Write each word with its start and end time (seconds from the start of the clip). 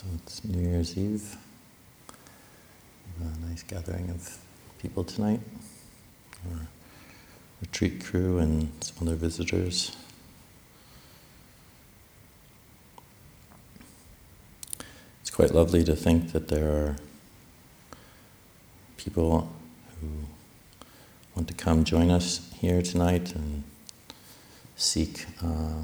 So 0.00 0.06
it's 0.16 0.42
New 0.46 0.66
Year's 0.66 0.96
Eve. 0.96 1.36
A 3.20 3.46
nice 3.46 3.62
gathering 3.62 4.08
of 4.08 4.38
people 4.78 5.04
tonight. 5.04 5.40
Our 6.50 6.66
retreat 7.60 8.02
crew 8.02 8.38
and 8.38 8.72
some 8.82 9.06
other 9.06 9.14
visitors. 9.14 9.94
It's 15.20 15.28
quite 15.30 15.52
lovely 15.52 15.84
to 15.84 15.94
think 15.94 16.32
that 16.32 16.48
there 16.48 16.70
are 16.70 16.96
people 18.96 19.52
who 20.00 20.08
want 21.36 21.46
to 21.48 21.52
come 21.52 21.84
join 21.84 22.10
us 22.10 22.50
here 22.58 22.80
tonight 22.80 23.34
and 23.34 23.64
seek 24.76 25.26
uh, 25.44 25.82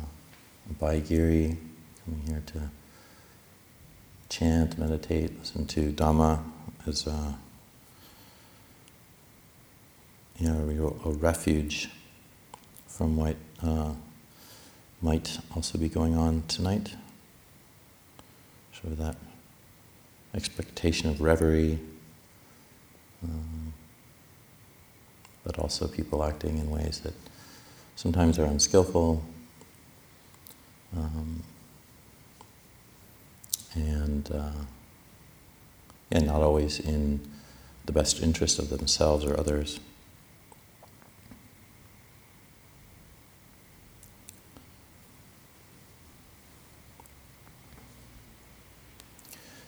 Abhayagiri, 0.73 1.59
coming 2.03 2.23
here 2.27 2.43
to 2.47 2.71
chant, 4.39 4.77
meditate, 4.77 5.39
listen 5.39 5.65
to 5.67 5.93
Dhamma 5.93 6.43
as 6.87 7.07
a, 7.07 7.39
you 10.39 10.49
know, 10.49 10.97
a, 11.07 11.11
refuge 11.11 11.89
from 12.87 13.17
what 13.17 13.37
uh, 13.63 13.95
might 15.01 15.39
also 15.55 15.79
be 15.79 15.89
going 15.89 16.15
on 16.15 16.43
tonight. 16.49 16.95
Of 18.85 18.99
that 18.99 19.17
expectation 20.33 21.11
of 21.11 21.21
reverie, 21.21 21.81
um, 23.25 23.73
but 25.43 25.59
also 25.59 25.89
people 25.89 26.23
acting 26.23 26.59
in 26.59 26.71
ways 26.71 27.01
that 27.01 27.15
sometimes 27.97 28.39
are 28.39 28.45
unskillful. 28.45 29.25
Um, 30.97 31.43
and 33.77 34.31
uh, 34.33 34.65
and 36.11 36.27
not 36.27 36.41
always 36.41 36.81
in 36.81 37.21
the 37.87 37.93
best 37.93 38.23
interest 38.23 38.59
of 38.59 38.71
themselves 38.71 39.25
or 39.25 39.39
others. 39.39 39.81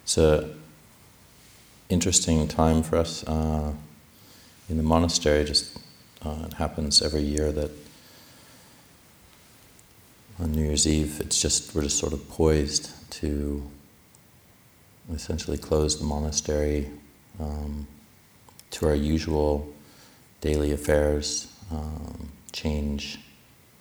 It's 0.02 0.16
an 0.16 0.58
interesting 1.90 2.48
time 2.48 2.82
for 2.82 2.96
us 2.96 3.22
uh, 3.24 3.72
in 4.70 4.78
the 4.78 4.82
monastery. 4.82 5.44
Just 5.44 5.78
uh, 6.24 6.46
it 6.46 6.54
happens 6.54 7.02
every 7.02 7.20
year 7.20 7.52
that 7.52 7.70
on 10.40 10.52
New 10.52 10.64
Year's 10.64 10.86
Eve, 10.86 11.20
it's 11.20 11.40
just 11.40 11.74
we're 11.74 11.82
just 11.82 11.98
sort 11.98 12.12
of 12.12 12.26
poised 12.30 12.90
to 13.10 13.62
essentially 15.14 15.58
close 15.58 15.98
the 15.98 16.04
monastery 16.04 16.90
um, 17.40 17.86
to 18.70 18.86
our 18.86 18.94
usual 18.94 19.72
daily 20.40 20.72
affairs, 20.72 21.52
um, 21.70 22.28
change 22.52 23.18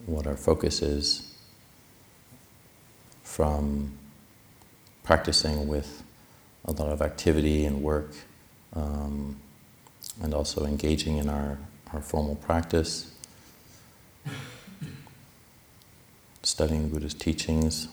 what 0.06 0.26
our 0.26 0.38
focus 0.38 0.82
is 0.82 1.34
from 3.24 3.92
practicing 5.04 5.68
with 5.68 6.04
a 6.66 6.72
lot 6.72 6.90
of 6.90 7.02
activity 7.02 7.66
and 7.66 7.82
work, 7.82 8.12
um, 8.74 9.40
and 10.22 10.34
also 10.34 10.66
engaging 10.66 11.18
in 11.18 11.30
our, 11.30 11.58
our 11.94 12.02
formal 12.02 12.36
practice, 12.36 13.14
studying 16.44 16.90
Buddha's 16.90 17.14
teachings, 17.14 17.88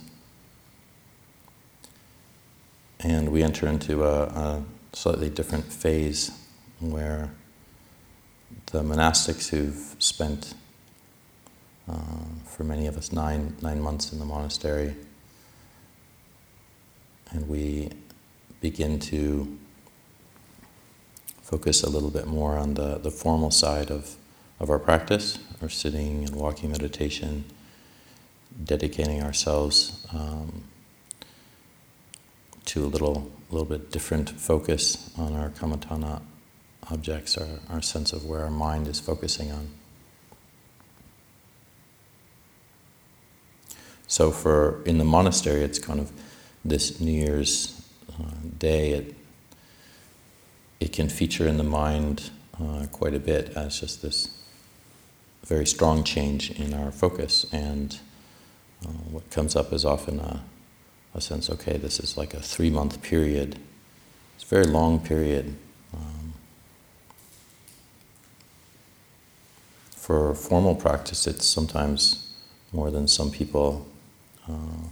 and 3.00 3.31
we 3.31 3.42
enter 3.42 3.67
into 3.67 4.05
a, 4.05 4.25
a 4.25 4.64
slightly 4.92 5.28
different 5.28 5.73
phase 5.73 6.31
where 6.81 7.31
the 8.67 8.83
monastics 8.83 9.49
who've 9.49 9.97
spent 9.99 10.55
uh, 11.88 11.94
for 12.47 12.65
many 12.65 12.87
of 12.87 12.97
us 12.97 13.12
nine 13.12 13.56
nine 13.60 13.81
months 13.81 14.12
in 14.12 14.19
the 14.19 14.25
monastery, 14.25 14.94
and 17.31 17.49
we 17.49 17.91
begin 18.60 18.99
to 18.99 19.59
focus 21.43 21.82
a 21.82 21.91
little 21.91 22.11
bit 22.11 22.26
more 22.26 22.56
on 22.56 22.75
the, 22.75 22.99
the 22.99 23.11
formal 23.11 23.50
side 23.50 23.91
of, 23.91 24.16
of 24.59 24.71
our 24.71 24.78
practice, 24.78 25.38
our 25.61 25.69
sitting 25.69 26.25
and 26.25 26.34
walking 26.34 26.71
meditation, 26.71 27.44
dedicating 28.65 29.22
ourselves 29.22 30.06
um, 30.12 30.65
to 32.66 32.84
a 32.84 32.86
little, 32.86 33.30
little 33.50 33.66
bit 33.66 33.91
different 33.91 34.30
focus 34.30 35.10
on 35.19 35.34
our 35.34 35.50
kammatthana 35.50 36.22
objects, 36.91 37.38
our, 37.38 37.60
our 37.70 37.82
sense 37.82 38.12
of 38.12 38.25
where 38.25 38.42
our 38.42 38.50
mind 38.50 38.88
is 38.88 39.00
focusing 39.00 39.52
on. 39.52 39.69
So 44.06 44.30
for 44.30 44.82
in 44.84 44.98
the 44.98 45.04
monastery, 45.04 45.62
it's 45.62 45.78
kind 45.78 45.98
of 45.98 46.12
this 46.64 47.00
New 47.00 47.12
Year's 47.12 47.82
uh, 48.12 48.30
day. 48.58 48.92
It 48.92 49.14
it 50.81 50.92
can 50.92 51.08
feature 51.08 51.48
in 51.48 51.56
the 51.56 51.64
mind 51.64 52.31
uh, 52.60 52.86
quite 52.92 53.14
a 53.14 53.19
bit 53.19 53.56
as 53.56 53.81
just 53.81 54.02
this 54.02 54.28
very 55.44 55.66
strong 55.66 56.04
change 56.04 56.50
in 56.52 56.75
our 56.75 56.92
focus, 56.92 57.46
and 57.52 57.98
uh, 58.84 58.88
what 59.10 59.28
comes 59.31 59.56
up 59.56 59.72
is 59.72 59.84
often 59.84 60.20
a 60.20 60.42
a 61.14 61.20
sense, 61.20 61.48
okay, 61.48 61.76
this 61.76 62.00
is 62.00 62.16
like 62.16 62.34
a 62.34 62.41
three 62.41 62.70
month 62.70 63.02
period. 63.02 63.58
It's 64.34 64.44
a 64.44 64.47
very 64.47 64.66
long 64.66 64.98
period. 64.98 65.54
Um, 65.94 66.32
for 69.91 70.34
formal 70.34 70.75
practice, 70.75 71.26
it's 71.26 71.47
sometimes 71.47 72.32
more 72.72 72.91
than 72.91 73.06
some 73.06 73.30
people 73.30 73.86
uh, 74.48 74.88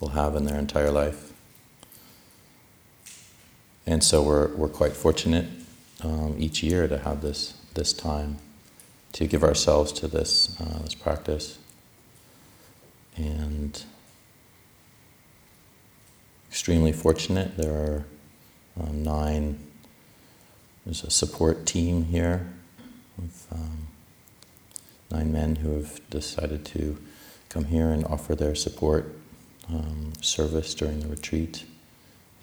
will 0.00 0.08
have 0.08 0.34
in 0.34 0.44
their 0.44 0.58
entire 0.58 0.90
life. 0.90 1.32
And 3.86 4.02
so 4.02 4.22
we're, 4.22 4.54
we're 4.54 4.68
quite 4.68 4.92
fortunate 4.92 5.46
um, 6.02 6.36
each 6.38 6.62
year 6.62 6.88
to 6.88 6.98
have 6.98 7.20
this, 7.20 7.54
this 7.74 7.92
time 7.92 8.38
to 9.12 9.26
give 9.26 9.42
ourselves 9.42 9.92
to 9.92 10.08
this, 10.08 10.58
uh, 10.60 10.78
this 10.82 10.94
practice. 10.94 11.58
And 13.16 13.82
extremely 16.60 16.92
fortunate. 16.92 17.56
There 17.56 17.72
are 17.72 18.04
um, 18.78 19.02
nine, 19.02 19.66
there's 20.84 21.02
a 21.02 21.10
support 21.10 21.64
team 21.64 22.04
here 22.04 22.52
of 23.16 23.46
um, 23.50 23.86
nine 25.10 25.32
men 25.32 25.56
who 25.56 25.72
have 25.76 25.98
decided 26.10 26.66
to 26.66 26.98
come 27.48 27.64
here 27.64 27.88
and 27.88 28.04
offer 28.04 28.34
their 28.34 28.54
support 28.54 29.16
um, 29.70 30.12
service 30.20 30.74
during 30.74 31.00
the 31.00 31.08
retreat 31.08 31.64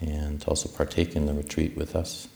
and 0.00 0.44
also 0.48 0.68
partake 0.68 1.14
in 1.14 1.26
the 1.26 1.32
retreat 1.32 1.76
with 1.76 1.94
us. 1.94 2.26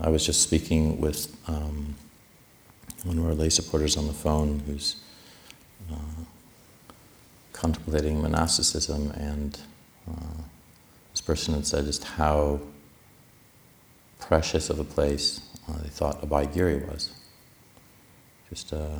I 0.00 0.08
was 0.08 0.26
just 0.26 0.42
speaking 0.42 1.00
with 1.00 1.32
um, 1.46 1.94
one 3.04 3.18
of 3.18 3.24
our 3.24 3.34
lay 3.34 3.50
supporters 3.50 3.96
on 3.96 4.08
the 4.08 4.12
phone 4.12 4.64
who's 4.66 4.96
uh, 5.92 6.24
contemplating 7.56 8.20
monasticism, 8.20 9.10
and 9.12 9.58
uh, 10.08 10.42
this 11.10 11.22
person 11.22 11.54
had 11.54 11.66
said 11.66 11.86
just 11.86 12.04
how 12.04 12.60
precious 14.18 14.68
of 14.68 14.78
a 14.78 14.84
place 14.84 15.40
uh, 15.68 15.78
they 15.82 15.88
thought 15.88 16.20
Abhayagiri 16.20 16.86
was. 16.86 17.12
Just 18.50 18.72
uh, 18.72 18.98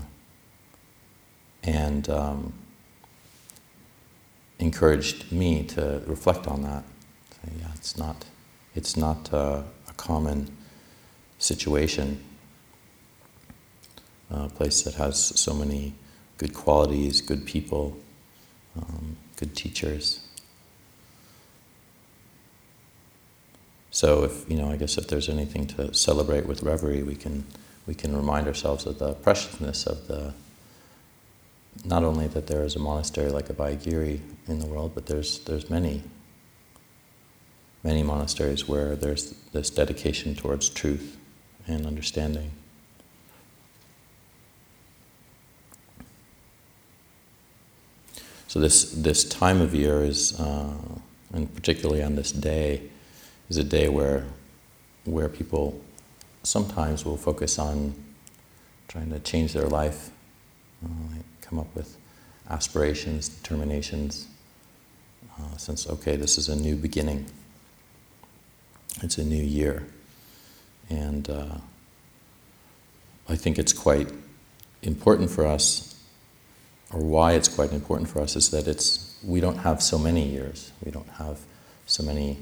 and 1.62 2.08
um, 2.08 2.52
encouraged 4.58 5.30
me 5.30 5.62
to 5.64 6.02
reflect 6.06 6.46
on 6.46 6.62
that. 6.62 6.82
Say, 7.32 7.52
yeah, 7.60 7.68
it's 7.74 7.98
not, 7.98 8.24
it's 8.74 8.96
not 8.96 9.32
uh, 9.32 9.62
a 9.88 9.92
common 9.96 10.48
situation. 11.38 12.24
A 14.30 14.48
place 14.48 14.82
that 14.82 14.94
has 14.94 15.18
so 15.38 15.54
many 15.54 15.94
good 16.38 16.54
qualities, 16.54 17.20
good 17.20 17.46
people, 17.46 17.96
um, 18.76 19.16
good 19.36 19.54
teachers. 19.54 20.20
So 23.90 24.24
if 24.24 24.48
you 24.50 24.56
know, 24.56 24.70
I 24.70 24.76
guess 24.76 24.98
if 24.98 25.08
there's 25.08 25.28
anything 25.28 25.66
to 25.68 25.94
celebrate 25.94 26.46
with 26.46 26.62
reverie, 26.62 27.02
we 27.02 27.14
can 27.14 27.46
we 27.86 27.94
can 27.94 28.14
remind 28.14 28.46
ourselves 28.46 28.84
of 28.86 28.98
the 28.98 29.14
preciousness 29.14 29.86
of 29.86 30.06
the 30.08 30.34
not 31.84 32.02
only 32.02 32.26
that 32.28 32.46
there 32.46 32.64
is 32.64 32.76
a 32.76 32.78
monastery 32.78 33.30
like 33.30 33.48
Abhayagiri 33.48 34.20
in 34.48 34.58
the 34.58 34.66
world, 34.66 34.92
but 34.94 35.06
there's 35.06 35.38
there's 35.40 35.70
many 35.70 36.02
many 37.82 38.02
monasteries 38.02 38.66
where 38.68 38.96
there's 38.96 39.32
this 39.52 39.70
dedication 39.70 40.34
towards 40.34 40.68
truth 40.68 41.16
and 41.66 41.86
understanding. 41.86 42.50
So 48.48 48.60
this 48.60 48.92
this 48.92 49.24
time 49.24 49.60
of 49.60 49.74
year 49.74 50.02
is, 50.02 50.38
uh, 50.38 50.72
and 51.32 51.52
particularly 51.54 52.02
on 52.02 52.14
this 52.14 52.32
day, 52.32 52.82
is 53.48 53.56
a 53.56 53.64
day 53.64 53.88
where 53.88 54.24
where 55.04 55.28
people 55.28 55.80
sometimes 56.42 57.04
will 57.04 57.16
focus 57.16 57.58
on 57.58 57.94
trying 58.88 59.10
to 59.10 59.18
change 59.20 59.52
their 59.52 59.66
life, 59.66 60.10
uh, 60.84 60.88
come 61.40 61.58
up 61.58 61.74
with 61.74 61.96
aspirations, 62.48 63.28
determinations, 63.28 64.28
uh, 65.38 65.56
since 65.56 65.88
okay, 65.88 66.16
this 66.16 66.38
is 66.38 66.48
a 66.48 66.56
new 66.56 66.76
beginning. 66.76 67.26
It's 69.02 69.18
a 69.18 69.24
new 69.24 69.42
year, 69.42 69.86
and 70.88 71.28
uh, 71.28 71.58
I 73.28 73.34
think 73.36 73.58
it's 73.58 73.72
quite 73.72 74.08
important 74.82 75.30
for 75.30 75.44
us, 75.46 75.95
or 76.92 77.00
why 77.00 77.32
it's 77.32 77.48
quite 77.48 77.72
important 77.72 78.08
for 78.08 78.20
us, 78.20 78.36
is 78.36 78.50
that 78.50 78.66
it's 78.68 79.16
we 79.24 79.40
don't 79.40 79.58
have 79.58 79.82
so 79.82 79.98
many 79.98 80.26
years. 80.26 80.72
We 80.84 80.90
don't 80.90 81.08
have 81.10 81.38
so 81.86 82.02
many 82.02 82.38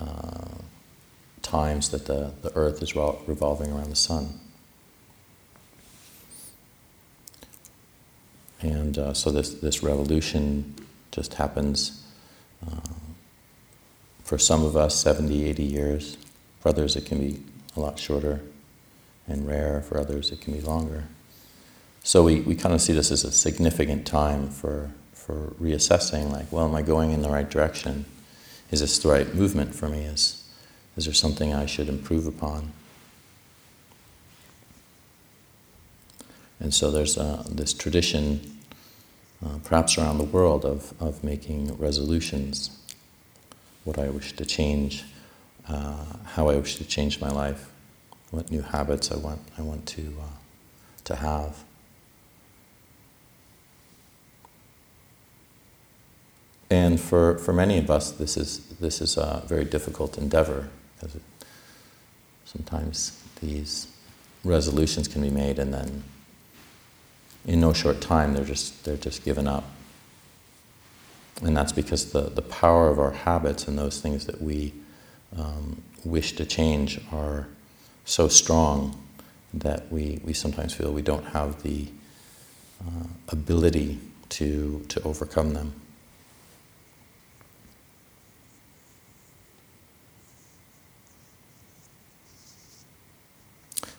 uh, 0.00 0.48
times 1.42 1.90
that 1.90 2.06
the, 2.06 2.32
the 2.42 2.54
earth 2.56 2.82
is 2.82 2.96
revolving 2.96 3.72
around 3.72 3.90
the 3.90 3.96
sun. 3.96 4.40
And 8.60 8.96
uh, 8.96 9.12
so 9.12 9.30
this, 9.30 9.54
this 9.54 9.82
revolution 9.82 10.74
just 11.10 11.34
happens 11.34 12.04
uh, 12.66 12.80
for 14.24 14.38
some 14.38 14.64
of 14.64 14.76
us 14.76 14.94
70, 15.00 15.48
80 15.48 15.62
years. 15.62 16.16
For 16.60 16.68
others, 16.68 16.94
it 16.94 17.04
can 17.04 17.18
be 17.18 17.42
a 17.76 17.80
lot 17.80 17.98
shorter 17.98 18.40
and 19.26 19.46
rare. 19.46 19.82
For 19.82 19.98
others, 19.98 20.30
it 20.30 20.40
can 20.40 20.52
be 20.52 20.60
longer. 20.60 21.04
So 22.04 22.24
we, 22.24 22.40
we 22.40 22.56
kind 22.56 22.74
of 22.74 22.80
see 22.80 22.92
this 22.92 23.12
as 23.12 23.24
a 23.24 23.30
significant 23.30 24.06
time 24.06 24.48
for, 24.48 24.90
for 25.12 25.54
reassessing 25.60 26.32
like, 26.32 26.50
well, 26.50 26.64
am 26.66 26.74
I 26.74 26.82
going 26.82 27.12
in 27.12 27.22
the 27.22 27.30
right 27.30 27.48
direction? 27.48 28.04
Is 28.72 28.80
this 28.80 28.98
the 28.98 29.08
right 29.08 29.32
movement 29.34 29.74
for 29.74 29.88
me? 29.88 30.00
Is, 30.04 30.44
is 30.96 31.04
there 31.04 31.14
something 31.14 31.54
I 31.54 31.66
should 31.66 31.88
improve 31.88 32.26
upon? 32.26 32.72
And 36.58 36.74
so 36.74 36.90
there's 36.90 37.16
uh, 37.16 37.44
this 37.48 37.72
tradition, 37.72 38.58
uh, 39.44 39.58
perhaps 39.64 39.96
around 39.96 40.18
the 40.18 40.24
world, 40.24 40.64
of, 40.64 40.94
of 41.00 41.22
making 41.22 41.76
resolutions. 41.76 42.78
What 43.84 43.98
I 43.98 44.08
wish 44.08 44.32
to 44.34 44.44
change, 44.44 45.04
uh, 45.68 46.04
how 46.24 46.48
I 46.48 46.56
wish 46.56 46.76
to 46.76 46.84
change 46.84 47.20
my 47.20 47.30
life, 47.30 47.70
what 48.30 48.50
new 48.50 48.62
habits 48.62 49.12
I 49.12 49.16
want, 49.16 49.40
I 49.56 49.62
want 49.62 49.86
to, 49.86 50.14
uh, 50.20 50.38
to 51.04 51.16
have. 51.16 51.64
And 56.72 56.98
for, 56.98 57.36
for 57.36 57.52
many 57.52 57.76
of 57.76 57.90
us, 57.90 58.12
this 58.12 58.38
is, 58.38 58.64
this 58.80 59.02
is 59.02 59.18
a 59.18 59.42
very 59.46 59.66
difficult 59.66 60.16
endeavor 60.16 60.70
because 60.94 61.18
sometimes 62.46 63.22
these 63.42 63.88
resolutions 64.42 65.06
can 65.06 65.20
be 65.20 65.28
made 65.28 65.58
and 65.58 65.74
then 65.74 66.02
in 67.44 67.60
no 67.60 67.74
short 67.74 68.00
time 68.00 68.32
they're 68.32 68.46
just, 68.46 68.86
they're 68.86 68.96
just 68.96 69.22
given 69.22 69.46
up. 69.46 69.64
And 71.42 71.54
that's 71.54 71.72
because 71.72 72.10
the, 72.12 72.22
the 72.22 72.40
power 72.40 72.88
of 72.88 72.98
our 72.98 73.10
habits 73.10 73.68
and 73.68 73.78
those 73.78 74.00
things 74.00 74.24
that 74.24 74.40
we 74.40 74.72
um, 75.36 75.82
wish 76.06 76.32
to 76.36 76.46
change 76.46 77.02
are 77.12 77.48
so 78.06 78.28
strong 78.28 78.98
that 79.52 79.92
we, 79.92 80.20
we 80.24 80.32
sometimes 80.32 80.72
feel 80.72 80.90
we 80.90 81.02
don't 81.02 81.26
have 81.26 81.62
the 81.64 81.88
uh, 82.80 83.08
ability 83.28 83.98
to, 84.30 84.82
to 84.88 85.02
overcome 85.02 85.52
them. 85.52 85.74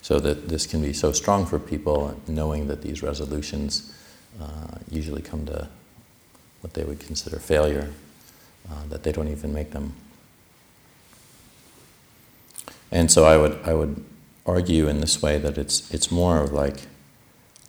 So 0.03 0.19
that 0.19 0.49
this 0.49 0.67
can 0.67 0.81
be 0.81 0.91
so 0.91 1.13
strong 1.13 1.45
for 1.45 1.57
people, 1.57 2.19
knowing 2.27 2.67
that 2.67 2.81
these 2.81 3.01
resolutions 3.01 3.93
uh, 4.39 4.77
usually 4.91 5.21
come 5.21 5.45
to 5.45 5.69
what 6.59 6.73
they 6.73 6.83
would 6.83 6.99
consider 6.99 7.39
failure, 7.39 7.89
uh, 8.69 8.85
that 8.89 9.03
they 9.03 9.13
don't 9.13 9.29
even 9.29 9.53
make 9.53 9.71
them. 9.71 9.93
And 12.91 13.09
so 13.09 13.23
I 13.23 13.37
would, 13.37 13.57
I 13.63 13.73
would 13.73 14.03
argue 14.45 14.89
in 14.89 14.99
this 14.99 15.21
way 15.21 15.37
that 15.39 15.57
it's, 15.57 15.89
it's 15.93 16.11
more 16.11 16.41
of 16.41 16.51
like 16.51 16.81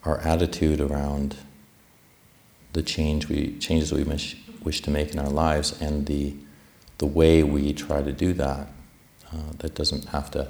our 0.03 0.19
attitude 0.19 0.81
around 0.81 1.37
the 2.73 2.83
change 2.83 3.29
we, 3.29 3.57
changes 3.59 3.93
we 3.93 4.03
wish, 4.03 4.35
wish 4.61 4.81
to 4.81 4.91
make 4.91 5.13
in 5.13 5.19
our 5.19 5.29
lives 5.29 5.81
and 5.81 6.05
the, 6.05 6.35
the 6.97 7.05
way 7.05 7.43
we 7.43 7.71
try 7.71 8.01
to 8.01 8.11
do 8.11 8.33
that. 8.33 8.67
Uh, 9.31 9.51
that 9.59 9.73
doesn't 9.73 10.09
have 10.09 10.29
to 10.31 10.49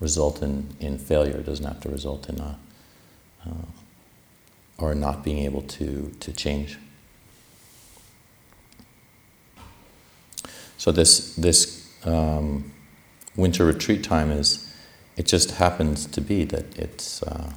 result 0.00 0.42
in, 0.42 0.68
in 0.80 0.98
failure. 0.98 1.36
It 1.36 1.46
doesn't 1.46 1.64
have 1.64 1.80
to 1.80 1.88
result 1.88 2.28
in 2.28 2.40
a, 2.40 2.58
uh, 3.46 3.66
or 4.78 4.94
not 4.94 5.24
being 5.24 5.38
able 5.38 5.62
to, 5.62 6.14
to 6.20 6.32
change. 6.32 6.78
So 10.76 10.92
this, 10.92 11.34
this 11.34 11.90
um, 12.04 12.72
winter 13.36 13.64
retreat 13.64 14.04
time 14.04 14.30
is, 14.30 14.72
it 15.16 15.26
just 15.26 15.52
happens 15.52 16.06
to 16.06 16.20
be 16.20 16.44
that 16.44 16.78
it's, 16.78 17.22
uh, 17.24 17.52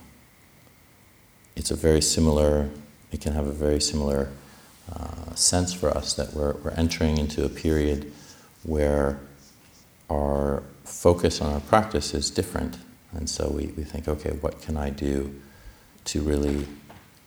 it's 1.56 1.70
a 1.70 1.76
very 1.76 2.02
similar, 2.02 2.72
it 3.12 3.22
can 3.22 3.34
have 3.34 3.46
a 3.46 3.52
very 3.52 3.80
similar 3.80 4.32
uh, 4.92 5.36
sense 5.36 5.72
for 5.72 5.96
us 5.96 6.16
that 6.16 6.34
we're, 6.34 6.54
we're 6.64 6.72
entering 6.72 7.20
into 7.20 7.46
a 7.46 7.50
period 7.50 8.12
where 8.64 9.20
our 10.10 10.64
focus 10.92 11.42
on 11.42 11.54
our 11.54 11.62
practice 11.62 12.14
is 12.14 12.30
different. 12.30 12.78
And 13.14 13.30
so 13.30 13.50
we, 13.50 13.68
we 13.78 13.84
think, 13.84 14.08
okay, 14.08 14.32
what 14.42 14.62
can 14.62 14.78
I 14.78 14.90
do 14.90 15.34
to 16.06 16.22
really 16.22 16.68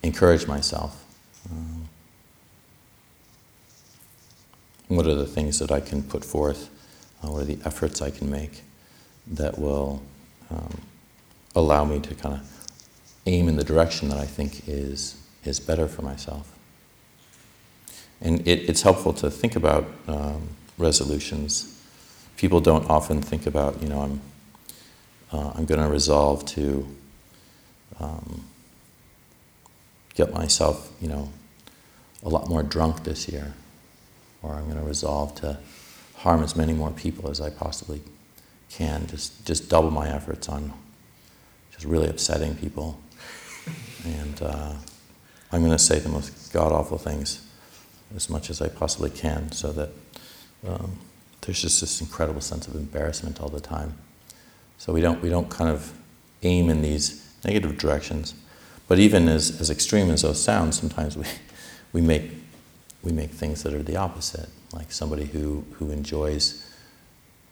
encourage 0.03 0.47
myself? 0.47 1.05
Um, 1.51 1.89
what 4.89 5.07
are 5.07 5.15
the 5.15 5.27
things 5.27 5.59
that 5.59 5.73
I 5.73 5.81
can 5.81 6.03
put 6.03 6.25
forth? 6.25 6.71
Uh, 7.23 7.31
what 7.31 7.43
are 7.43 7.47
the 7.47 7.59
efforts 7.65 8.03
I 8.03 8.11
can 8.11 8.31
make 8.31 8.63
that 9.27 9.59
will 9.59 10.03
um, 10.51 10.81
allow 11.57 11.85
me 11.85 12.01
to 12.01 12.15
kind 12.15 12.35
of 12.35 12.67
aim 13.27 13.49
in 13.49 13.57
the 13.57 13.65
direction 13.65 14.11
that 14.11 14.19
I 14.19 14.27
think 14.27 14.69
is, 14.69 15.17
is 15.45 15.59
better 15.59 15.89
for 15.89 16.03
myself? 16.03 16.53
And 18.21 18.47
it, 18.47 18.69
it's 18.69 18.83
helpful 18.83 19.13
to 19.15 19.31
think 19.31 19.57
about 19.57 19.87
um, 20.07 20.49
resolutions 20.79 21.74
people 22.37 22.61
don't 22.61 22.89
often 22.89 23.23
think 23.23 23.47
about, 23.47 23.83
you 23.83 23.89
know, 23.89 24.01
I'm, 24.03 24.21
uh, 25.33 25.53
I'm 25.55 25.65
going 25.65 25.81
to 25.81 25.89
resolve 25.89 26.45
to 26.47 26.87
um, 28.01 28.45
get 30.15 30.33
myself, 30.33 30.93
you 31.01 31.09
know, 31.09 31.31
a 32.23 32.29
lot 32.29 32.49
more 32.49 32.63
drunk 32.63 33.05
this 33.05 33.29
year, 33.29 33.55
or 34.43 34.55
I'm 34.55 34.65
going 34.65 34.79
to 34.79 34.85
resolve 34.85 35.35
to 35.37 35.59
harm 36.17 36.43
as 36.43 36.57
many 36.57 36.73
more 36.73 36.91
people 36.91 37.31
as 37.31 37.41
I 37.41 37.51
possibly 37.51 38.01
can. 38.71 39.07
Just, 39.07 39.45
just 39.45 39.69
double 39.69 39.91
my 39.91 40.09
efforts 40.09 40.49
on 40.49 40.73
just 41.73 41.85
really 41.85 42.09
upsetting 42.09 42.55
people. 42.57 42.99
And 44.05 44.43
uh, 44.43 44.75
I'm 45.53 45.61
going 45.61 45.73
to 45.73 45.79
say 45.79 45.99
the 45.99 46.09
most 46.09 46.53
god 46.53 46.73
awful 46.73 46.99
things 46.99 47.47
as 48.15 48.31
much 48.31 48.51
as 48.51 48.61
I 48.61 48.69
possibly 48.69 49.11
can 49.11 49.51
so 49.53 49.73
that 49.73 49.91
um, 50.67 50.99
there's 51.45 51.61
just 51.61 51.81
this 51.81 52.01
incredible 52.01 52.41
sense 52.41 52.67
of 52.67 52.75
embarrassment 52.75 53.41
all 53.41 53.49
the 53.49 53.61
time. 53.61 53.95
So 54.79 54.93
we 54.93 55.01
don't, 55.01 55.23
we 55.23 55.29
don't 55.29 55.51
kind 55.51 55.71
of 55.71 55.93
aim 56.43 56.71
in 56.71 56.83
these 56.83 57.35
negative 57.45 57.79
directions. 57.79 58.35
But 58.89 58.99
even 58.99 59.29
as, 59.29 59.61
as 59.61 59.71
extreme 59.71 60.11
as 60.11 60.23
those 60.23 60.43
sound, 60.43 60.75
sometimes 60.75 61.17
we, 61.17 61.25
we, 61.93 62.01
make, 62.01 62.31
we 63.03 63.13
make 63.13 63.31
things 63.31 63.63
that 63.63 63.75
are 63.75 63.83
the 63.83 63.97
opposite. 63.97 64.49
Like 64.73 64.91
somebody 64.91 65.27
who, 65.27 65.65
who 65.75 65.91
enjoys 65.91 66.69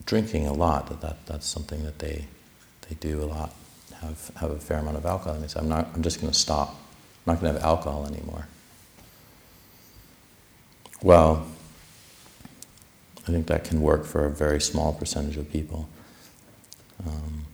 drinking 0.05 0.47
a 0.47 0.53
lot, 0.53 0.89
that, 0.89 1.01
that 1.01 1.27
that's 1.27 1.47
something 1.47 1.85
that 1.85 1.99
they, 1.99 2.27
they 2.89 2.97
do 2.97 3.23
a 3.23 3.25
lot, 3.27 3.55
have, 4.01 4.31
have 4.37 4.51
a 4.51 4.59
fair 4.59 4.79
amount 4.79 4.97
of 4.97 5.07
alcohol. 5.07 5.35
And 5.35 5.45
they 5.45 5.49
say, 5.49 5.61
I'm, 5.61 5.69
not, 5.69 5.89
I'm 5.95 6.03
just 6.03 6.21
going 6.21 6.33
to 6.33 6.39
stop. 6.39 6.71
I'm 6.71 7.35
not 7.35 7.41
going 7.41 7.55
to 7.55 7.61
have 7.61 7.67
alcohol 7.67 8.07
anymore. 8.07 8.49
Well, 11.03 11.47
I 13.27 13.31
think 13.31 13.47
that 13.47 13.65
can 13.65 13.81
work 13.81 14.05
for 14.05 14.27
a 14.27 14.31
very 14.31 14.61
small 14.61 14.93
percentage 14.93 15.37
of 15.37 15.51
people. 15.51 15.89
Um, 17.07 17.45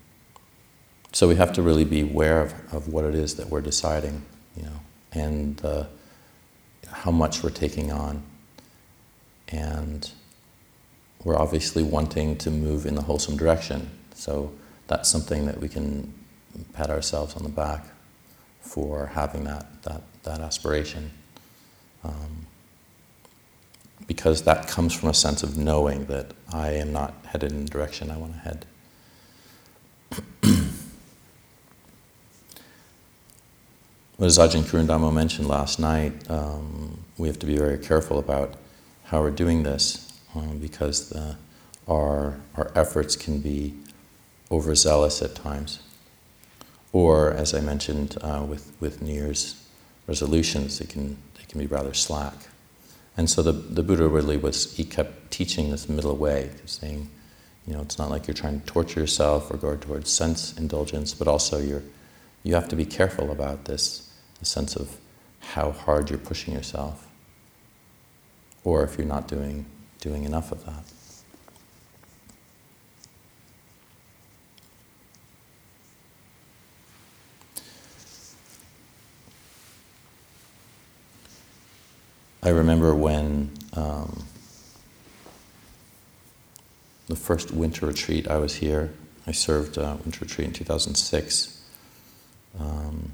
so 1.12 1.28
we 1.28 1.36
have 1.36 1.52
to 1.54 1.62
really 1.62 1.84
be 1.84 2.00
aware 2.00 2.40
of, 2.40 2.54
of 2.72 2.88
what 2.88 3.04
it 3.04 3.14
is 3.14 3.34
that 3.36 3.48
we're 3.48 3.60
deciding, 3.60 4.22
you 4.56 4.62
know, 4.62 4.80
and 5.12 5.64
uh, 5.64 5.84
how 6.90 7.10
much 7.10 7.42
we're 7.42 7.50
taking 7.50 7.92
on. 7.92 8.22
And 9.48 10.10
we're 11.24 11.38
obviously 11.38 11.82
wanting 11.82 12.36
to 12.38 12.50
move 12.50 12.86
in 12.86 12.94
the 12.94 13.02
wholesome 13.02 13.36
direction. 13.36 13.90
So 14.14 14.52
that's 14.86 15.08
something 15.08 15.46
that 15.46 15.60
we 15.60 15.68
can 15.68 16.12
pat 16.72 16.90
ourselves 16.90 17.36
on 17.36 17.42
the 17.42 17.48
back 17.48 17.86
for 18.60 19.06
having 19.06 19.44
that, 19.44 19.82
that, 19.82 20.02
that 20.24 20.40
aspiration. 20.40 21.10
Um, 22.04 22.46
because 24.08 24.42
that 24.42 24.66
comes 24.66 24.92
from 24.92 25.10
a 25.10 25.14
sense 25.14 25.44
of 25.44 25.56
knowing 25.56 26.06
that 26.06 26.32
I 26.52 26.70
am 26.70 26.92
not 26.92 27.14
headed 27.26 27.52
in 27.52 27.66
the 27.66 27.70
direction 27.70 28.10
I 28.10 28.16
want 28.16 28.32
to 28.32 28.38
head. 28.40 28.66
As 34.18 34.38
Ajahn 34.38 34.62
Karunadhammo 34.64 35.12
mentioned 35.12 35.46
last 35.46 35.78
night, 35.78 36.28
um, 36.28 36.98
we 37.18 37.28
have 37.28 37.38
to 37.38 37.46
be 37.46 37.56
very 37.58 37.78
careful 37.78 38.18
about 38.18 38.54
how 39.04 39.20
we're 39.20 39.30
doing 39.30 39.62
this 39.62 40.18
um, 40.34 40.58
because 40.58 41.10
the, 41.10 41.36
our, 41.86 42.40
our 42.56 42.72
efforts 42.74 43.14
can 43.14 43.40
be 43.40 43.74
overzealous 44.50 45.20
at 45.20 45.34
times. 45.34 45.80
Or, 46.94 47.30
as 47.30 47.52
I 47.52 47.60
mentioned 47.60 48.16
uh, 48.22 48.44
with, 48.48 48.72
with 48.80 49.02
New 49.02 49.12
Year's 49.12 49.62
resolutions, 50.06 50.78
they 50.78 50.86
can, 50.86 51.18
they 51.36 51.44
can 51.46 51.60
be 51.60 51.66
rather 51.66 51.92
slack. 51.92 52.34
And 53.18 53.28
so 53.28 53.42
the, 53.42 53.50
the 53.50 53.82
Buddha 53.82 54.06
really 54.06 54.36
was, 54.36 54.76
he 54.76 54.84
kept 54.84 55.32
teaching 55.32 55.72
this 55.72 55.88
middle 55.88 56.16
way, 56.16 56.50
saying, 56.66 57.10
you 57.66 57.74
know, 57.74 57.80
it's 57.82 57.98
not 57.98 58.10
like 58.10 58.28
you're 58.28 58.34
trying 58.34 58.60
to 58.60 58.66
torture 58.66 59.00
yourself 59.00 59.50
or 59.50 59.56
go 59.56 59.74
towards 59.74 60.08
sense 60.10 60.56
indulgence, 60.56 61.14
but 61.14 61.26
also 61.26 61.58
you're, 61.58 61.82
you 62.44 62.54
have 62.54 62.68
to 62.68 62.76
be 62.76 62.84
careful 62.84 63.32
about 63.32 63.64
this, 63.64 64.08
the 64.38 64.44
sense 64.44 64.76
of 64.76 64.98
how 65.40 65.72
hard 65.72 66.10
you're 66.10 66.18
pushing 66.20 66.54
yourself, 66.54 67.08
or 68.62 68.84
if 68.84 68.96
you're 68.96 69.06
not 69.06 69.26
doing, 69.26 69.66
doing 70.00 70.22
enough 70.22 70.52
of 70.52 70.64
that. 70.64 70.84
I 82.48 82.50
remember 82.50 82.94
when 82.94 83.50
um, 83.74 84.24
the 87.06 87.14
first 87.14 87.50
winter 87.50 87.84
retreat 87.84 88.26
I 88.26 88.38
was 88.38 88.54
here, 88.54 88.90
I 89.26 89.32
served 89.32 89.76
a 89.76 89.98
winter 90.02 90.20
retreat 90.22 90.48
in 90.48 90.54
2006. 90.54 91.62
Um, 92.58 93.12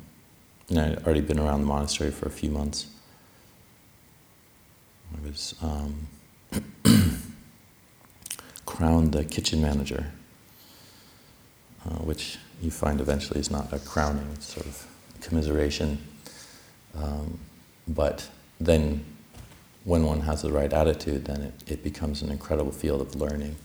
and 0.69 0.79
I'd 0.79 0.99
already 1.05 1.21
been 1.21 1.41
around 1.41 1.63
the 1.63 1.67
monastery 1.67 2.13
for 2.13 2.27
a 2.27 2.31
few 2.31 2.49
months. 2.49 2.87
I 5.13 5.27
was 5.27 5.57
um, 5.61 6.07
crowned 8.67 9.15
the 9.15 9.25
kitchen 9.25 9.61
manager, 9.61 10.13
uh, 11.85 11.97
which 12.05 12.39
you 12.63 12.71
find 12.71 13.01
eventually 13.01 13.41
is 13.41 13.51
not 13.51 13.73
a 13.73 13.81
crowning, 13.81 14.29
it's 14.33 14.55
sort 14.55 14.67
of 14.67 14.87
commiseration. 15.21 15.99
Um, 16.95 17.41
but 17.89 18.29
then 18.61 19.05
when 19.85 20.05
one 20.05 20.21
has 20.21 20.43
the 20.43 20.51
right 20.51 20.73
attitude, 20.73 21.27
then 21.27 21.43
it, 21.43 21.55
it 21.67 21.85
becomes 21.85 22.23
an 22.23 22.31
incredible 22.31 22.73
field 22.73 23.01
of 23.01 23.15
learning. 23.15 23.57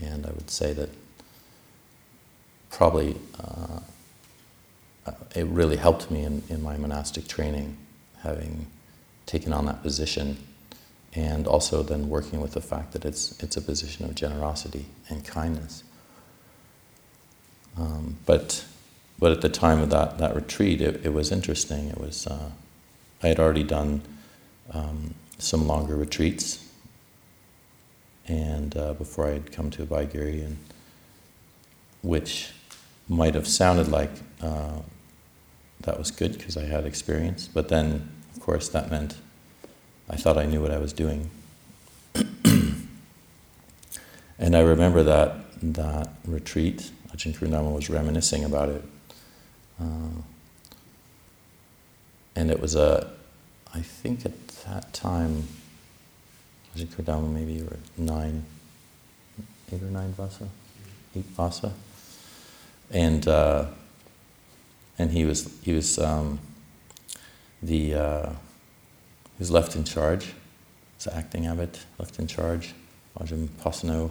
And 0.00 0.26
I 0.26 0.30
would 0.30 0.50
say 0.50 0.72
that 0.72 0.90
probably 2.70 3.16
uh, 3.40 3.80
it 5.34 5.46
really 5.46 5.76
helped 5.76 6.10
me 6.10 6.24
in, 6.24 6.42
in 6.48 6.62
my 6.62 6.76
monastic 6.76 7.28
training, 7.28 7.76
having 8.22 8.66
taken 9.24 9.52
on 9.52 9.66
that 9.66 9.82
position, 9.82 10.36
and 11.14 11.46
also 11.46 11.82
then 11.82 12.08
working 12.08 12.40
with 12.40 12.52
the 12.52 12.60
fact 12.60 12.92
that 12.92 13.04
it's, 13.04 13.40
it's 13.42 13.56
a 13.56 13.62
position 13.62 14.04
of 14.04 14.14
generosity 14.14 14.86
and 15.08 15.24
kindness. 15.24 15.84
Um, 17.78 18.16
but, 18.26 18.64
but 19.18 19.32
at 19.32 19.40
the 19.40 19.48
time 19.48 19.80
of 19.80 19.90
that, 19.90 20.18
that 20.18 20.34
retreat, 20.34 20.80
it, 20.80 21.04
it 21.04 21.12
was 21.12 21.30
interesting. 21.30 21.88
It 21.88 21.98
was, 21.98 22.26
uh, 22.26 22.50
I 23.22 23.28
had 23.28 23.38
already 23.38 23.62
done 23.62 24.02
um, 24.72 25.14
some 25.38 25.66
longer 25.66 25.96
retreats. 25.96 26.64
And 28.26 28.76
uh, 28.76 28.94
before 28.94 29.28
I 29.28 29.32
had 29.32 29.52
come 29.52 29.70
to 29.70 29.86
Abhayagiri, 29.86 30.44
and 30.44 30.58
which 32.02 32.50
might 33.08 33.34
have 33.34 33.46
sounded 33.46 33.88
like 33.88 34.10
uh, 34.42 34.80
that 35.80 35.98
was 35.98 36.10
good 36.10 36.38
because 36.38 36.56
I 36.56 36.64
had 36.64 36.84
experience, 36.84 37.48
but 37.48 37.68
then, 37.68 38.08
of 38.34 38.40
course, 38.40 38.68
that 38.70 38.90
meant 38.90 39.16
I 40.08 40.16
thought 40.16 40.38
I 40.38 40.46
knew 40.46 40.60
what 40.60 40.70
I 40.70 40.78
was 40.78 40.92
doing. 40.92 41.30
and 42.44 42.88
I 44.56 44.60
remember 44.60 45.02
that 45.02 45.36
that 45.62 46.08
retreat. 46.26 46.90
Ajahn 47.14 47.36
Karunadhammo 47.36 47.74
was 47.74 47.88
reminiscing 47.88 48.44
about 48.44 48.68
it, 48.68 48.84
uh, 49.80 50.20
and 52.34 52.50
it 52.50 52.60
was 52.60 52.74
a, 52.74 53.10
I 53.72 53.80
think 53.80 54.26
at 54.26 54.45
that 54.66 54.92
time, 54.92 55.44
Ajahn 56.74 56.86
Karunadhammo 56.88 57.32
maybe 57.32 57.52
you 57.54 57.64
were 57.64 57.78
nine, 57.96 58.44
eight 59.72 59.82
or 59.82 59.86
nine 59.86 60.12
vasa, 60.12 60.48
eight 61.14 61.24
vasa, 61.24 61.72
and 62.90 63.26
uh, 63.28 63.66
and 64.98 65.10
he 65.12 65.24
was 65.24 65.48
he 65.62 65.72
was 65.72 65.98
um, 65.98 66.40
the 67.62 67.94
uh, 67.94 68.28
he 68.30 69.38
was 69.38 69.50
left 69.50 69.76
in 69.76 69.84
charge, 69.84 70.32
was 70.96 71.06
acting 71.06 71.46
abbot, 71.46 71.78
left 71.98 72.18
in 72.18 72.26
charge, 72.26 72.74
Ajahn 73.18 73.48
Pasanno, 73.62 74.10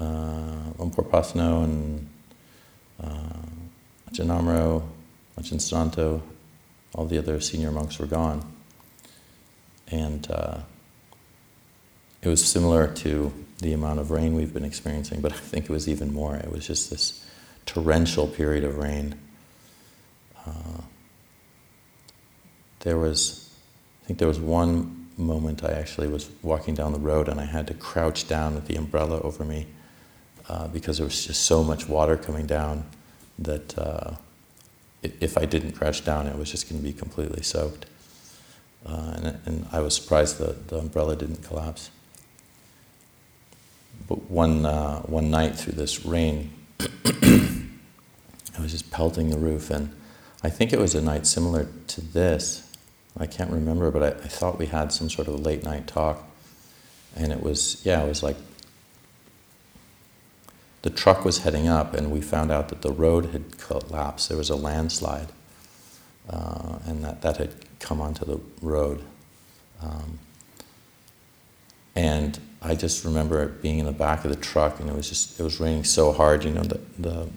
uh, 0.00 0.72
Lumpur 0.78 1.08
Pasanno, 1.08 1.64
and 1.64 2.08
uh, 3.00 4.10
Ajahn 4.10 4.28
Amaro, 4.28 4.82
Ajahn 5.38 5.60
Santo, 5.60 6.22
all 6.94 7.06
the 7.06 7.18
other 7.18 7.40
senior 7.40 7.70
monks 7.70 7.98
were 7.98 8.06
gone. 8.06 8.55
And 9.90 10.28
uh, 10.30 10.58
it 12.22 12.28
was 12.28 12.44
similar 12.44 12.92
to 12.94 13.32
the 13.58 13.72
amount 13.72 14.00
of 14.00 14.10
rain 14.10 14.34
we've 14.34 14.52
been 14.52 14.64
experiencing, 14.64 15.20
but 15.20 15.32
I 15.32 15.36
think 15.36 15.66
it 15.66 15.70
was 15.70 15.88
even 15.88 16.12
more. 16.12 16.36
It 16.36 16.50
was 16.50 16.66
just 16.66 16.90
this 16.90 17.24
torrential 17.64 18.26
period 18.26 18.64
of 18.64 18.76
rain. 18.76 19.14
Uh, 20.46 20.82
there 22.80 22.98
was, 22.98 23.50
I 24.02 24.06
think 24.06 24.18
there 24.18 24.28
was 24.28 24.40
one 24.40 25.08
moment 25.16 25.64
I 25.64 25.72
actually 25.72 26.08
was 26.08 26.28
walking 26.42 26.74
down 26.74 26.92
the 26.92 26.98
road 26.98 27.28
and 27.28 27.40
I 27.40 27.44
had 27.44 27.66
to 27.68 27.74
crouch 27.74 28.28
down 28.28 28.54
with 28.54 28.66
the 28.66 28.76
umbrella 28.76 29.20
over 29.20 29.44
me 29.44 29.66
uh, 30.48 30.68
because 30.68 30.98
there 30.98 31.06
was 31.06 31.26
just 31.26 31.44
so 31.44 31.64
much 31.64 31.88
water 31.88 32.16
coming 32.16 32.46
down 32.46 32.84
that 33.38 33.76
uh, 33.78 34.12
if 35.02 35.36
I 35.38 35.44
didn't 35.44 35.72
crouch 35.72 36.04
down, 36.04 36.26
it 36.26 36.36
was 36.36 36.50
just 36.50 36.68
going 36.68 36.80
to 36.80 36.86
be 36.86 36.92
completely 36.92 37.42
soaked. 37.42 37.86
Uh, 38.86 39.14
and, 39.16 39.40
and, 39.46 39.66
I 39.72 39.80
was 39.80 39.96
surprised 39.96 40.38
that 40.38 40.68
the 40.68 40.78
umbrella 40.78 41.16
didn't 41.16 41.42
collapse. 41.42 41.90
But 44.06 44.30
one, 44.30 44.64
uh, 44.64 45.00
one 45.02 45.28
night 45.28 45.56
through 45.56 45.72
this 45.72 46.06
rain, 46.06 46.52
I 46.80 48.60
was 48.60 48.70
just 48.70 48.92
pelting 48.92 49.30
the 49.30 49.38
roof, 49.38 49.70
and 49.70 49.92
I 50.44 50.50
think 50.50 50.72
it 50.72 50.78
was 50.78 50.94
a 50.94 51.02
night 51.02 51.26
similar 51.26 51.66
to 51.88 52.00
this. 52.00 52.62
I 53.18 53.26
can't 53.26 53.50
remember, 53.50 53.90
but 53.90 54.02
I, 54.04 54.08
I 54.08 54.28
thought 54.28 54.56
we 54.56 54.66
had 54.66 54.92
some 54.92 55.10
sort 55.10 55.26
of 55.26 55.40
late 55.40 55.64
night 55.64 55.88
talk. 55.88 56.22
And 57.16 57.32
it 57.32 57.42
was, 57.42 57.84
yeah, 57.84 58.04
it 58.04 58.08
was 58.08 58.22
like 58.22 58.36
the 60.82 60.90
truck 60.90 61.24
was 61.24 61.38
heading 61.38 61.66
up, 61.66 61.94
and 61.94 62.12
we 62.12 62.20
found 62.20 62.52
out 62.52 62.68
that 62.68 62.82
the 62.82 62.92
road 62.92 63.26
had 63.26 63.58
collapsed. 63.58 64.28
There 64.28 64.38
was 64.38 64.50
a 64.50 64.54
landslide, 64.54 65.32
uh, 66.30 66.78
and 66.86 67.02
that, 67.02 67.22
that 67.22 67.38
had 67.38 67.65
come 67.80 68.00
onto 68.00 68.24
the 68.24 68.40
road. 68.62 69.02
Um, 69.82 70.18
and 71.94 72.38
I 72.62 72.74
just 72.74 73.04
remember 73.04 73.46
being 73.46 73.78
in 73.78 73.86
the 73.86 73.92
back 73.92 74.24
of 74.24 74.30
the 74.30 74.36
truck, 74.36 74.80
and 74.80 74.88
it 74.88 74.94
was 74.94 75.08
just 75.08 75.38
it 75.40 75.42
was 75.42 75.60
raining 75.60 75.84
so 75.84 76.12
hard. 76.12 76.44
You 76.44 76.52
know, 76.52 76.62
the, 76.62 76.80
the 76.98 77.28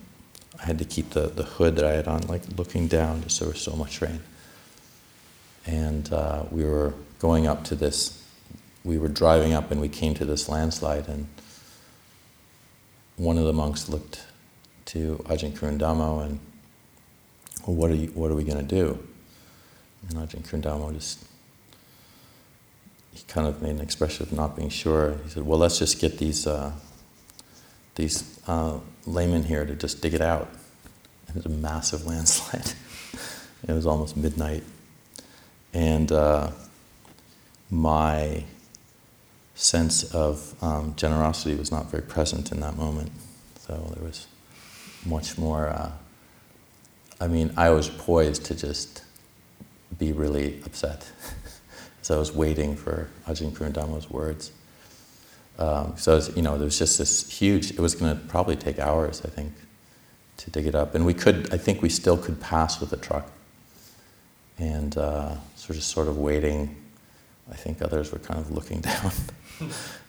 I 0.62 0.66
had 0.66 0.80
to 0.80 0.86
keep 0.86 1.12
the, 1.12 1.28
the 1.28 1.44
hood 1.44 1.76
that 1.78 1.86
I 1.86 1.94
had 1.94 2.08
on, 2.08 2.22
like 2.28 2.42
looking 2.58 2.88
down, 2.88 3.24
just 3.24 3.40
there 3.40 3.50
was 3.50 3.62
so 3.62 3.76
much 3.76 4.02
rain. 4.02 4.20
And 5.66 6.12
uh, 6.12 6.44
we 6.52 6.64
were 6.64 6.94
going 7.20 7.48
up 7.48 7.64
to 7.66 7.76
this. 7.76 8.24
We 8.84 8.98
were 8.98 9.08
driving 9.08 9.54
up, 9.54 9.72
and 9.72 9.80
we 9.80 9.90
came 9.90 10.14
to 10.16 10.26
this 10.26 10.50
landslide, 10.50 11.08
and 11.08 11.28
one 13.20 13.38
of 13.38 13.44
the 13.44 13.54
monks 13.54 13.90
looked 13.90 14.26
to 14.86 15.24
Ajahn 15.26 15.52
Karunadhammo 15.52 16.26
and, 16.26 16.40
well, 17.68 17.76
what 17.76 17.92
are 17.92 17.96
you, 17.96 18.08
what 18.08 18.32
are 18.32 18.36
we 18.36 18.44
going 18.44 18.58
to 18.58 18.64
do? 18.64 18.98
And 20.08 20.18
Ajahn 20.18 20.42
Karunadhammo 20.48 20.94
just, 20.94 21.24
he 23.14 23.24
kind 23.28 23.48
of 23.48 23.62
made 23.62 23.72
an 23.72 23.82
expression 23.82 24.26
of 24.26 24.32
not 24.32 24.56
being 24.56 24.70
sure. 24.70 25.16
He 25.24 25.30
said, 25.30 25.44
well, 25.44 25.60
let's 25.60 25.80
just 25.80 26.00
get 26.00 26.18
these, 26.18 26.48
uh, 26.48 26.72
these 27.96 28.40
uh, 28.48 28.80
laymen 29.06 29.44
here 29.44 29.66
to 29.66 29.76
just 29.76 30.02
dig 30.02 30.14
it 30.14 30.22
out. 30.22 30.50
And 31.28 31.38
it 31.38 31.44
was 31.44 31.46
a 31.46 31.50
massive 31.58 32.06
landslide. 32.08 32.74
it 33.68 33.74
was 33.74 33.86
almost 33.86 34.16
midnight. 34.16 34.64
And 35.74 36.12
uh, 36.12 36.52
my 37.70 38.44
sense 39.56 40.04
of 40.16 40.56
um, 40.64 40.94
generosity 40.96 41.56
was 41.56 41.72
not 41.72 41.92
very 41.92 42.04
present 42.04 42.52
in 42.52 42.62
that 42.62 42.78
moment. 42.78 43.12
So 43.60 43.92
there 43.94 44.04
was 44.04 44.28
much 45.06 45.38
more, 45.38 45.68
uh, 45.68 45.92
I 47.20 47.28
mean, 47.28 47.54
I 47.58 47.70
was 47.70 47.90
poised 47.90 48.46
to 48.46 48.56
just 48.56 49.04
be 50.00 50.12
really 50.12 50.62
upset 50.66 51.12
so 52.02 52.16
I 52.16 52.20
was 52.20 52.34
waiting 52.34 52.76
for 52.76 53.08
Ajahn 53.28 53.52
Karunadhammo's 53.52 54.10
words. 54.10 54.52
Um, 55.60 55.94
so, 55.96 56.16
was, 56.16 56.36
you 56.36 56.42
know, 56.42 56.58
there 56.58 56.66
was 56.66 56.80
just 56.80 56.98
this 56.98 57.30
huge, 57.30 57.70
it 57.70 57.80
was 57.80 57.94
going 57.94 58.18
to 58.18 58.26
probably 58.28 58.56
take 58.56 58.80
hours, 58.80 59.22
I 59.24 59.28
think, 59.28 59.54
to 60.38 60.50
dig 60.50 60.66
it 60.66 60.74
up. 60.74 60.96
And 60.96 61.06
we 61.06 61.14
could, 61.14 61.54
I 61.54 61.58
think 61.58 61.84
we 61.84 61.90
still 61.90 62.18
could 62.18 62.42
pass 62.42 62.80
with 62.80 62.90
the 62.90 62.98
truck. 62.98 63.30
And 64.58 64.98
uh, 64.98 65.36
so 65.56 65.72
just 65.74 65.90
sort 65.90 66.08
of 66.08 66.18
waiting. 66.18 66.76
I 67.52 67.56
think 67.56 67.82
others 67.82 68.12
were 68.12 68.20
kind 68.20 68.40
of 68.40 68.50
looking 68.52 68.80
down, 68.82 69.12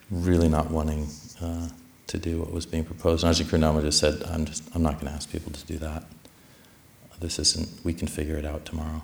really 0.09 0.49
not 0.49 0.71
wanting 0.71 1.07
uh, 1.39 1.67
to 2.07 2.17
do 2.17 2.39
what 2.39 2.51
was 2.51 2.65
being 2.65 2.83
proposed. 2.85 3.23
And 3.23 3.35
Ajahn 3.35 3.45
Karunadhammo 3.45 3.81
just 3.81 3.99
said, 3.99 4.23
I'm, 4.23 4.45
just, 4.45 4.63
I'm 4.73 4.81
not 4.81 4.93
going 4.93 5.05
to 5.07 5.13
ask 5.13 5.29
people 5.29 5.51
to 5.51 5.65
do 5.65 5.77
that. 5.77 6.03
This 7.19 7.37
isn't, 7.37 7.85
we 7.85 7.93
can 7.93 8.07
figure 8.07 8.37
it 8.37 8.45
out 8.45 8.65
tomorrow. 8.65 9.03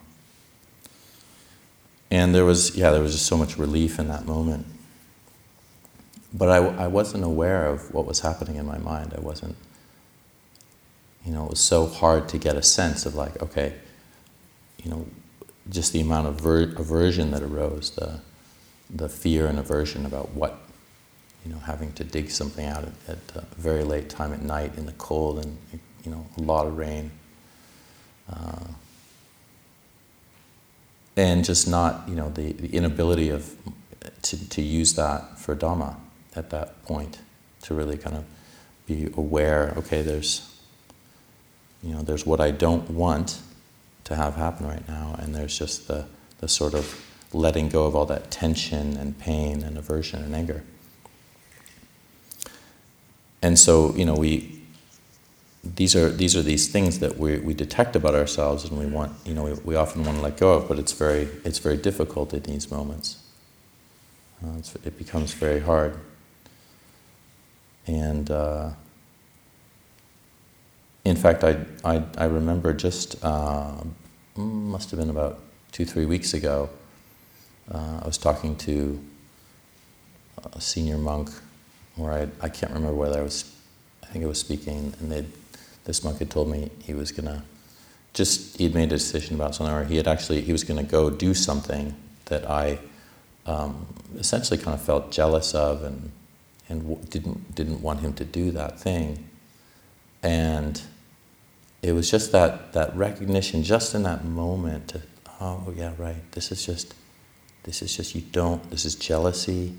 And 2.09 2.33
there 2.33 2.45
was, 2.45 2.75
yeah, 2.75 2.91
there 2.91 3.01
was 3.01 3.11
just 3.13 3.25
so 3.25 3.37
much 3.37 3.57
relief 3.57 3.99
in 3.99 4.07
that 4.07 4.25
moment. 4.25 4.65
But 6.33 6.49
I, 6.49 6.57
I 6.57 6.87
wasn't 6.87 7.23
aware 7.23 7.65
of 7.65 7.93
what 7.93 8.05
was 8.05 8.19
happening 8.19 8.55
in 8.55 8.65
my 8.65 8.77
mind. 8.77 9.13
I 9.15 9.19
wasn't, 9.19 9.55
you 11.25 11.33
know, 11.33 11.45
it 11.45 11.49
was 11.49 11.59
so 11.59 11.87
hard 11.87 12.29
to 12.29 12.37
get 12.37 12.55
a 12.55 12.63
sense 12.63 13.05
of 13.05 13.15
like, 13.15 13.41
okay, 13.41 13.73
you 14.83 14.91
know, 14.91 15.05
just 15.69 15.91
the 15.91 15.99
amount 15.99 16.27
of 16.27 16.39
ver- 16.39 16.73
aversion 16.77 17.31
that 17.31 17.43
arose, 17.43 17.91
the, 17.91 18.21
the 18.89 19.09
fear 19.09 19.47
and 19.47 19.59
aversion 19.59 20.05
about 20.05 20.29
what, 20.31 20.59
you 21.45 21.51
know, 21.51 21.59
having 21.59 21.91
to 21.93 22.03
dig 22.03 22.29
something 22.29 22.65
out 22.65 22.83
at, 22.83 22.93
at 23.07 23.35
a 23.35 23.45
very 23.55 23.83
late 23.83 24.09
time 24.09 24.33
at 24.33 24.41
night 24.41 24.77
in 24.77 24.85
the 24.85 24.93
cold 24.93 25.43
and, 25.43 25.57
you 26.05 26.11
know, 26.11 26.25
a 26.37 26.41
lot 26.41 26.67
of 26.67 26.77
rain. 26.77 27.11
Uh, 28.31 28.59
and 31.17 31.43
just 31.43 31.67
not, 31.67 32.07
you 32.07 32.15
know, 32.15 32.29
the, 32.29 32.53
the 32.53 32.69
inability 32.69 33.29
of 33.29 33.55
to, 34.21 34.49
to 34.49 34.61
use 34.61 34.93
that 34.93 35.37
for 35.37 35.55
Dhamma 35.55 35.95
at 36.35 36.51
that 36.51 36.83
point, 36.85 37.19
to 37.63 37.73
really 37.73 37.97
kind 37.97 38.15
of 38.15 38.23
be 38.85 39.11
aware, 39.17 39.73
okay, 39.77 40.01
there's, 40.01 40.55
you 41.81 41.93
know, 41.93 42.01
there's 42.01 42.25
what 42.25 42.39
I 42.39 42.51
don't 42.51 42.89
want 42.91 43.41
to 44.05 44.15
have 44.15 44.35
happen 44.35 44.67
right 44.67 44.87
now, 44.87 45.15
and 45.19 45.35
there's 45.35 45.57
just 45.57 45.87
the, 45.87 46.05
the 46.39 46.47
sort 46.47 46.73
of 46.73 47.03
letting 47.33 47.67
go 47.67 47.85
of 47.85 47.95
all 47.95 48.05
that 48.05 48.31
tension 48.31 48.95
and 48.95 49.17
pain 49.17 49.63
and 49.63 49.77
aversion 49.77 50.23
and 50.23 50.33
anger. 50.33 50.63
And 53.41 53.59
so, 53.59 53.93
you 53.95 54.05
know, 54.05 54.15
we, 54.15 54.56
these 55.75 55.95
are 55.95 56.09
these 56.09 56.35
are 56.35 56.41
these 56.41 56.67
things 56.67 56.99
that 56.99 57.17
we, 57.17 57.39
we 57.39 57.53
detect 57.53 57.95
about 57.95 58.15
ourselves 58.15 58.65
and 58.65 58.77
we 58.77 58.85
want 58.85 59.13
you 59.25 59.33
know 59.33 59.43
we, 59.43 59.53
we 59.53 59.75
often 59.75 60.03
want 60.03 60.17
to 60.17 60.23
let 60.23 60.37
go 60.37 60.53
of 60.53 60.67
but 60.67 60.79
it's 60.79 60.91
very 60.91 61.27
it's 61.43 61.59
very 61.59 61.77
difficult 61.77 62.33
in 62.33 62.43
these 62.43 62.71
moments. 62.71 63.17
Uh, 64.43 64.61
it 64.85 64.97
becomes 64.99 65.33
very 65.33 65.59
hard. 65.59 65.97
And 67.87 68.29
uh, 68.29 68.71
in 71.05 71.15
fact 71.15 71.43
I, 71.43 71.65
I, 71.83 72.03
I 72.17 72.25
remember 72.25 72.73
just 72.73 73.23
uh, 73.23 73.83
must 74.35 74.91
have 74.91 74.99
been 74.99 75.09
about 75.09 75.39
two 75.71 75.85
three 75.85 76.05
weeks 76.05 76.33
ago 76.33 76.69
uh, 77.73 78.01
I 78.03 78.05
was 78.05 78.17
talking 78.17 78.55
to 78.57 79.03
a 80.53 80.61
senior 80.61 80.97
monk 80.97 81.29
where 81.95 82.13
I, 82.13 82.45
I 82.45 82.49
can't 82.49 82.71
remember 82.73 82.95
whether 82.95 83.19
I 83.19 83.23
was 83.23 83.51
I 84.03 84.07
think 84.07 84.23
I 84.23 84.27
was 84.27 84.39
speaking 84.39 84.93
and 84.99 85.11
they'd 85.11 85.31
this 85.87 86.03
monk 86.03 86.19
had 86.19 86.29
told 86.29 86.49
me 86.49 86.69
he 86.83 86.93
was 86.93 87.11
gonna 87.11 87.43
just 88.13 88.57
he'd 88.57 88.75
made 88.75 88.91
a 88.91 88.97
decision 88.97 89.35
about 89.35 89.55
something, 89.55 89.73
or 89.73 89.85
he 89.85 89.95
had 89.95 90.07
actually 90.07 90.41
he 90.41 90.51
was 90.51 90.63
gonna 90.63 90.83
go 90.83 91.09
do 91.09 91.33
something 91.33 91.95
that 92.25 92.47
I 92.47 92.79
um, 93.45 93.87
essentially 94.17 94.57
kind 94.59 94.75
of 94.75 94.81
felt 94.81 95.11
jealous 95.11 95.55
of 95.55 95.83
and 95.83 96.11
and 96.67 97.09
didn't 97.09 97.55
didn't 97.55 97.81
want 97.81 98.01
him 98.01 98.13
to 98.13 98.25
do 98.25 98.51
that 98.51 98.77
thing, 98.79 99.29
and 100.21 100.81
it 101.81 101.93
was 101.93 102.11
just 102.11 102.33
that 102.33 102.73
that 102.73 102.93
recognition, 102.95 103.63
just 103.63 103.95
in 103.95 104.03
that 104.03 104.25
moment, 104.25 104.89
to 104.89 105.01
oh 105.39 105.73
yeah 105.73 105.93
right, 105.97 106.29
this 106.33 106.51
is 106.51 106.65
just 106.65 106.93
this 107.63 107.81
is 107.81 107.95
just 107.95 108.13
you 108.13 108.21
don't 108.21 108.69
this 108.71 108.83
is 108.83 108.95
jealousy, 108.95 109.73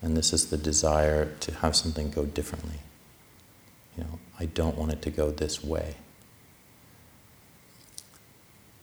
and 0.00 0.16
this 0.16 0.32
is 0.32 0.50
the 0.50 0.56
desire 0.56 1.34
to 1.40 1.52
have 1.56 1.74
something 1.74 2.08
go 2.08 2.24
differently. 2.24 2.78
You 3.98 4.04
know, 4.04 4.18
I 4.38 4.46
don't 4.46 4.78
want 4.78 4.92
it 4.92 5.02
to 5.02 5.10
go 5.10 5.30
this 5.30 5.64
way. 5.64 5.96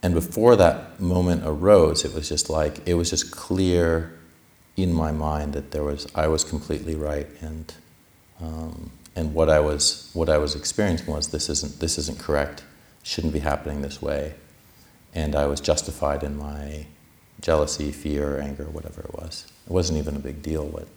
And 0.04 0.14
before 0.14 0.56
that 0.58 1.00
moment 1.00 1.44
arose, 1.46 2.04
it 2.04 2.14
was 2.14 2.28
just 2.28 2.50
like, 2.50 2.86
it 2.86 2.96
was 2.96 3.10
just 3.10 3.32
clear 3.32 4.20
in 4.76 4.94
my 4.94 5.14
mind 5.14 5.54
that 5.54 5.72
there 5.72 5.84
was, 5.84 6.06
I 6.14 6.28
was 6.28 6.44
completely 6.44 6.96
right 6.96 7.28
and, 7.40 7.74
um, 8.42 8.92
and 9.16 9.34
what 9.34 9.50
I 9.50 9.62
was, 9.62 10.12
what 10.14 10.30
I 10.30 10.38
was 10.38 10.54
experiencing 10.54 11.08
was 11.08 11.30
this 11.30 11.50
isn't, 11.50 11.80
this 11.80 11.98
isn't 11.98 12.20
correct, 12.20 12.66
shouldn't 13.04 13.32
be 13.32 13.40
happening 13.40 13.82
this 13.82 14.02
way. 14.02 14.36
And 15.14 15.34
I 15.34 15.46
was 15.48 15.62
justified 15.62 16.24
in 16.24 16.38
my 16.38 16.86
jealousy, 17.40 17.94
fear, 17.94 18.40
anger, 18.42 18.66
whatever 18.66 19.02
it 19.02 19.14
was. 19.14 19.46
It 19.66 19.72
wasn't 19.72 19.98
even 19.98 20.18
a 20.18 20.20
big 20.20 20.42
deal 20.42 20.66
what 20.66 20.88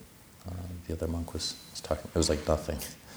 uh, 0.48 0.54
the 0.88 0.94
other 0.94 1.06
monk 1.06 1.32
was, 1.32 1.54
was 1.70 1.80
talking. 1.80 2.10
It 2.12 2.18
was 2.18 2.28
like 2.28 2.46
nothing. 2.48 2.78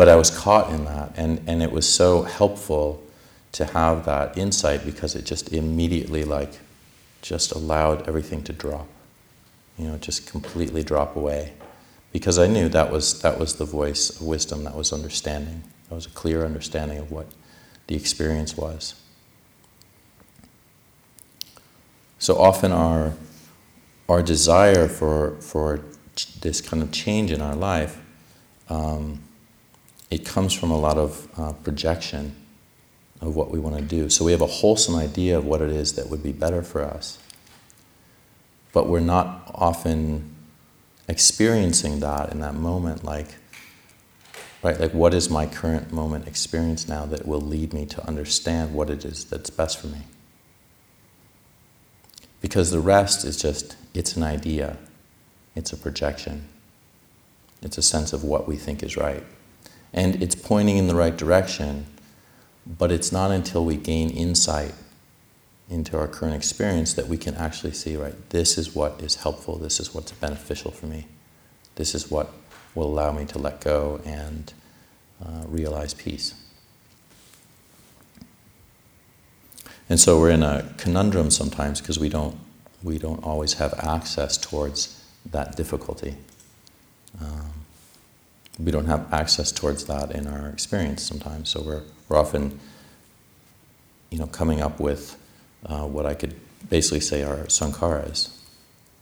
But 0.00 0.08
I 0.08 0.16
was 0.16 0.30
caught 0.30 0.72
in 0.72 0.86
that, 0.86 1.12
and, 1.14 1.42
and 1.46 1.62
it 1.62 1.70
was 1.70 1.86
so 1.86 2.22
helpful 2.22 3.02
to 3.52 3.66
have 3.66 4.06
that 4.06 4.38
insight 4.38 4.82
because 4.82 5.14
it 5.14 5.26
just 5.26 5.52
immediately, 5.52 6.24
like, 6.24 6.58
just 7.20 7.52
allowed 7.52 8.08
everything 8.08 8.42
to 8.44 8.52
drop. 8.54 8.88
You 9.76 9.88
know, 9.88 9.98
just 9.98 10.26
completely 10.26 10.82
drop 10.82 11.16
away. 11.16 11.52
Because 12.12 12.38
I 12.38 12.46
knew 12.46 12.70
that 12.70 12.90
was, 12.90 13.20
that 13.20 13.38
was 13.38 13.56
the 13.56 13.66
voice 13.66 14.08
of 14.08 14.22
wisdom, 14.22 14.64
that 14.64 14.74
was 14.74 14.90
understanding. 14.90 15.64
That 15.90 15.96
was 15.96 16.06
a 16.06 16.10
clear 16.12 16.46
understanding 16.46 16.96
of 16.96 17.12
what 17.12 17.26
the 17.86 17.94
experience 17.94 18.56
was. 18.56 18.94
So 22.18 22.38
often 22.38 22.72
our, 22.72 23.12
our 24.08 24.22
desire 24.22 24.88
for, 24.88 25.32
for 25.42 25.82
this 26.40 26.62
kind 26.62 26.82
of 26.82 26.90
change 26.90 27.30
in 27.30 27.42
our 27.42 27.54
life 27.54 27.98
um, 28.70 29.20
it 30.10 30.24
comes 30.26 30.52
from 30.52 30.70
a 30.70 30.78
lot 30.78 30.98
of 30.98 31.28
uh, 31.38 31.52
projection 31.52 32.34
of 33.20 33.36
what 33.36 33.50
we 33.50 33.58
want 33.58 33.76
to 33.76 33.82
do. 33.82 34.08
So 34.08 34.24
we 34.24 34.32
have 34.32 34.40
a 34.40 34.46
wholesome 34.46 34.96
idea 34.96 35.38
of 35.38 35.44
what 35.44 35.60
it 35.60 35.70
is 35.70 35.94
that 35.94 36.08
would 36.08 36.22
be 36.22 36.32
better 36.32 36.62
for 36.62 36.82
us. 36.82 37.18
But 38.72 38.88
we're 38.88 39.00
not 39.00 39.50
often 39.54 40.34
experiencing 41.08 42.00
that 42.00 42.32
in 42.32 42.40
that 42.40 42.54
moment, 42.54 43.04
like, 43.04 43.28
right, 44.62 44.80
like 44.80 44.94
what 44.94 45.12
is 45.12 45.28
my 45.28 45.46
current 45.46 45.92
moment 45.92 46.26
experience 46.26 46.88
now 46.88 47.04
that 47.06 47.26
will 47.26 47.40
lead 47.40 47.72
me 47.72 47.84
to 47.86 48.06
understand 48.06 48.74
what 48.74 48.90
it 48.90 49.04
is 49.04 49.24
that's 49.24 49.50
best 49.50 49.78
for 49.80 49.88
me? 49.88 50.02
Because 52.40 52.70
the 52.70 52.80
rest 52.80 53.24
is 53.24 53.36
just, 53.36 53.76
it's 53.92 54.16
an 54.16 54.22
idea, 54.22 54.78
it's 55.54 55.72
a 55.72 55.76
projection, 55.76 56.48
it's 57.60 57.76
a 57.76 57.82
sense 57.82 58.12
of 58.12 58.24
what 58.24 58.48
we 58.48 58.56
think 58.56 58.82
is 58.82 58.96
right. 58.96 59.24
And 59.92 60.22
it's 60.22 60.34
pointing 60.34 60.76
in 60.76 60.86
the 60.86 60.94
right 60.94 61.16
direction, 61.16 61.86
but 62.66 62.92
it's 62.92 63.10
not 63.10 63.30
until 63.30 63.64
we 63.64 63.76
gain 63.76 64.10
insight 64.10 64.74
into 65.68 65.96
our 65.96 66.08
current 66.08 66.34
experience 66.34 66.94
that 66.94 67.06
we 67.06 67.16
can 67.16 67.34
actually 67.36 67.72
see, 67.72 67.96
right, 67.96 68.14
this 68.30 68.58
is 68.58 68.74
what 68.74 69.00
is 69.00 69.16
helpful, 69.16 69.56
this 69.56 69.78
is 69.80 69.94
what's 69.94 70.12
beneficial 70.12 70.70
for 70.70 70.86
me, 70.86 71.06
this 71.76 71.94
is 71.94 72.10
what 72.10 72.32
will 72.74 72.86
allow 72.86 73.12
me 73.12 73.24
to 73.24 73.38
let 73.38 73.60
go 73.60 74.00
and 74.04 74.52
uh, 75.24 75.44
realize 75.46 75.94
peace. 75.94 76.34
And 79.88 79.98
so 79.98 80.20
we're 80.20 80.30
in 80.30 80.42
a 80.42 80.72
conundrum 80.76 81.30
sometimes 81.30 81.80
because 81.80 81.98
we 81.98 82.08
don't, 82.08 82.38
we 82.82 82.98
don't 82.98 83.22
always 83.24 83.54
have 83.54 83.74
access 83.74 84.38
towards 84.38 85.04
that 85.26 85.56
difficulty. 85.56 86.16
Um, 87.20 87.59
we 88.64 88.70
don't 88.70 88.86
have 88.86 89.12
access 89.12 89.52
towards 89.52 89.84
that 89.86 90.10
in 90.12 90.26
our 90.26 90.48
experience 90.48 91.02
sometimes. 91.02 91.48
So 91.48 91.62
we're, 91.62 91.82
we're 92.08 92.18
often, 92.18 92.58
you 94.10 94.18
know, 94.18 94.26
coming 94.26 94.60
up 94.60 94.80
with 94.80 95.16
uh, 95.66 95.86
what 95.86 96.06
I 96.06 96.14
could 96.14 96.34
basically 96.68 97.00
say 97.00 97.22
are 97.22 97.44
sankharas. 97.44 98.36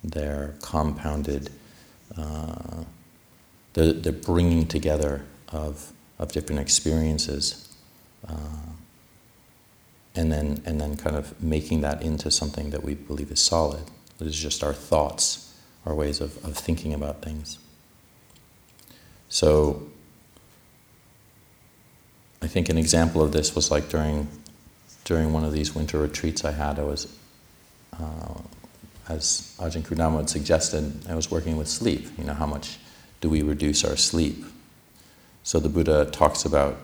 They're 0.04 0.54
compounded, 0.62 1.50
uh, 2.16 2.84
they're, 3.72 3.92
they're, 3.92 4.12
bringing 4.12 4.66
together 4.66 5.24
of, 5.48 5.92
of 6.18 6.30
different 6.32 6.60
experiences. 6.60 7.74
Uh, 8.28 8.34
and 10.14 10.30
then, 10.30 10.62
and 10.64 10.80
then 10.80 10.96
kind 10.96 11.16
of 11.16 11.40
making 11.42 11.80
that 11.80 12.02
into 12.02 12.30
something 12.30 12.70
that 12.70 12.82
we 12.82 12.94
believe 12.94 13.30
is 13.30 13.40
solid. 13.40 13.82
It 14.20 14.26
is 14.26 14.38
just 14.38 14.62
our 14.62 14.72
thoughts, 14.72 15.52
our 15.84 15.94
ways 15.94 16.20
of, 16.20 16.44
of 16.44 16.56
thinking 16.56 16.94
about 16.94 17.22
things. 17.22 17.58
So 19.28 19.82
I 22.40 22.46
think 22.46 22.68
an 22.68 22.78
example 22.78 23.22
of 23.22 23.32
this 23.32 23.54
was 23.54 23.70
like 23.70 23.88
during 23.88 24.28
during 25.04 25.32
one 25.32 25.44
of 25.44 25.52
these 25.52 25.74
winter 25.74 25.98
retreats 25.98 26.44
I 26.44 26.52
had. 26.52 26.78
I 26.78 26.82
was 26.82 27.06
uh, 27.98 28.34
as 29.08 29.56
Ajahn 29.58 29.82
Karunadhammo 29.82 30.18
had 30.18 30.30
suggested, 30.30 30.92
I 31.08 31.14
was 31.14 31.30
working 31.30 31.56
with 31.56 31.68
sleep. 31.68 32.06
You 32.18 32.24
know, 32.24 32.34
how 32.34 32.46
much 32.46 32.78
do 33.20 33.30
we 33.30 33.42
reduce 33.42 33.84
our 33.84 33.96
sleep? 33.96 34.44
So 35.42 35.58
the 35.58 35.68
Buddha 35.68 36.04
talks 36.06 36.44
about 36.44 36.76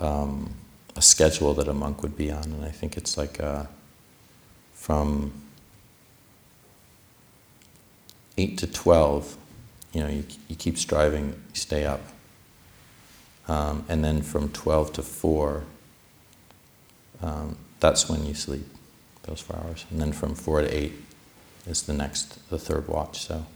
um, 0.00 0.54
a 0.96 1.02
schedule 1.02 1.52
that 1.54 1.68
a 1.68 1.74
monk 1.74 2.02
would 2.02 2.16
be 2.16 2.30
on, 2.30 2.44
and 2.44 2.64
I 2.64 2.70
think 2.70 2.96
it's 2.96 3.18
like 3.18 3.38
uh, 3.40 3.64
from 4.72 5.32
8 8.38 8.56
to 8.58 8.66
12, 8.66 9.36
you 9.92 10.00
know, 10.00 10.08
you, 10.08 10.24
you 10.48 10.56
keep 10.56 10.78
striving, 10.78 11.28
you 11.28 11.54
stay 11.54 11.84
up. 11.84 12.00
Um, 13.48 13.84
and 13.88 14.04
then 14.04 14.22
from 14.22 14.50
12 14.50 14.92
to 14.94 15.02
4, 15.02 15.64
um, 17.22 17.56
that's 17.80 18.08
when 18.08 18.26
you 18.26 18.34
sleep, 18.34 18.66
those 19.22 19.40
four 19.40 19.56
hours. 19.56 19.86
And 19.90 20.00
then 20.00 20.12
from 20.12 20.34
4 20.34 20.62
to 20.62 20.76
8 20.76 20.92
is 21.66 21.82
the 21.82 21.94
next, 21.94 22.48
the 22.50 22.58
third 22.58 22.88
watch. 22.88 23.20
So 23.20 23.46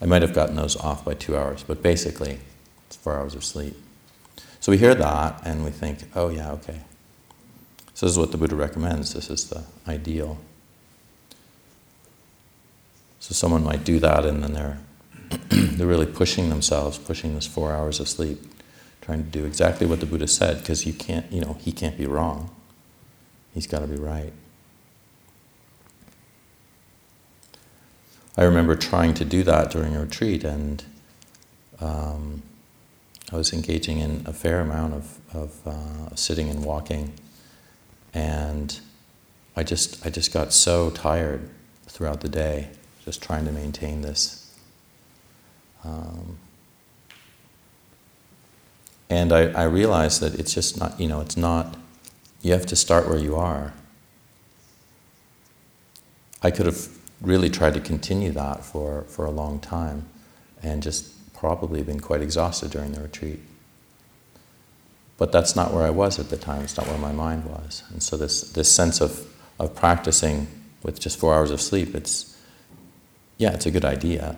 I 0.00 0.06
might 0.06 0.22
have 0.22 0.34
gotten 0.34 0.56
those 0.56 0.76
off 0.76 1.04
by 1.04 1.14
two 1.14 1.36
hours, 1.36 1.62
but 1.62 1.82
basically 1.82 2.38
it's 2.86 2.96
four 2.96 3.16
hours 3.16 3.34
of 3.34 3.44
sleep. 3.44 3.76
So 4.60 4.72
we 4.72 4.78
hear 4.78 4.94
that 4.94 5.40
and 5.44 5.64
we 5.64 5.70
think, 5.70 6.04
oh, 6.14 6.28
yeah, 6.28 6.52
okay. 6.52 6.80
So 7.94 8.06
this 8.06 8.12
is 8.12 8.18
what 8.18 8.32
the 8.32 8.38
Buddha 8.38 8.56
recommends. 8.56 9.14
This 9.14 9.28
is 9.28 9.48
the 9.48 9.64
ideal. 9.88 10.38
So 13.20 13.34
someone 13.34 13.62
might 13.62 13.84
do 13.84 13.98
that 13.98 14.24
and 14.24 14.42
then 14.42 14.54
they're, 14.54 14.78
they're 15.48 15.86
really 15.86 16.06
pushing 16.06 16.48
themselves, 16.50 16.98
pushing 16.98 17.34
this 17.34 17.46
four 17.46 17.72
hours 17.72 18.00
of 18.00 18.08
sleep, 18.08 18.40
trying 19.00 19.24
to 19.24 19.30
do 19.30 19.44
exactly 19.44 19.86
what 19.86 20.00
the 20.00 20.06
Buddha 20.06 20.26
said, 20.26 20.58
because 20.58 20.86
you 20.86 20.92
can't, 20.92 21.30
you 21.32 21.40
know, 21.40 21.56
he 21.60 21.72
can't 21.72 21.96
be 21.96 22.06
wrong. 22.06 22.50
He's 23.54 23.66
got 23.66 23.80
to 23.80 23.86
be 23.86 23.96
right. 23.96 24.32
I 28.36 28.44
remember 28.44 28.76
trying 28.76 29.14
to 29.14 29.24
do 29.24 29.42
that 29.42 29.70
during 29.70 29.96
a 29.96 30.00
retreat, 30.00 30.44
and 30.44 30.82
um, 31.80 32.42
I 33.32 33.36
was 33.36 33.52
engaging 33.52 33.98
in 33.98 34.22
a 34.26 34.32
fair 34.32 34.60
amount 34.60 34.94
of, 34.94 35.18
of 35.34 35.66
uh, 35.66 36.14
sitting 36.14 36.48
and 36.48 36.64
walking, 36.64 37.12
and 38.14 38.78
I 39.56 39.62
just 39.62 40.04
I 40.06 40.10
just 40.10 40.32
got 40.32 40.52
so 40.52 40.90
tired 40.90 41.50
throughout 41.86 42.20
the 42.20 42.28
day, 42.28 42.70
just 43.04 43.22
trying 43.22 43.44
to 43.46 43.52
maintain 43.52 44.02
this. 44.02 44.39
Um, 45.84 46.38
and 49.08 49.32
I, 49.32 49.50
I 49.52 49.64
realized 49.64 50.20
that 50.20 50.38
it's 50.38 50.54
just 50.54 50.78
not, 50.78 50.98
you 51.00 51.08
know, 51.08 51.20
it's 51.20 51.36
not, 51.36 51.76
you 52.42 52.52
have 52.52 52.66
to 52.66 52.76
start 52.76 53.08
where 53.08 53.18
you 53.18 53.36
are. 53.36 53.72
I 56.42 56.50
could 56.50 56.66
have 56.66 56.88
really 57.20 57.50
tried 57.50 57.74
to 57.74 57.80
continue 57.80 58.30
that 58.32 58.64
for, 58.64 59.02
for 59.02 59.24
a 59.24 59.30
long 59.30 59.58
time 59.58 60.06
and 60.62 60.82
just 60.82 61.34
probably 61.34 61.82
been 61.82 62.00
quite 62.00 62.22
exhausted 62.22 62.70
during 62.70 62.92
the 62.92 63.00
retreat. 63.00 63.40
But 65.18 65.32
that's 65.32 65.54
not 65.54 65.74
where 65.74 65.84
I 65.84 65.90
was 65.90 66.18
at 66.18 66.30
the 66.30 66.36
time, 66.36 66.62
it's 66.62 66.76
not 66.76 66.86
where 66.86 66.96
my 66.96 67.12
mind 67.12 67.44
was. 67.44 67.82
And 67.90 68.02
so 68.02 68.16
this, 68.16 68.42
this 68.52 68.70
sense 68.72 69.00
of, 69.00 69.26
of 69.58 69.74
practicing 69.74 70.46
with 70.82 70.98
just 70.98 71.18
four 71.18 71.34
hours 71.34 71.50
of 71.50 71.60
sleep, 71.60 71.94
it's, 71.94 72.38
yeah, 73.36 73.52
it's 73.52 73.66
a 73.66 73.70
good 73.70 73.84
idea, 73.84 74.36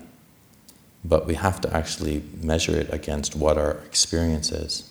but 1.04 1.26
we 1.26 1.34
have 1.34 1.60
to 1.60 1.76
actually 1.76 2.22
measure 2.40 2.76
it 2.76 2.92
against 2.92 3.34
what 3.34 3.58
our 3.58 3.78
experience 3.86 4.52
is. 4.52 4.88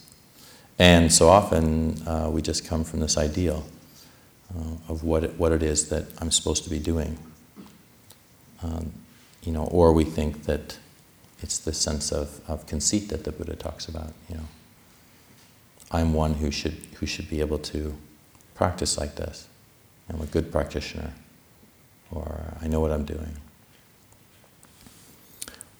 And 0.77 1.11
so 1.11 1.29
often 1.29 2.01
uh, 2.07 2.29
we 2.31 2.41
just 2.41 2.65
come 2.65 2.83
from 2.83 2.99
this 2.99 3.17
ideal 3.17 3.65
uh, 4.55 4.91
of 4.91 5.03
what 5.03 5.23
it, 5.23 5.37
what 5.37 5.51
it 5.51 5.63
is 5.63 5.89
that 5.89 6.05
I'm 6.19 6.31
supposed 6.31 6.63
to 6.63 6.69
be 6.69 6.79
doing. 6.79 7.17
Um, 8.63 8.91
you 9.43 9.51
know, 9.51 9.65
or 9.65 9.93
we 9.93 10.03
think 10.03 10.43
that 10.43 10.77
it's 11.41 11.57
the 11.57 11.73
sense 11.73 12.11
of, 12.11 12.41
of 12.47 12.67
conceit 12.67 13.09
that 13.09 13.23
the 13.23 13.31
Buddha 13.31 13.55
talks 13.55 13.87
about. 13.87 14.13
You 14.29 14.37
know, 14.37 14.47
I'm 15.91 16.13
one 16.13 16.35
who 16.35 16.51
should 16.51 16.77
who 16.99 17.05
should 17.05 17.29
be 17.29 17.39
able 17.39 17.57
to 17.59 17.95
practice 18.53 18.97
like 18.97 19.15
this. 19.15 19.47
I'm 20.09 20.21
a 20.21 20.25
good 20.25 20.51
practitioner, 20.51 21.13
or 22.11 22.55
I 22.61 22.67
know 22.67 22.79
what 22.79 22.91
I'm 22.91 23.05
doing. 23.05 23.37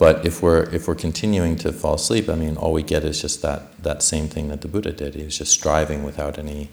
But 0.01 0.25
if 0.25 0.41
we're 0.41 0.63
if 0.73 0.87
we're 0.87 0.95
continuing 0.95 1.57
to 1.57 1.71
fall 1.71 1.93
asleep, 1.93 2.27
I 2.27 2.33
mean, 2.33 2.57
all 2.57 2.73
we 2.73 2.81
get 2.81 3.03
is 3.03 3.21
just 3.21 3.43
that 3.43 3.61
that 3.83 4.01
same 4.01 4.27
thing 4.27 4.47
that 4.47 4.61
the 4.61 4.67
Buddha 4.67 4.91
did. 4.91 5.13
He 5.13 5.23
was 5.23 5.37
just 5.37 5.51
striving 5.51 6.03
without 6.03 6.39
any 6.39 6.69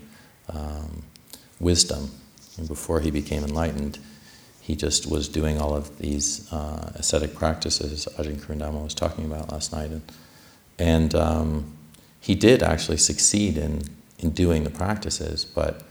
um, 0.49 1.03
wisdom. 1.61 2.11
And 2.57 2.67
before 2.67 3.01
he 3.01 3.11
became 3.11 3.45
enlightened, 3.45 3.99
he 4.63 4.75
just 4.75 5.11
was 5.11 5.29
doing 5.29 5.61
all 5.61 5.75
of 5.75 5.99
these 5.99 6.51
uh, 6.51 6.93
ascetic 6.95 7.35
practices 7.35 8.09
Ajahn 8.17 8.41
Karunadhammo 8.41 8.85
was 8.85 8.95
talking 8.95 9.27
about 9.27 9.53
last 9.53 9.75
night, 9.75 9.91
and 9.91 10.03
and 10.79 11.15
um, 11.15 11.77
he 12.23 12.35
did 12.35 12.63
actually 12.63 12.97
succeed 12.97 13.59
in 13.59 13.83
in 14.19 14.31
doing 14.31 14.65
the 14.65 14.71
practices, 14.71 15.45
but 15.45 15.83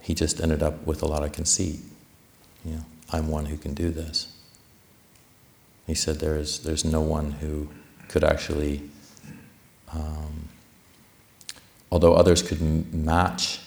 he 0.00 0.12
just 0.12 0.40
ended 0.40 0.60
up 0.60 0.84
with 0.84 1.04
a 1.04 1.06
lot 1.06 1.22
of 1.22 1.30
conceit. 1.30 1.78
You 2.64 2.72
know, 2.72 2.84
I'm 3.12 3.28
one 3.28 3.46
who 3.46 3.58
can 3.58 3.74
do 3.74 3.90
this. 3.90 4.26
He 5.90 5.96
said 5.96 6.20
there 6.20 6.36
is 6.36 6.60
there's 6.60 6.84
no 6.84 7.00
one 7.00 7.32
who 7.32 7.68
could 8.06 8.22
actually, 8.22 8.88
um, 9.92 10.48
although 11.90 12.14
others 12.14 12.44
could 12.44 12.62
m- 12.62 12.86
match 12.92 13.58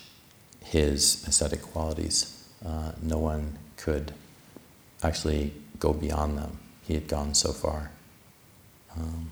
his 0.63 1.27
ascetic 1.27 1.62
qualities, 1.62 2.47
uh, 2.65 2.93
no 3.01 3.17
one 3.17 3.59
could 3.75 4.13
actually 5.03 5.53
go 5.79 5.91
beyond 5.91 6.38
them. 6.38 6.59
He 6.83 6.93
had 6.93 7.09
gone 7.09 7.33
so 7.33 7.51
far. 7.51 7.91
Um, 8.95 9.29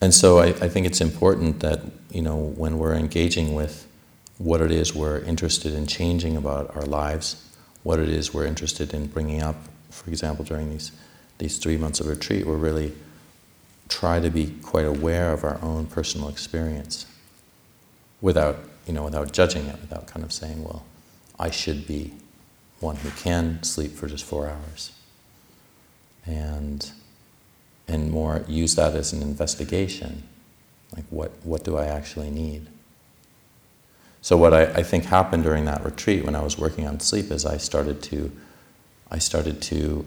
and 0.00 0.12
so 0.12 0.40
I, 0.40 0.46
I, 0.46 0.68
think 0.68 0.86
it's 0.86 1.00
important 1.00 1.60
that, 1.60 1.82
you 2.10 2.22
know, 2.22 2.36
when 2.36 2.78
we're 2.78 2.94
engaging 2.94 3.54
with 3.54 3.86
what 4.38 4.60
it 4.60 4.72
is 4.72 4.92
we're 4.92 5.20
interested 5.20 5.72
in 5.72 5.86
changing 5.86 6.36
about 6.36 6.74
our 6.74 6.82
lives, 6.82 7.47
what 7.82 7.98
it 7.98 8.08
is 8.08 8.34
we're 8.34 8.46
interested 8.46 8.92
in 8.94 9.06
bringing 9.06 9.42
up, 9.42 9.56
for 9.90 10.10
example, 10.10 10.44
during 10.44 10.70
these, 10.70 10.92
these 11.38 11.58
three 11.58 11.76
months 11.76 12.00
of 12.00 12.06
retreat, 12.06 12.46
we're 12.46 12.56
really 12.56 12.92
try 13.88 14.20
to 14.20 14.30
be 14.30 14.54
quite 14.62 14.84
aware 14.84 15.32
of 15.32 15.44
our 15.44 15.58
own 15.62 15.86
personal 15.86 16.28
experience 16.28 17.06
without, 18.20 18.58
you 18.86 18.92
know, 18.92 19.04
without 19.04 19.32
judging 19.32 19.66
it, 19.66 19.80
without 19.80 20.06
kind 20.06 20.24
of 20.24 20.32
saying, 20.32 20.62
well, 20.62 20.84
I 21.38 21.50
should 21.50 21.86
be 21.86 22.12
one 22.80 22.96
who 22.96 23.10
can 23.10 23.62
sleep 23.62 23.92
for 23.92 24.06
just 24.06 24.24
four 24.24 24.48
hours. 24.48 24.92
And, 26.26 26.90
and 27.86 28.10
more 28.10 28.44
use 28.46 28.74
that 28.74 28.94
as 28.94 29.12
an 29.12 29.22
investigation. 29.22 30.24
Like, 30.94 31.04
what, 31.10 31.32
what 31.42 31.64
do 31.64 31.76
I 31.76 31.86
actually 31.86 32.30
need? 32.30 32.66
So, 34.20 34.36
what 34.36 34.52
I, 34.52 34.64
I 34.64 34.82
think 34.82 35.04
happened 35.04 35.44
during 35.44 35.64
that 35.66 35.84
retreat 35.84 36.24
when 36.24 36.34
I 36.34 36.42
was 36.42 36.58
working 36.58 36.86
on 36.86 37.00
sleep 37.00 37.30
is 37.30 37.46
I 37.46 37.56
started 37.56 38.02
to, 38.04 38.32
I 39.10 39.18
started 39.18 39.62
to 39.62 40.06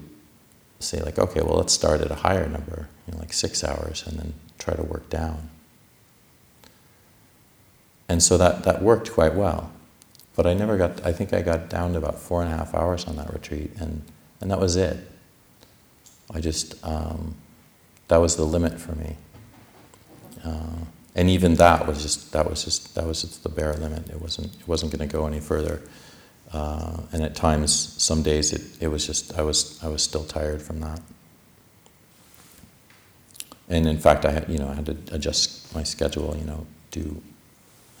say, 0.80 1.00
like, 1.00 1.18
okay, 1.18 1.40
well, 1.40 1.56
let's 1.56 1.72
start 1.72 2.00
at 2.00 2.10
a 2.10 2.16
higher 2.16 2.48
number, 2.48 2.88
you 3.06 3.14
know, 3.14 3.20
like 3.20 3.32
six 3.32 3.64
hours, 3.64 4.04
and 4.06 4.18
then 4.18 4.34
try 4.58 4.74
to 4.74 4.82
work 4.82 5.08
down. 5.08 5.48
And 8.08 8.22
so 8.22 8.36
that, 8.36 8.64
that 8.64 8.82
worked 8.82 9.12
quite 9.12 9.34
well. 9.34 9.72
But 10.34 10.46
I 10.46 10.54
never 10.54 10.76
got, 10.76 11.04
I 11.04 11.12
think 11.12 11.32
I 11.32 11.42
got 11.42 11.68
down 11.68 11.92
to 11.92 11.98
about 11.98 12.18
four 12.18 12.42
and 12.42 12.52
a 12.52 12.56
half 12.56 12.74
hours 12.74 13.06
on 13.06 13.16
that 13.16 13.32
retreat, 13.32 13.72
and, 13.78 14.02
and 14.40 14.50
that 14.50 14.60
was 14.60 14.76
it. 14.76 15.10
I 16.32 16.40
just, 16.40 16.74
um, 16.84 17.36
that 18.08 18.18
was 18.18 18.36
the 18.36 18.44
limit 18.44 18.80
for 18.80 18.92
me. 18.92 19.16
Uh, 20.44 20.84
and 21.14 21.28
even 21.28 21.54
that 21.56 21.86
was 21.86 22.02
just, 22.02 22.32
that 22.32 22.48
was 22.48 22.64
just, 22.64 22.94
that 22.94 23.06
was 23.06 23.22
just 23.22 23.42
the 23.42 23.48
bare 23.48 23.74
limit. 23.74 24.08
It 24.08 24.20
wasn't, 24.20 24.54
it 24.54 24.66
wasn't 24.66 24.92
going 24.96 25.06
to 25.06 25.12
go 25.12 25.26
any 25.26 25.40
further. 25.40 25.82
Uh, 26.52 27.02
and 27.12 27.22
at 27.22 27.34
times, 27.34 27.72
some 28.02 28.22
days, 28.22 28.52
it, 28.52 28.62
it 28.80 28.88
was 28.88 29.06
just, 29.06 29.38
I 29.38 29.42
was, 29.42 29.82
I 29.82 29.88
was 29.88 30.02
still 30.02 30.24
tired 30.24 30.62
from 30.62 30.80
that. 30.80 31.00
And 33.68 33.86
in 33.86 33.98
fact, 33.98 34.24
I 34.24 34.32
had, 34.32 34.48
you 34.48 34.58
know, 34.58 34.68
I 34.68 34.74
had 34.74 34.86
to 34.86 34.96
adjust 35.12 35.74
my 35.74 35.82
schedule, 35.82 36.36
you 36.36 36.44
know, 36.44 36.66
do 36.90 37.22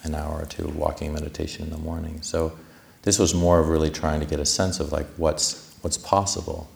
an 0.02 0.14
hour 0.14 0.42
or 0.42 0.46
two 0.46 0.64
of 0.64 0.76
walking 0.76 1.12
meditation 1.12 1.64
in 1.64 1.70
the 1.70 1.78
morning. 1.78 2.20
So 2.22 2.58
this 3.02 3.18
was 3.18 3.34
more 3.34 3.60
of 3.60 3.68
really 3.68 3.90
trying 3.90 4.20
to 4.20 4.26
get 4.26 4.40
a 4.40 4.46
sense 4.46 4.80
of 4.80 4.92
like 4.92 5.06
what's 5.16 5.74
what's 5.80 5.98
possible. 5.98 6.68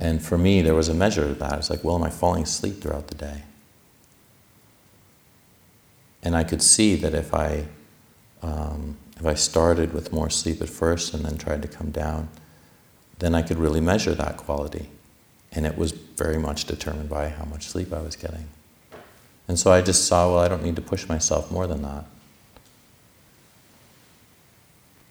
And 0.00 0.22
for 0.22 0.36
me, 0.36 0.60
there 0.60 0.74
was 0.74 0.88
a 0.88 0.94
measure 0.94 1.24
of 1.24 1.38
that. 1.38 1.58
It's 1.58 1.70
like, 1.70 1.84
well, 1.84 1.94
am 1.94 2.02
I 2.02 2.10
falling 2.10 2.42
asleep 2.42 2.80
throughout 2.80 3.08
the 3.08 3.14
day? 3.14 3.42
And 6.24 6.34
I 6.34 6.42
could 6.42 6.62
see 6.62 6.96
that 6.96 7.14
if 7.14 7.32
I 7.32 7.66
um, 8.42 8.96
if 9.16 9.24
I 9.24 9.34
started 9.34 9.94
with 9.94 10.12
more 10.12 10.28
sleep 10.28 10.60
at 10.60 10.68
first 10.68 11.14
and 11.14 11.24
then 11.24 11.38
tried 11.38 11.62
to 11.62 11.68
come 11.68 11.90
down, 11.90 12.28
then 13.20 13.34
I 13.34 13.42
could 13.42 13.58
really 13.58 13.80
measure 13.80 14.14
that 14.14 14.36
quality. 14.36 14.88
And 15.52 15.64
it 15.64 15.78
was 15.78 15.92
very 15.92 16.36
much 16.36 16.64
determined 16.64 17.08
by 17.08 17.28
how 17.28 17.44
much 17.44 17.68
sleep 17.68 17.92
I 17.92 18.00
was 18.00 18.16
getting. 18.16 18.48
And 19.46 19.56
so 19.58 19.70
I 19.70 19.82
just 19.82 20.06
saw, 20.06 20.30
well, 20.30 20.40
I 20.40 20.48
don't 20.48 20.64
need 20.64 20.76
to 20.76 20.82
push 20.82 21.08
myself 21.08 21.50
more 21.52 21.68
than 21.68 21.82
that. 21.82 22.06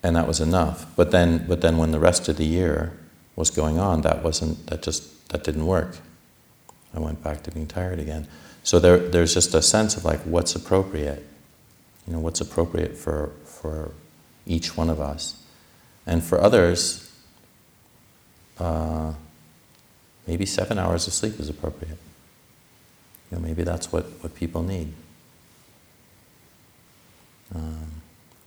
and 0.03 0.17
that 0.17 0.27
was 0.27 0.41
enough. 0.41 0.85
But 0.95 1.11
then, 1.11 1.45
but 1.47 1.61
then 1.61 1.77
when 1.77 1.91
the 1.91 1.99
rest 1.99 2.27
of 2.27 2.35
the 2.35 2.45
year 2.45 2.91
was 3.37 3.49
going 3.49 3.79
on, 3.79 4.01
that 4.01 4.21
wasn't, 4.21 4.67
that 4.67 4.83
just, 4.83 5.29
that 5.29 5.43
didn't 5.43 5.65
work. 5.65 5.97
I 6.93 6.99
went 6.99 7.23
back 7.23 7.41
to 7.43 7.51
being 7.51 7.65
tired 7.65 7.99
again. 7.99 8.27
So 8.63 8.79
there, 8.79 8.97
there's 8.97 9.33
just 9.33 9.53
a 9.53 9.61
sense 9.61 9.97
of 9.97 10.05
like 10.05 10.21
what's 10.21 10.55
appropriate, 10.55 11.25
you 12.07 12.13
know, 12.13 12.19
what's 12.19 12.41
appropriate 12.41 12.95
for, 12.97 13.31
for 13.43 13.91
each 14.45 14.77
one 14.77 14.89
of 14.89 15.01
us. 15.01 15.35
And 16.05 16.23
for 16.23 16.39
others, 16.41 17.11
uh, 18.59 19.13
maybe 20.25 20.45
seven 20.45 20.79
hours 20.79 21.07
of 21.07 21.13
sleep 21.13 21.39
is 21.39 21.49
appropriate. 21.49 21.97
You 23.29 23.37
know, 23.37 23.39
maybe 23.39 23.63
that's 23.63 23.91
what, 23.91 24.05
what 24.21 24.33
people 24.35 24.63
need. 24.63 24.93
Um, 27.53 27.87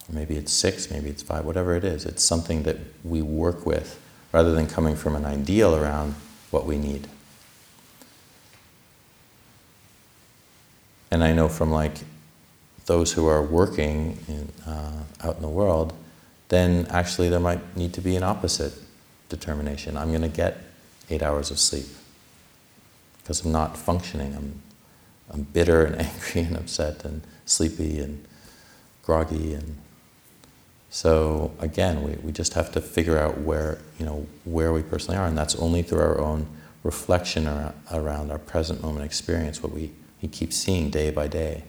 maybe 0.08 0.36
it's 0.36 0.52
six, 0.52 0.90
maybe 0.90 1.10
it's 1.10 1.22
five, 1.22 1.44
whatever 1.44 1.74
it 1.74 1.84
is. 1.84 2.06
It's 2.06 2.24
something 2.24 2.62
that 2.62 2.78
we 3.04 3.20
work 3.20 3.66
with 3.66 4.00
rather 4.32 4.52
than 4.52 4.66
coming 4.66 4.96
from 4.96 5.14
an 5.14 5.24
ideal 5.24 5.74
around 5.76 6.14
what 6.50 6.66
we 6.66 6.78
need. 6.78 7.08
And 11.16 11.24
I 11.24 11.32
know 11.32 11.48
from 11.48 11.70
like 11.70 11.96
those 12.84 13.10
who 13.10 13.26
are 13.26 13.40
working 13.40 14.18
in, 14.28 14.52
uh, 14.70 15.02
out 15.24 15.36
in 15.36 15.40
the 15.40 15.48
world, 15.48 15.94
then 16.50 16.86
actually 16.90 17.30
there 17.30 17.40
might 17.40 17.74
need 17.74 17.94
to 17.94 18.02
be 18.02 18.16
an 18.16 18.22
opposite 18.22 18.74
determination. 19.30 19.96
I'm 19.96 20.10
going 20.10 20.20
to 20.20 20.28
get 20.28 20.58
eight 21.08 21.22
hours 21.22 21.50
of 21.50 21.58
sleep 21.58 21.86
because 23.16 23.46
I'm 23.46 23.50
not 23.50 23.78
functioning. 23.78 24.34
I'm 24.36 24.60
I'm 25.32 25.44
bitter 25.44 25.86
and 25.86 25.96
angry 26.02 26.42
and 26.42 26.54
upset 26.54 27.02
and 27.06 27.22
sleepy 27.46 27.98
and 27.98 28.22
groggy 29.02 29.54
and 29.54 29.78
so 30.90 31.50
again 31.60 32.02
we, 32.02 32.12
we 32.16 32.30
just 32.30 32.52
have 32.52 32.70
to 32.72 32.82
figure 32.82 33.16
out 33.16 33.38
where 33.38 33.78
you 33.98 34.04
know 34.04 34.26
where 34.44 34.70
we 34.70 34.82
personally 34.82 35.16
are 35.16 35.26
and 35.26 35.38
that's 35.38 35.56
only 35.56 35.80
through 35.80 36.00
our 36.00 36.20
own 36.20 36.46
reflection 36.82 37.48
around, 37.48 37.74
around 37.90 38.30
our 38.30 38.38
present 38.38 38.82
moment 38.82 39.06
experience 39.06 39.62
what 39.62 39.72
we, 39.72 39.90
we 40.22 40.28
keeps 40.28 40.56
seeing 40.56 40.90
day 40.90 41.10
by 41.10 41.26
day 41.28 41.64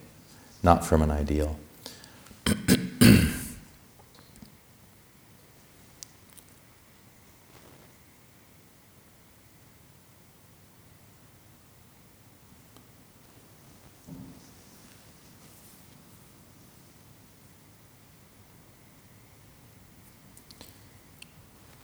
not 0.63 0.85
from 0.85 1.01
an 1.01 1.11
ideal 1.11 1.57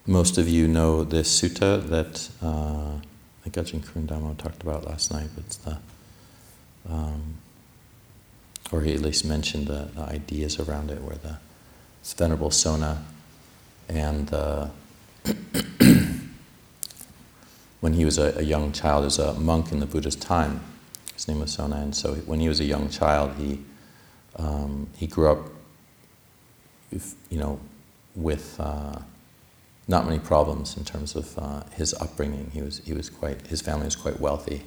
Most 0.06 0.38
of 0.38 0.50
you 0.50 0.68
know 0.68 1.06
this 1.06 1.42
sutta 1.42 1.82
that 1.88 2.30
uh, 2.42 3.00
Ajahn 3.50 3.80
Karunadhammo 3.80 4.38
talked 4.38 4.62
about 4.62 4.86
last 4.86 5.14
night. 5.14 5.30
It's 5.38 5.56
the, 5.56 5.78
um, 6.90 7.36
or 8.72 8.82
he 8.82 8.94
at 8.94 9.02
least 9.02 9.26
mentioned 9.26 9.68
the, 9.68 9.90
the, 9.96 10.02
ideas 10.02 10.60
around 10.60 10.90
it, 10.92 11.02
where 11.02 11.16
the 11.18 11.38
Venerable 12.18 12.52
Sona 12.52 13.04
and 13.88 14.34
uh, 14.34 14.68
when 17.82 17.94
he 17.94 18.06
was 18.06 18.18
a, 18.18 18.38
a, 18.40 18.42
young 18.42 18.72
child, 18.72 19.06
as 19.06 19.20
a 19.20 19.34
monk 19.36 19.72
in 19.72 19.80
the 19.80 19.86
Buddha's 19.86 20.16
time, 20.16 20.62
his 21.14 21.28
name 21.28 21.40
was 21.40 21.52
Sona, 21.52 21.78
and 21.78 21.96
so 21.96 22.16
when 22.16 22.40
he 22.40 22.48
was 22.48 22.60
a 22.60 22.66
young 22.66 22.90
child, 22.90 23.36
he 23.38 23.60
um, 24.38 24.88
he 24.96 25.06
grew 25.06 25.32
up, 25.32 25.50
you 27.30 27.38
know, 27.38 27.60
with. 28.16 28.60
Uh, 28.60 29.00
not 29.88 30.06
many 30.06 30.20
problems 30.20 30.78
in 30.78 30.86
terms 30.86 31.16
of 31.16 31.38
uh, 31.38 31.64
his 31.74 31.94
upbringing. 31.96 32.50
He 32.54 32.62
was, 32.62 32.80
he 32.80 32.94
was 32.94 33.10
quite, 33.10 33.48
his 33.48 33.62
family 33.62 33.86
was 33.86 33.96
quite 33.96 34.20
wealthy. 34.20 34.64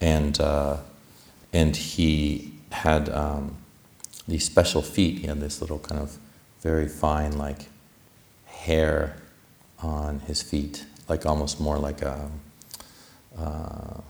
And, 0.00 0.38
uh, 0.40 0.78
and 1.54 1.76
he 1.76 2.52
had 2.72 3.08
um, 3.08 3.56
these 4.26 4.44
special 4.44 4.82
feet. 4.82 5.20
He 5.20 5.28
had 5.28 5.40
this 5.40 5.60
little 5.60 5.78
kind 5.78 6.00
of 6.00 6.18
very 6.60 6.88
fine, 6.88 7.38
like, 7.38 7.68
hair 8.46 9.16
on 9.80 10.20
his 10.20 10.42
feet, 10.42 10.84
like 11.08 11.24
almost 11.24 11.60
more 11.60 11.78
like 11.78 12.02
a 12.02 12.28
uh, 13.38 14.00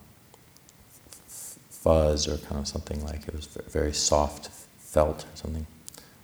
fuzz 1.28 2.26
or 2.26 2.38
kind 2.38 2.60
of 2.60 2.66
something 2.66 3.04
like 3.04 3.28
it 3.28 3.34
was 3.34 3.46
very 3.46 3.92
soft 3.92 4.48
felt 4.78 5.24
or 5.24 5.36
something 5.36 5.66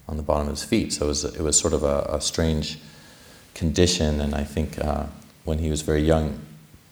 on 0.08 0.16
the 0.16 0.22
bottom 0.22 0.46
of 0.46 0.54
his 0.54 0.64
feet. 0.64 0.92
So 0.92 1.06
it 1.06 1.08
was, 1.08 1.24
it 1.24 1.42
was 1.42 1.58
sort 1.58 1.74
of 1.74 1.82
a, 1.82 2.08
a 2.10 2.20
strange 2.20 2.78
condition. 3.54 4.20
And 4.20 4.34
I 4.34 4.44
think 4.44 4.82
uh, 4.82 5.06
when 5.44 5.58
he 5.58 5.68
was 5.68 5.82
very 5.82 6.02
young, 6.02 6.40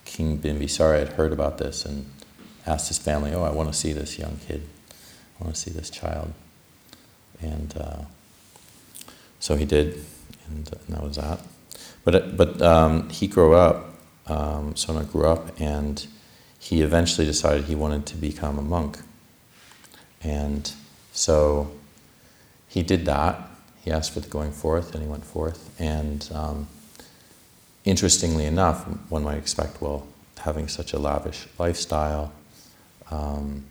King 0.04 0.38
Bimbisara 0.38 0.98
had 0.98 1.08
heard 1.10 1.32
about 1.32 1.58
this 1.58 1.84
and 1.84 2.04
asked 2.68 2.88
his 2.88 2.98
family, 2.98 3.32
"Oh, 3.34 3.42
I 3.42 3.50
want 3.50 3.72
to 3.72 3.78
see 3.78 3.92
this 3.92 4.18
young 4.18 4.38
kid. 4.46 4.62
I 5.40 5.44
want 5.44 5.54
to 5.54 5.60
see 5.60 5.70
this 5.70 5.90
child." 5.90 6.32
And 7.40 7.76
uh, 7.76 8.02
so 9.40 9.56
he 9.56 9.64
did, 9.64 10.04
and, 10.46 10.68
and, 10.68 10.96
that 10.96 11.02
was 11.02 11.16
that. 11.16 11.40
But 12.04 12.36
but 12.36 12.60
um, 12.62 13.08
he 13.10 13.26
grew 13.26 13.54
up. 13.54 13.94
Um, 14.26 14.76
Sona 14.76 15.04
grew 15.04 15.26
up, 15.26 15.58
and 15.60 16.06
he 16.58 16.82
eventually 16.82 17.26
decided 17.26 17.64
he 17.64 17.74
wanted 17.74 18.04
to 18.06 18.16
become 18.16 18.58
a 18.58 18.62
monk. 18.62 18.98
And 20.22 20.70
so 21.12 21.70
he 22.68 22.82
did 22.82 23.06
that, 23.06 23.48
he 23.82 23.90
asked 23.90 24.12
for 24.12 24.20
the 24.20 24.28
going 24.28 24.52
forth, 24.52 24.94
and 24.94 25.02
he 25.02 25.08
went 25.08 25.24
forth. 25.24 25.74
And 25.80 26.28
um, 26.34 26.68
interestingly 27.84 28.44
enough, 28.44 28.84
one 29.10 29.24
might 29.24 29.38
expect, 29.38 29.80
well, 29.80 30.06
having 30.38 30.68
such 30.68 30.92
a 30.92 30.98
lavish 30.98 31.46
lifestyle, 31.58 32.32
um, 33.10 33.64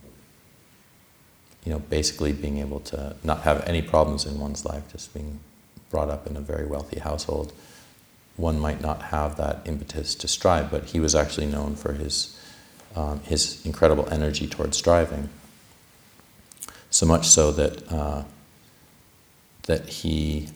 you 1.64 1.72
know, 1.72 1.78
basically 1.78 2.32
being 2.32 2.58
able 2.58 2.80
to 2.80 3.16
not 3.22 3.42
have 3.42 3.62
any 3.66 3.82
problems 3.82 4.24
in 4.24 4.38
one's 4.38 4.64
life, 4.64 4.90
just 4.90 5.12
being 5.12 5.40
brought 5.90 6.10
up 6.10 6.26
in 6.26 6.36
a 6.36 6.40
very 6.40 6.66
wealthy 6.66 7.00
household, 7.00 7.52
one 8.36 8.58
might 8.58 8.80
not 8.80 9.02
have 9.02 9.36
that 9.36 9.60
impetus 9.64 10.14
to 10.14 10.28
strive. 10.28 10.70
But 10.70 10.84
he 10.86 11.00
was 11.00 11.14
actually 11.14 11.46
known 11.46 11.76
for 11.76 11.92
his 11.92 12.38
um, 12.96 13.20
his 13.20 13.64
incredible 13.66 14.08
energy 14.10 14.46
towards 14.46 14.76
striving. 14.76 15.28
So 16.90 17.06
much 17.06 17.26
so 17.28 17.52
that. 17.52 17.92
Uh, 17.92 18.24
that 19.68 19.86
he, 19.86 20.48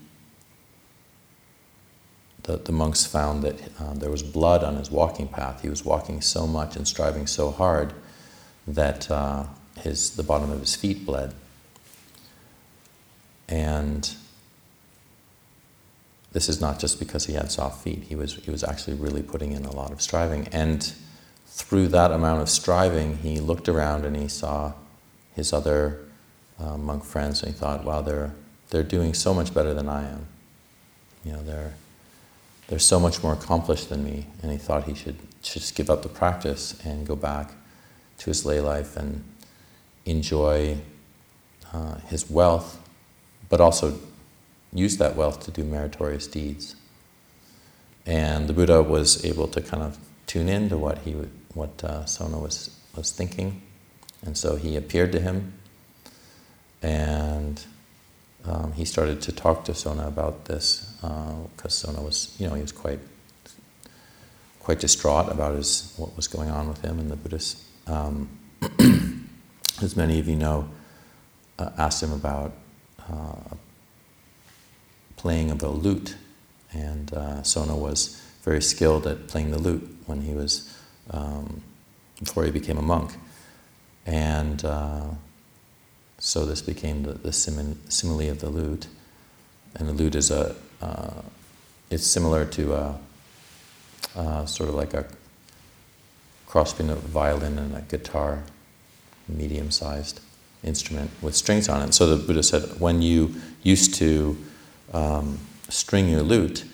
the, 2.44 2.56
the 2.56 2.72
monks 2.72 3.04
found 3.04 3.42
that 3.44 3.60
uh, 3.78 3.92
there 3.92 4.10
was 4.10 4.22
blood 4.22 4.64
on 4.64 4.76
his 4.76 4.90
walking 4.90 5.28
path. 5.28 5.60
He 5.60 5.68
was 5.68 5.84
walking 5.84 6.22
so 6.22 6.46
much 6.46 6.76
and 6.76 6.88
striving 6.88 7.26
so 7.26 7.50
hard 7.50 7.92
that 8.66 9.10
uh, 9.10 9.44
his, 9.78 10.16
the 10.16 10.22
bottom 10.22 10.50
of 10.50 10.60
his 10.60 10.74
feet 10.74 11.04
bled. 11.04 11.34
And 13.48 14.14
this 16.32 16.48
is 16.48 16.60
not 16.60 16.78
just 16.78 16.98
because 16.98 17.26
he 17.26 17.34
had 17.34 17.50
soft 17.50 17.82
feet. 17.82 18.04
He 18.04 18.14
was, 18.14 18.36
he 18.36 18.50
was 18.50 18.64
actually 18.64 18.94
really 18.94 19.22
putting 19.22 19.52
in 19.52 19.64
a 19.64 19.72
lot 19.72 19.90
of 19.90 20.00
striving. 20.00 20.48
And 20.48 20.92
through 21.46 21.88
that 21.88 22.10
amount 22.10 22.40
of 22.40 22.48
striving, 22.48 23.18
he 23.18 23.40
looked 23.40 23.68
around 23.68 24.06
and 24.06 24.16
he 24.16 24.28
saw 24.28 24.72
his 25.34 25.52
other 25.52 25.98
uh, 26.58 26.76
monk 26.76 27.04
friends 27.04 27.42
and 27.42 27.52
he 27.52 27.58
thought, 27.58 27.84
wow, 27.84 28.00
they're, 28.00 28.32
they're 28.70 28.82
doing 28.82 29.12
so 29.12 29.34
much 29.34 29.52
better 29.52 29.74
than 29.74 29.88
I 29.88 30.08
am. 30.08 30.26
You 31.24 31.32
know, 31.32 31.42
they're, 31.42 31.74
they're 32.68 32.78
so 32.78 32.98
much 32.98 33.22
more 33.22 33.34
accomplished 33.34 33.90
than 33.90 34.02
me. 34.02 34.26
And 34.42 34.50
he 34.50 34.58
thought 34.58 34.84
he 34.84 34.94
should 34.94 35.16
just 35.42 35.74
give 35.74 35.90
up 35.90 36.02
the 36.02 36.08
practice 36.08 36.80
and 36.84 37.06
go 37.06 37.16
back 37.16 37.52
to 38.22 38.30
his 38.30 38.46
lay 38.46 38.60
life 38.60 38.96
and 38.96 39.24
enjoy 40.06 40.78
uh, 41.72 41.96
his 42.06 42.30
wealth, 42.30 42.80
but 43.48 43.60
also 43.60 43.98
use 44.72 44.96
that 44.98 45.16
wealth 45.16 45.44
to 45.44 45.50
do 45.50 45.64
meritorious 45.64 46.28
deeds. 46.28 46.76
And 48.06 48.48
the 48.48 48.52
Buddha 48.52 48.80
was 48.82 49.24
able 49.24 49.48
to 49.48 49.60
kind 49.60 49.82
of 49.82 49.98
tune 50.26 50.48
in 50.48 50.68
to 50.68 50.78
what 50.78 50.98
he 50.98 51.12
what 51.54 51.82
uh, 51.84 52.04
Sona 52.06 52.38
was 52.38 52.70
was 52.96 53.10
thinking, 53.10 53.62
and 54.24 54.36
so 54.36 54.56
he 54.56 54.76
appeared 54.76 55.12
to 55.12 55.20
him, 55.20 55.54
and 56.80 57.64
um, 58.44 58.72
he 58.72 58.84
started 58.84 59.20
to 59.22 59.32
talk 59.32 59.64
to 59.64 59.74
Sona 59.74 60.06
about 60.06 60.46
this 60.46 60.96
because 61.00 61.84
uh, 61.84 61.86
Sona 61.86 62.00
was, 62.00 62.34
you 62.38 62.48
know, 62.48 62.54
he 62.54 62.62
was 62.62 62.72
quite 62.72 63.00
quite 64.60 64.80
distraught 64.80 65.30
about 65.30 65.54
his 65.56 65.92
what 65.96 66.16
was 66.16 66.28
going 66.28 66.50
on 66.50 66.68
with 66.68 66.82
him 66.82 66.98
and 66.98 67.10
the 67.10 67.16
Buddhist. 67.16 67.58
Um, 67.86 68.28
as 69.82 69.96
many 69.96 70.18
of 70.20 70.28
you 70.28 70.36
know, 70.36 70.68
uh, 71.58 71.70
asked 71.76 72.02
him 72.02 72.12
about 72.12 72.52
uh, 73.10 73.56
playing 75.16 75.50
of 75.50 75.58
the 75.58 75.68
lute, 75.68 76.16
and 76.72 77.12
uh, 77.12 77.42
Sona 77.42 77.76
was 77.76 78.20
very 78.42 78.62
skilled 78.62 79.06
at 79.06 79.28
playing 79.28 79.50
the 79.50 79.58
lute 79.58 79.88
when 80.06 80.22
he 80.22 80.34
was 80.34 80.76
um, 81.10 81.62
before 82.18 82.44
he 82.44 82.50
became 82.50 82.78
a 82.78 82.82
monk, 82.82 83.14
and 84.06 84.64
uh, 84.64 85.04
so 86.18 86.46
this 86.46 86.62
became 86.62 87.02
the, 87.02 87.12
the 87.14 87.32
simile 87.32 88.30
of 88.30 88.40
the 88.40 88.48
lute. 88.48 88.86
and 89.74 89.88
the 89.88 89.92
lute 89.92 90.14
is 90.14 90.30
a, 90.30 90.54
uh, 90.80 91.22
it's 91.90 92.06
similar 92.06 92.44
to 92.44 92.74
a, 92.74 92.98
sort 94.46 94.68
of 94.68 94.74
like 94.74 94.94
a 94.94 95.06
cross 96.52 96.74
between 96.74 96.90
a 96.90 96.96
violin 96.96 97.58
and 97.58 97.74
a 97.74 97.80
guitar, 97.80 98.42
medium-sized 99.26 100.20
instrument 100.62 101.10
with 101.22 101.34
strings 101.34 101.66
on 101.66 101.80
it. 101.80 101.94
So 101.94 102.06
the 102.06 102.22
Buddha 102.22 102.42
said, 102.42 102.78
when 102.78 103.00
you 103.00 103.34
used 103.62 103.94
to 103.94 104.36
um, 104.92 105.38
string 105.70 106.10
your 106.10 106.20
lute, 106.20 106.66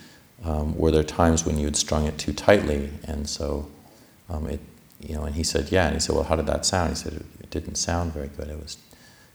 um, 0.45 0.77
were 0.77 0.91
there 0.91 1.05
times 1.05 1.47
when 1.47 1.59
you 1.59 1.67
had 1.67 1.77
strung 1.77 2.07
it 2.07 2.19
too 2.19 2.33
tightly? 2.33 2.91
And 3.05 3.29
so 3.29 3.69
um, 4.29 4.49
it, 4.49 4.59
you 4.99 5.15
know, 5.15 5.23
and 5.23 5.37
he 5.37 5.45
said, 5.45 5.71
yeah. 5.71 5.87
And 5.87 5.95
he 5.95 6.01
said, 6.01 6.17
well, 6.17 6.25
how 6.25 6.35
did 6.35 6.47
that 6.47 6.67
sound? 6.67 6.91
He 6.91 6.97
said, 6.97 7.13
it 7.41 7.51
didn't 7.51 7.77
sound 7.77 8.13
very 8.13 8.31
good. 8.37 8.49
It 8.49 8.61
was 8.61 8.79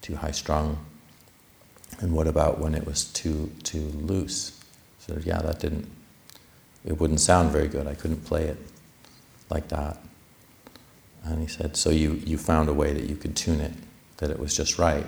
too 0.02 0.18
high 0.18 0.32
strung. 0.32 0.78
And 2.02 2.12
what 2.12 2.28
about 2.28 2.60
when 2.60 2.76
it 2.76 2.86
was 2.86 3.06
too 3.06 3.50
too 3.64 3.94
loose? 4.12 4.60
So 5.00 5.18
yeah, 5.24 5.42
that 5.42 5.60
didn't. 5.60 5.88
It 6.84 7.00
wouldn't 7.00 7.22
sound 7.22 7.52
very 7.52 7.70
good. 7.70 7.88
I 7.88 7.96
couldn't 7.96 8.26
play 8.26 8.44
it 8.44 8.58
like 9.50 9.70
that. 9.70 9.98
And 11.24 11.42
he 11.42 11.48
said, 11.48 11.78
so 11.78 11.90
you 11.90 12.22
you 12.26 12.38
found 12.38 12.70
a 12.70 12.74
way 12.74 12.94
that 12.94 13.10
you 13.10 13.16
could 13.16 13.36
tune 13.36 13.62
it, 13.62 13.74
that 14.18 14.30
it 14.30 14.40
was 14.40 14.56
just 14.56 14.78
right. 14.78 15.06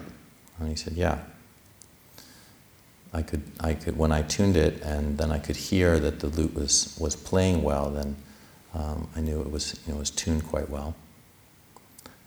And 0.59 0.69
he 0.69 0.75
said, 0.75 0.93
yeah. 0.93 1.19
I 3.13 3.21
could, 3.21 3.43
I 3.61 3.75
could, 3.75 3.97
when 3.97 4.11
I 4.11 4.23
tuned 4.23 4.57
it, 4.57 4.81
and 4.81 5.17
then 5.17 5.31
I 5.31 5.39
could 5.39 5.55
hear 5.55 5.99
that 5.99 6.19
the 6.19 6.27
lute 6.27 6.53
was 6.53 6.97
was 6.99 7.15
playing 7.15 7.63
well. 7.63 7.89
Then 7.89 8.15
um, 8.73 9.07
I 9.15 9.21
knew 9.21 9.39
it 9.41 9.49
was, 9.49 9.79
you 9.85 9.93
know, 9.93 9.97
it 9.97 9.99
was 9.99 10.11
tuned 10.11 10.45
quite 10.47 10.69
well. 10.69 10.95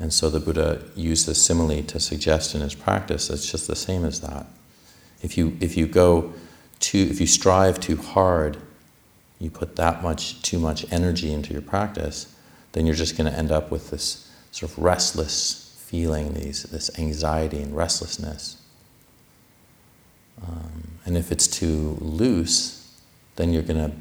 And 0.00 0.12
so 0.12 0.30
the 0.30 0.40
Buddha 0.40 0.82
used 0.94 1.26
this 1.26 1.42
simile 1.42 1.82
to 1.82 2.00
suggest 2.00 2.54
in 2.54 2.60
his 2.60 2.74
practice 2.74 3.30
it's 3.30 3.50
just 3.50 3.66
the 3.66 3.76
same 3.76 4.04
as 4.04 4.20
that. 4.20 4.46
If 5.22 5.36
you, 5.36 5.56
if 5.60 5.76
you 5.76 5.86
go 5.86 6.32
too, 6.78 7.06
if 7.10 7.20
you 7.20 7.26
strive 7.26 7.80
too 7.80 7.96
hard, 7.96 8.58
you 9.40 9.50
put 9.50 9.76
that 9.76 10.02
much, 10.02 10.40
too 10.42 10.58
much 10.58 10.90
energy 10.92 11.32
into 11.32 11.52
your 11.52 11.62
practice, 11.62 12.34
then 12.72 12.86
you're 12.86 12.94
just 12.94 13.16
going 13.16 13.30
to 13.30 13.36
end 13.36 13.50
up 13.50 13.70
with 13.70 13.90
this 13.90 14.30
sort 14.50 14.72
of 14.72 14.78
restless 14.78 15.76
feeling, 15.78 16.34
these, 16.34 16.64
this 16.64 16.90
anxiety 16.98 17.60
and 17.62 17.76
restlessness. 17.76 18.56
Um, 20.46 20.98
and 21.04 21.16
if 21.16 21.32
it's 21.32 21.46
too 21.46 21.96
loose, 22.00 22.92
then 23.36 23.52
you're 23.52 23.62
going 23.62 23.90
to, 23.90 23.96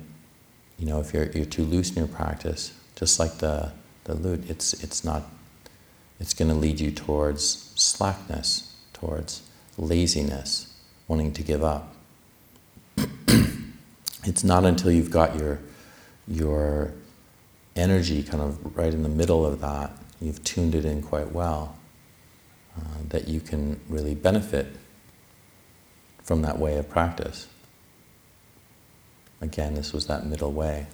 you 0.77 0.86
know, 0.88 0.99
if 0.99 1.13
you're, 1.13 1.32
you're 1.32 1.45
too 1.45 1.63
loose 1.63 1.89
in 1.89 1.97
your 1.97 2.08
practice, 2.08 2.73
just 2.95 3.19
like 3.19 3.38
the, 3.38 3.71
the 4.03 4.13
lute, 4.13 4.49
it's, 4.49 4.73
it's 4.84 5.03
not 5.03 5.23
it's 6.19 6.34
going 6.34 6.49
to 6.49 6.56
lead 6.56 6.80
you 6.80 6.91
towards 6.91 7.71
slackness, 7.75 8.73
towards 8.93 9.41
laziness, 9.77 10.73
wanting 11.08 11.32
to 11.34 11.43
give 11.43 11.63
up. 11.63 11.93
it's 14.23 14.43
not 14.43 14.65
until 14.65 14.91
you've 14.91 15.12
got 15.12 15.38
your, 15.38 15.60
your 16.27 16.91
energy 17.77 18.23
kind 18.23 18.41
of 18.41 18.75
right 18.75 18.93
in 18.93 19.03
the 19.03 19.09
middle 19.09 19.45
of 19.45 19.61
that, 19.61 19.91
you've 20.19 20.43
tuned 20.43 20.75
it 20.75 20.85
in 20.85 21.01
quite 21.01 21.31
well, 21.31 21.77
uh, 22.77 22.81
that 23.09 23.27
you 23.27 23.39
can 23.39 23.79
really 23.87 24.15
benefit 24.15 24.67
from 26.23 26.41
that 26.41 26.59
way 26.59 26.77
of 26.77 26.89
practice. 26.89 27.47
Again, 29.41 29.75
this 29.75 29.93
was 29.93 30.07
that 30.07 30.25
middle 30.25 30.51
way. 30.51 30.87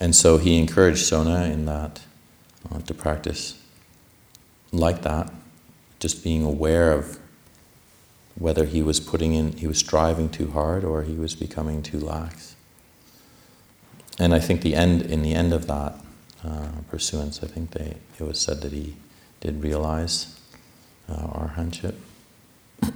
And 0.00 0.16
so 0.16 0.38
he 0.38 0.58
encouraged 0.58 1.04
Sona 1.04 1.44
in 1.44 1.66
that 1.66 2.00
uh, 2.70 2.80
to 2.80 2.94
practice 2.94 3.62
like 4.72 5.02
that, 5.02 5.32
just 6.00 6.24
being 6.24 6.42
aware 6.42 6.90
of 6.92 7.18
whether 8.34 8.64
he 8.64 8.82
was 8.82 8.98
putting 8.98 9.34
in, 9.34 9.52
he 9.52 9.66
was 9.66 9.78
striving 9.78 10.28
too 10.28 10.50
hard 10.50 10.82
or 10.82 11.02
he 11.02 11.14
was 11.14 11.34
becoming 11.34 11.82
too 11.82 12.00
lax. 12.00 12.51
And 14.18 14.34
I 14.34 14.40
think 14.40 14.62
the 14.62 14.74
end, 14.74 15.02
in 15.02 15.22
the 15.22 15.34
end 15.34 15.52
of 15.52 15.66
that 15.66 15.94
uh, 16.44 16.68
pursuance, 16.90 17.42
I 17.42 17.46
think 17.46 17.70
they, 17.70 17.96
it 18.18 18.22
was 18.22 18.40
said 18.40 18.60
that 18.62 18.72
he 18.72 18.96
did 19.40 19.62
realize 19.62 20.38
uh, 21.08 21.26
arahantship. 21.28 21.94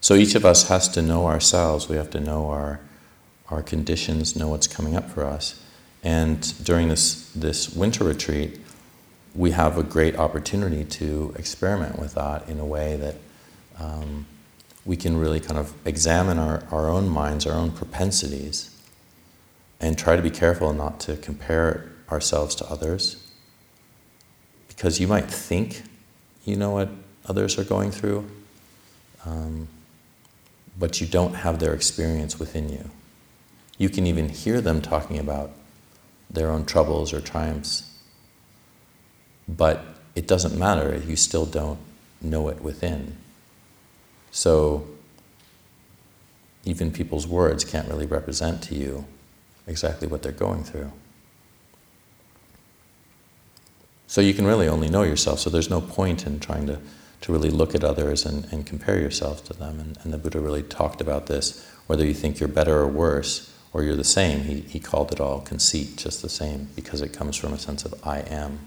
so 0.00 0.14
each 0.14 0.34
of 0.34 0.44
us 0.44 0.68
has 0.68 0.88
to 0.90 1.02
know 1.02 1.26
ourselves. 1.26 1.88
We 1.88 1.96
have 1.96 2.10
to 2.10 2.20
know 2.20 2.50
our, 2.50 2.80
our 3.48 3.62
conditions, 3.62 4.36
know 4.36 4.48
what's 4.48 4.66
coming 4.66 4.96
up 4.96 5.10
for 5.10 5.24
us. 5.24 5.62
And 6.04 6.54
during 6.64 6.88
this, 6.88 7.30
this 7.32 7.74
winter 7.74 8.04
retreat, 8.04 8.60
we 9.34 9.50
have 9.52 9.78
a 9.78 9.82
great 9.82 10.16
opportunity 10.16 10.84
to 10.84 11.34
experiment 11.38 11.98
with 11.98 12.14
that 12.14 12.48
in 12.48 12.60
a 12.60 12.66
way 12.66 12.96
that 12.96 13.16
um, 13.78 14.26
we 14.88 14.96
can 14.96 15.18
really 15.18 15.38
kind 15.38 15.58
of 15.58 15.74
examine 15.86 16.38
our, 16.38 16.64
our 16.72 16.88
own 16.88 17.10
minds, 17.10 17.46
our 17.46 17.52
own 17.52 17.70
propensities, 17.70 18.74
and 19.80 19.98
try 19.98 20.16
to 20.16 20.22
be 20.22 20.30
careful 20.30 20.72
not 20.72 20.98
to 20.98 21.14
compare 21.18 21.92
ourselves 22.10 22.54
to 22.54 22.64
others. 22.70 23.22
Because 24.66 24.98
you 24.98 25.06
might 25.06 25.26
think 25.26 25.82
you 26.46 26.56
know 26.56 26.70
what 26.70 26.88
others 27.26 27.58
are 27.58 27.64
going 27.64 27.90
through, 27.90 28.30
um, 29.26 29.68
but 30.78 31.02
you 31.02 31.06
don't 31.06 31.34
have 31.34 31.58
their 31.58 31.74
experience 31.74 32.38
within 32.38 32.70
you. 32.70 32.90
You 33.76 33.90
can 33.90 34.06
even 34.06 34.30
hear 34.30 34.62
them 34.62 34.80
talking 34.80 35.18
about 35.18 35.50
their 36.30 36.50
own 36.50 36.64
troubles 36.64 37.12
or 37.12 37.20
triumphs. 37.20 37.94
But 39.46 39.84
it 40.14 40.26
doesn't 40.26 40.58
matter, 40.58 40.96
you 40.96 41.14
still 41.14 41.44
don't 41.44 41.78
know 42.22 42.48
it 42.48 42.62
within. 42.62 43.18
So 44.38 44.86
even 46.64 46.92
people's 46.92 47.26
words 47.26 47.64
can't 47.64 47.88
really 47.88 48.06
represent 48.06 48.62
to 48.64 48.76
you 48.76 49.04
exactly 49.66 50.06
what 50.06 50.22
they're 50.22 50.30
going 50.30 50.62
through. 50.62 50.92
So 54.06 54.20
you 54.20 54.34
can 54.34 54.46
really 54.46 54.68
only 54.68 54.88
know 54.88 55.02
yourself, 55.02 55.40
so 55.40 55.50
there's 55.50 55.68
no 55.68 55.80
point 55.80 56.24
in 56.24 56.38
trying 56.38 56.68
to, 56.68 56.78
to 57.22 57.32
really 57.32 57.50
look 57.50 57.74
at 57.74 57.82
others 57.82 58.24
and, 58.24 58.44
and 58.52 58.64
compare 58.64 59.00
yourself 59.00 59.42
to 59.46 59.54
them. 59.54 59.80
And, 59.80 59.98
and 60.04 60.12
the 60.12 60.18
Buddha 60.18 60.38
really 60.38 60.62
talked 60.62 61.00
about 61.00 61.26
this, 61.26 61.68
whether 61.88 62.06
you 62.06 62.14
think 62.14 62.38
you're 62.38 62.48
better 62.48 62.78
or 62.78 62.86
worse, 62.86 63.52
or 63.72 63.82
you're 63.82 63.96
the 63.96 64.04
same. 64.04 64.42
He, 64.44 64.60
he 64.60 64.78
called 64.78 65.10
it 65.10 65.18
all 65.18 65.40
conceit, 65.40 65.96
just 65.96 66.22
the 66.22 66.28
same, 66.28 66.68
because 66.76 67.02
it 67.02 67.12
comes 67.12 67.34
from 67.34 67.54
a 67.54 67.58
sense 67.58 67.84
of 67.84 68.06
I 68.06 68.20
am. 68.20 68.60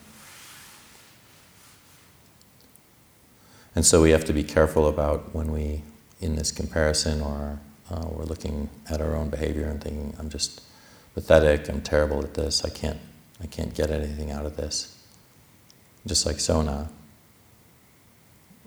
And 3.76 3.86
so 3.86 4.02
we 4.02 4.12
have 4.12 4.26
to 4.26 4.34
be 4.34 4.44
careful 4.44 4.88
about 4.88 5.34
when 5.34 5.52
we, 5.52 5.84
in 6.20 6.36
this 6.36 6.52
comparison, 6.52 7.22
or 7.22 7.60
uh, 7.90 8.06
we're 8.10 8.26
looking 8.26 8.70
at 8.90 9.02
our 9.02 9.16
own 9.16 9.30
behavior 9.30 9.68
and 9.68 9.82
thinking, 9.82 10.14
I'm 10.20 10.30
just 10.30 10.62
pathetic, 11.14 11.70
I'm 11.70 11.82
terrible 11.82 12.22
at 12.24 12.34
this, 12.34 12.66
I 12.66 12.70
can't, 12.70 13.00
I 13.42 13.48
can't 13.48 13.74
get 13.74 13.90
anything 13.90 14.32
out 14.32 14.46
of 14.46 14.58
this. 14.58 14.98
Just 16.06 16.26
like 16.26 16.40
Sona, 16.40 16.90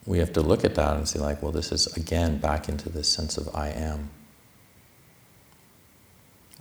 we 0.07 0.19
have 0.19 0.33
to 0.35 0.41
look 0.41 0.65
at 0.65 0.75
that 0.75 0.97
and 0.97 1.09
see, 1.09 1.19
like, 1.19 1.43
well, 1.43 1.53
this 1.53 1.73
is 1.73 1.87
again 1.97 2.39
back 2.39 2.69
into 2.69 2.89
this 2.89 3.09
sense 3.09 3.37
of 3.37 3.55
I 3.55 3.69
am. 3.69 4.11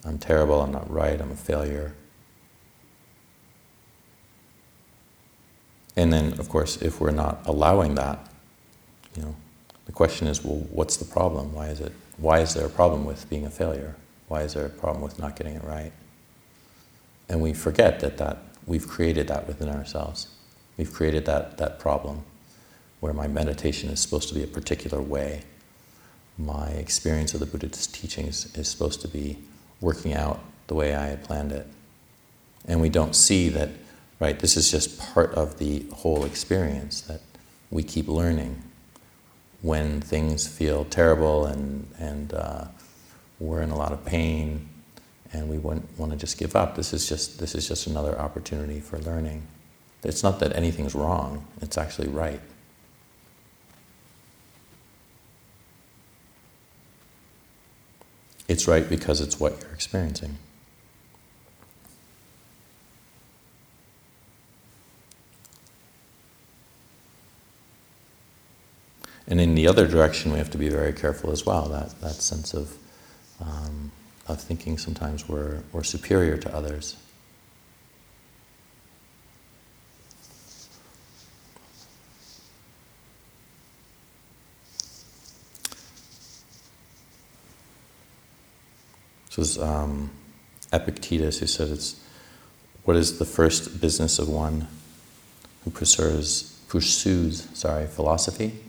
I'm 0.06 0.18
terrible, 0.18 0.62
I'm 0.62 0.72
not 0.72 0.90
right, 0.92 1.20
I'm 1.20 1.32
a 1.32 1.36
failure. 1.36 1.94
And 5.96 6.12
then, 6.12 6.34
of 6.40 6.50
course, 6.50 6.82
if 6.82 7.00
we're 7.00 7.12
not 7.12 7.42
allowing 7.46 7.96
that, 7.96 8.28
you 9.16 9.24
know, 9.24 9.36
the 9.86 9.92
question 9.92 10.28
is, 10.28 10.44
well, 10.44 10.66
what's 10.72 10.98
the 10.98 11.06
problem? 11.06 11.54
Why 11.54 11.68
is 11.68 11.80
it? 11.80 11.92
Why 12.18 12.40
is 12.40 12.54
there 12.54 12.66
a 12.66 12.70
problem 12.70 13.06
with 13.06 13.30
being 13.30 13.46
a 13.46 13.50
failure? 13.50 13.96
Why 14.28 14.42
is 14.42 14.54
there 14.54 14.66
a 14.66 14.70
problem 14.70 15.04
with 15.04 15.20
not 15.20 15.36
getting 15.36 15.56
it 15.56 15.64
right? 15.64 15.92
And 17.30 17.42
we 17.42 17.54
forget 17.54 18.00
that, 18.02 18.18
that 18.18 18.38
we've 18.66 18.88
created 18.88 19.28
that 19.28 19.48
within 19.48 19.70
ourselves. 19.70 20.28
We've 20.78 20.92
created 20.92 21.26
that, 21.26 21.58
that 21.58 21.80
problem 21.80 22.24
where 23.00 23.14
my 23.14 23.28
meditation 23.28 23.90
is 23.90 24.00
supposed 24.00 24.30
to 24.30 24.36
be 24.36 24.44
a 24.44 24.48
particular 24.48 25.02
way. 25.02 25.44
My 26.38 26.70
experience 26.70 27.34
of 27.34 27.40
the 27.40 27.46
Buddha's 27.46 27.88
teachings 27.88 28.56
is 28.56 28.68
supposed 28.68 29.02
to 29.02 29.08
be 29.08 29.38
working 29.82 30.14
out 30.14 30.40
the 30.68 30.76
way 30.76 30.96
I 30.96 31.08
had 31.08 31.24
planned 31.24 31.52
it. 31.52 31.68
And 32.66 32.82
we 32.82 32.90
don't 32.90 33.16
see 33.16 33.50
that, 33.50 33.70
right, 34.20 34.40
this 34.40 34.56
is 34.56 34.72
just 34.72 35.00
part 35.00 35.34
of 35.34 35.60
the 35.60 35.86
whole 35.94 36.24
experience 36.24 37.02
that 37.02 37.22
we 37.70 37.84
keep 37.84 38.08
learning. 38.08 38.64
When 39.64 40.00
things 40.00 40.46
feel 40.48 40.86
terrible 40.86 41.46
and, 41.48 41.88
and 41.98 42.32
uh, 42.34 42.66
we're 43.40 43.62
in 43.62 43.72
a 43.72 43.76
lot 43.76 43.92
of 43.92 44.06
pain 44.06 44.70
and 45.32 45.50
we 45.50 45.58
want, 45.58 45.88
want 45.98 46.12
to 46.12 46.18
just 46.18 46.38
give 46.38 46.56
up, 46.56 46.76
this 46.76 46.94
is 46.94 47.10
just, 47.10 47.40
this 47.40 47.56
is 47.56 47.68
just 47.68 47.88
another 47.88 48.18
opportunity 48.20 48.80
for 48.80 49.00
learning. 49.00 49.48
It's 50.04 50.22
not 50.22 50.40
that 50.42 50.56
anything's 50.56 50.94
wrong, 50.94 51.48
it's 51.62 51.78
actually 51.78 52.10
right. 52.10 52.42
It's 58.48 58.68
right 58.68 58.88
because 58.88 59.22
it's 59.22 59.40
what 59.40 59.60
you're 59.62 59.72
experiencing. 59.72 60.38
The 69.56 69.68
other 69.68 69.88
direction, 69.88 70.32
we 70.32 70.38
have 70.38 70.52
to 70.52 70.58
be 70.58 70.70
very 70.70 70.94
careful 70.94 71.32
as 71.32 71.46
well. 71.46 71.68
That 71.70 72.00
that 72.02 72.16
sense 72.16 72.54
of 72.54 72.78
um, 73.40 73.92
of 74.28 74.42
thinking 74.42 74.78
sometimes 74.78 75.28
we're 75.28 75.64
we're 75.72 75.84
superior 75.84 76.38
to 76.38 76.56
others. 76.56 76.98
This 89.28 89.38
was 89.38 89.58
um, 89.58 90.12
Epictetus 90.72 91.40
who 91.40 91.48
said 91.48 91.70
it's 91.70 92.00
what 92.84 92.98
is 92.98 93.18
the 93.18 93.26
first 93.26 93.82
business 93.82 94.20
of 94.20 94.28
one 94.28 94.68
who 95.64 95.72
pursues, 95.72 96.60
pursues 96.68 97.48
sorry, 97.54 97.88
philosophy? 97.88 98.63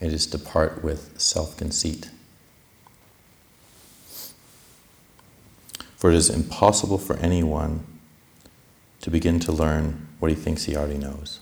It 0.00 0.12
is 0.12 0.26
to 0.28 0.38
part 0.38 0.84
with 0.84 1.18
self 1.20 1.56
conceit. 1.56 2.10
For 5.96 6.10
it 6.10 6.16
is 6.16 6.28
impossible 6.28 6.98
for 6.98 7.16
anyone 7.16 7.84
to 9.00 9.10
begin 9.10 9.40
to 9.40 9.52
learn 9.52 10.08
what 10.18 10.30
he 10.30 10.34
thinks 10.34 10.64
he 10.64 10.76
already 10.76 10.98
knows. 10.98 11.40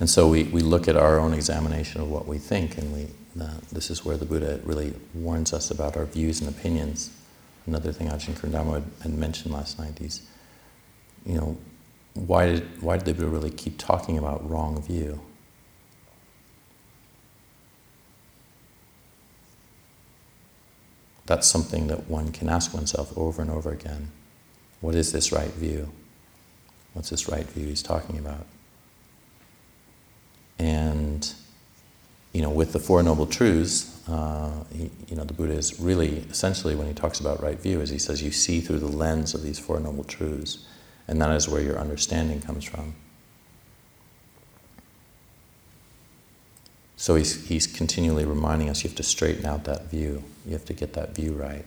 And 0.00 0.10
so 0.10 0.28
we, 0.28 0.44
we 0.44 0.60
look 0.60 0.86
at 0.86 0.96
our 0.96 1.18
own 1.18 1.32
examination 1.32 2.00
of 2.00 2.10
what 2.10 2.26
we 2.26 2.36
think, 2.36 2.76
and 2.76 2.92
we, 2.92 3.06
uh, 3.42 3.54
this 3.72 3.90
is 3.90 4.04
where 4.04 4.18
the 4.18 4.26
Buddha 4.26 4.60
really 4.64 4.92
warns 5.14 5.52
us 5.54 5.70
about 5.70 5.96
our 5.96 6.04
views 6.04 6.40
and 6.40 6.50
opinions. 6.50 7.10
Another 7.66 7.90
thing 7.90 8.08
Ajahn 8.08 8.34
Karunadhammo 8.34 8.74
had, 8.74 8.84
had 9.02 9.14
mentioned 9.14 9.54
last 9.54 9.78
night, 9.78 9.98
he's, 9.98 10.20
you 11.24 11.36
know, 11.36 11.56
why 12.14 12.46
did, 12.46 12.82
why 12.82 12.96
did 12.96 13.06
the 13.06 13.14
Buddha 13.14 13.28
really 13.28 13.50
keep 13.50 13.78
talking 13.78 14.18
about 14.18 14.48
wrong 14.48 14.80
view? 14.80 15.20
That's 21.26 21.46
something 21.46 21.88
that 21.88 22.08
one 22.08 22.32
can 22.32 22.48
ask 22.48 22.72
oneself 22.72 23.16
over 23.16 23.42
and 23.42 23.50
over 23.50 23.72
again. 23.72 24.10
What 24.80 24.94
is 24.94 25.12
this 25.12 25.32
right 25.32 25.50
view? 25.52 25.90
What's 26.92 27.10
this 27.10 27.28
right 27.28 27.46
view 27.46 27.66
he's 27.66 27.82
talking 27.82 28.18
about? 28.18 28.46
And 30.58 31.32
you 32.32 32.42
know, 32.42 32.50
with 32.50 32.72
the 32.72 32.80
Four 32.80 33.02
Noble 33.02 33.26
Truths, 33.26 34.06
uh, 34.08 34.64
he, 34.72 34.90
you 35.08 35.16
know, 35.16 35.24
the 35.24 35.32
Buddha 35.32 35.54
is 35.54 35.80
really 35.80 36.18
essentially 36.30 36.74
when 36.74 36.86
he 36.86 36.92
talks 36.92 37.20
about 37.20 37.42
right 37.42 37.58
view, 37.58 37.80
is 37.80 37.90
he 37.90 37.98
says 37.98 38.22
you 38.22 38.32
see 38.32 38.60
through 38.60 38.80
the 38.80 38.88
lens 38.88 39.34
of 39.34 39.42
these 39.42 39.58
Four 39.58 39.80
Noble 39.80 40.04
Truths, 40.04 40.66
and 41.06 41.20
that 41.20 41.30
is 41.32 41.48
where 41.48 41.60
your 41.60 41.78
understanding 41.78 42.40
comes 42.40 42.64
from. 42.64 42.94
So 46.96 47.16
he's, 47.16 47.46
he's 47.48 47.66
continually 47.66 48.24
reminding 48.24 48.70
us 48.70 48.82
you 48.82 48.88
have 48.88 48.96
to 48.96 49.02
straighten 49.02 49.44
out 49.44 49.64
that 49.64 49.90
view. 49.90 50.22
You 50.46 50.52
have 50.52 50.64
to 50.66 50.72
get 50.72 50.94
that 50.94 51.14
view 51.14 51.32
right. 51.32 51.64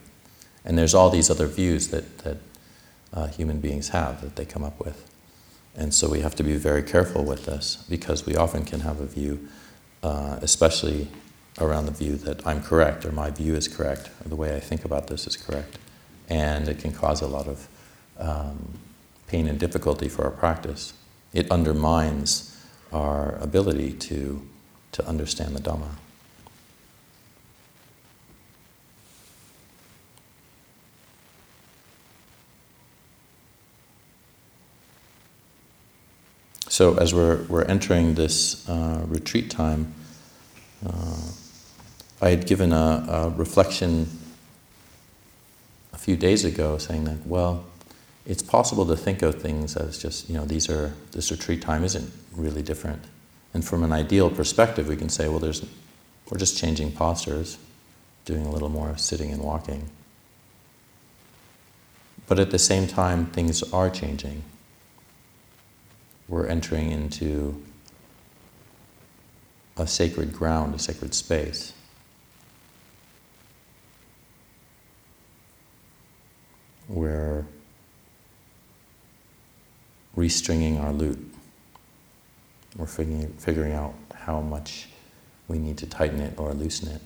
And 0.65 0.77
there's 0.77 0.95
all 0.95 1.09
these 1.09 1.29
other 1.29 1.47
views 1.47 1.89
that, 1.89 2.17
that 2.19 2.37
uh, 3.13 3.27
human 3.27 3.59
beings 3.59 3.89
have 3.89 4.21
that 4.21 4.35
they 4.35 4.45
come 4.45 4.63
up 4.63 4.83
with. 4.83 5.07
And 5.75 5.93
so 5.93 6.09
we 6.09 6.21
have 6.21 6.33
to 6.35 6.43
be 6.43 6.55
very 6.55 6.81
careful 6.81 7.23
with 7.23 7.45
this 7.45 7.85
because 7.87 8.25
we 8.25 8.35
often 8.35 8.65
can 8.65 8.79
have 8.79 8.99
a 8.99 9.05
view, 9.05 9.47
uh, 10.01 10.39
especially 10.41 11.07
around 11.59 11.85
the 11.85 11.91
view 11.91 12.15
that 12.15 12.45
I'm 12.45 12.63
correct 12.63 13.05
or 13.05 13.11
my 13.11 13.29
view 13.29 13.55
is 13.55 13.67
correct 13.67 14.09
or 14.25 14.29
the 14.29 14.35
way 14.35 14.55
I 14.55 14.59
think 14.59 14.85
about 14.85 15.07
this 15.07 15.27
is 15.27 15.37
correct. 15.37 15.77
And 16.29 16.67
it 16.67 16.79
can 16.79 16.91
cause 16.91 17.21
a 17.21 17.27
lot 17.27 17.47
of 17.47 17.67
um, 18.17 18.79
pain 19.27 19.47
and 19.47 19.59
difficulty 19.59 20.07
for 20.07 20.23
our 20.25 20.31
practice. 20.31 20.93
It 21.33 21.51
undermines 21.51 22.57
our 22.91 23.35
ability 23.41 23.93
to, 23.93 24.41
to 24.93 25.07
understand 25.07 25.55
the 25.55 25.61
Dhamma. 25.61 25.91
So, 36.69 36.95
as 36.97 37.13
we're, 37.13 37.41
we're 37.45 37.63
entering 37.63 38.13
this 38.13 38.67
uh, 38.69 39.03
retreat 39.07 39.49
time, 39.49 39.95
uh, 40.85 41.31
I 42.21 42.29
had 42.29 42.45
given 42.45 42.71
a, 42.71 43.05
a, 43.09 43.29
reflection 43.29 44.07
a 45.91 45.97
few 45.97 46.15
days 46.15 46.45
ago 46.45 46.77
saying 46.77 47.05
that, 47.05 47.25
well, 47.25 47.65
it's 48.27 48.43
possible 48.43 48.85
to 48.85 48.95
think 48.95 49.23
of 49.23 49.41
things 49.41 49.75
as 49.75 49.97
just, 49.97 50.29
you 50.29 50.35
know, 50.35 50.45
these 50.45 50.69
are, 50.69 50.93
this 51.13 51.31
retreat 51.31 51.63
time 51.63 51.83
isn't 51.83 52.11
really 52.35 52.61
different. 52.61 53.03
And 53.53 53.65
from 53.65 53.83
an 53.83 53.91
ideal 53.91 54.29
perspective, 54.29 54.87
we 54.87 54.95
can 54.95 55.09
say, 55.09 55.27
well, 55.27 55.39
there's, 55.39 55.65
we're 56.29 56.37
just 56.37 56.57
changing 56.57 56.91
postures, 56.91 57.57
doing 58.25 58.45
a 58.45 58.51
little 58.51 58.69
more 58.69 58.95
sitting 58.97 59.31
and 59.31 59.41
walking. 59.41 59.89
But 62.27 62.37
at 62.37 62.51
the 62.51 62.59
same 62.59 62.85
time, 62.85 63.25
things 63.27 63.63
are 63.73 63.89
changing 63.89 64.43
we're 66.27 66.47
entering 66.47 66.91
into 66.91 67.61
a 69.77 69.87
sacred 69.87 70.33
ground, 70.33 70.75
a 70.75 70.79
sacred 70.79 71.13
space. 71.13 71.73
We're 76.89 77.45
restringing 80.17 80.83
our 80.83 80.91
lute. 80.91 81.23
We're 82.75 82.87
figuring, 82.87 83.33
figuring 83.37 83.73
out 83.73 83.93
how 84.13 84.41
much 84.41 84.89
we 85.47 85.59
need 85.59 85.77
to 85.77 85.85
tighten 85.85 86.19
it 86.19 86.37
or 86.37 86.53
loosen 86.53 86.89
it. 86.89 87.01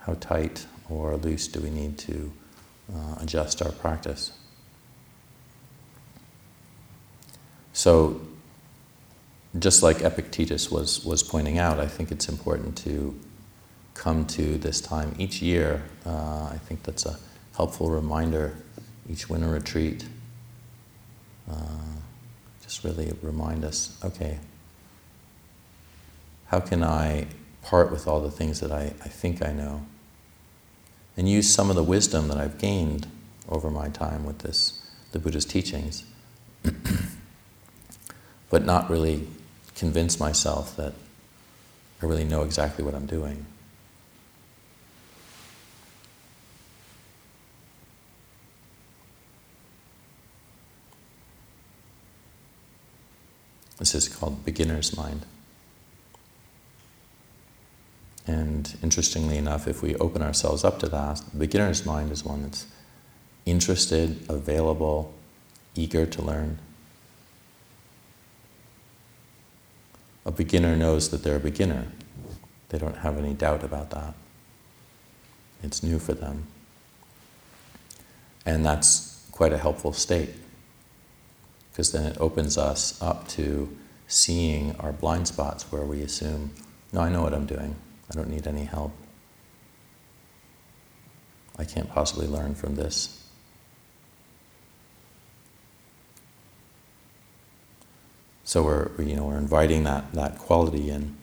How 0.00 0.14
tight 0.14 0.66
or 0.88 1.16
loose 1.16 1.46
do 1.46 1.60
we 1.60 1.70
need 1.70 1.98
to 1.98 2.32
uh, 2.94 3.16
adjust 3.20 3.62
our 3.62 3.72
practice. 3.72 4.32
So, 7.72 8.20
just 9.58 9.82
like 9.82 10.02
Epictetus 10.02 10.70
was, 10.70 11.04
was 11.04 11.22
pointing 11.22 11.58
out, 11.58 11.78
I 11.80 11.88
think 11.88 12.10
it's 12.10 12.28
important 12.28 12.76
to 12.78 13.18
come 13.96 14.26
to 14.26 14.58
this 14.58 14.80
time 14.80 15.14
each 15.18 15.42
year. 15.42 15.82
Uh, 16.04 16.50
I 16.52 16.58
think 16.66 16.82
that's 16.82 17.06
a 17.06 17.18
helpful 17.56 17.90
reminder, 17.90 18.56
each 19.10 19.28
winter 19.28 19.48
retreat. 19.48 20.06
Uh, 21.50 21.54
just 22.62 22.84
really 22.84 23.12
remind 23.22 23.64
us 23.64 23.96
okay, 24.04 24.38
how 26.46 26.60
can 26.60 26.82
I 26.82 27.26
part 27.62 27.90
with 27.90 28.06
all 28.06 28.20
the 28.20 28.30
things 28.30 28.60
that 28.60 28.70
I, 28.70 28.94
I 29.04 29.08
think 29.08 29.44
I 29.44 29.52
know? 29.52 29.86
and 31.16 31.28
use 31.28 31.52
some 31.52 31.70
of 31.70 31.76
the 31.76 31.82
wisdom 31.82 32.28
that 32.28 32.36
I've 32.36 32.58
gained 32.58 33.06
over 33.48 33.70
my 33.70 33.88
time 33.88 34.24
with 34.24 34.40
this, 34.40 34.80
the 35.12 35.18
Buddha's 35.18 35.44
teachings, 35.46 36.04
but 38.50 38.64
not 38.64 38.90
really 38.90 39.26
convince 39.74 40.20
myself 40.20 40.76
that 40.76 40.92
I 42.02 42.06
really 42.06 42.24
know 42.24 42.42
exactly 42.42 42.84
what 42.84 42.94
I'm 42.94 43.06
doing. 43.06 43.46
This 53.78 53.94
is 53.94 54.08
called 54.08 54.44
beginner's 54.44 54.96
mind. 54.96 55.26
And 58.26 58.76
interestingly 58.82 59.36
enough, 59.36 59.68
if 59.68 59.82
we 59.82 59.94
open 59.96 60.22
ourselves 60.22 60.64
up 60.64 60.78
to 60.80 60.88
that, 60.88 61.22
the 61.32 61.38
beginner's 61.38 61.86
mind 61.86 62.10
is 62.10 62.24
one 62.24 62.42
that's 62.42 62.66
interested, 63.44 64.24
available, 64.28 65.14
eager 65.74 66.06
to 66.06 66.22
learn. 66.22 66.58
A 70.24 70.32
beginner 70.32 70.74
knows 70.74 71.10
that 71.10 71.22
they're 71.22 71.36
a 71.36 71.40
beginner. 71.40 71.86
They 72.70 72.78
don't 72.78 72.96
have 72.96 73.16
any 73.16 73.32
doubt 73.32 73.62
about 73.62 73.90
that. 73.90 74.14
It's 75.62 75.82
new 75.82 76.00
for 76.00 76.14
them. 76.14 76.48
And 78.44 78.64
that's 78.64 79.24
quite 79.30 79.52
a 79.52 79.58
helpful 79.58 79.92
state 79.92 80.30
because 81.76 81.92
then 81.92 82.06
it 82.06 82.16
opens 82.18 82.56
us 82.56 82.98
up 83.02 83.28
to 83.28 83.76
seeing 84.08 84.74
our 84.76 84.92
blind 84.92 85.28
spots 85.28 85.70
where 85.70 85.82
we 85.82 86.00
assume, 86.00 86.50
no, 86.90 87.02
I 87.02 87.10
know 87.10 87.20
what 87.20 87.34
I'm 87.34 87.44
doing. 87.44 87.76
I 88.10 88.14
don't 88.14 88.30
need 88.30 88.46
any 88.46 88.64
help. 88.64 88.92
I 91.58 91.64
can't 91.64 91.90
possibly 91.90 92.26
learn 92.26 92.54
from 92.54 92.76
this. 92.76 93.22
So 98.44 98.62
we're, 98.62 98.90
you 98.98 99.14
know, 99.14 99.26
we're 99.26 99.36
inviting 99.36 99.84
that, 99.84 100.10
that 100.14 100.38
quality 100.38 100.88
in, 100.88 101.14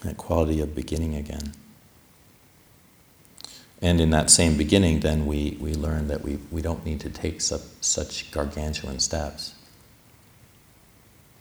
that 0.00 0.16
quality 0.16 0.58
of 0.62 0.74
beginning 0.74 1.16
again. 1.16 1.52
And 3.82 4.00
in 4.00 4.10
that 4.10 4.30
same 4.30 4.56
beginning, 4.56 5.00
then 5.00 5.26
we, 5.26 5.58
we 5.60 5.74
learn 5.74 6.06
that 6.06 6.22
we, 6.22 6.38
we 6.52 6.62
don't 6.62 6.86
need 6.86 7.00
to 7.00 7.10
take 7.10 7.40
su- 7.40 7.58
such 7.80 8.30
gargantuan 8.30 9.00
steps. 9.00 9.54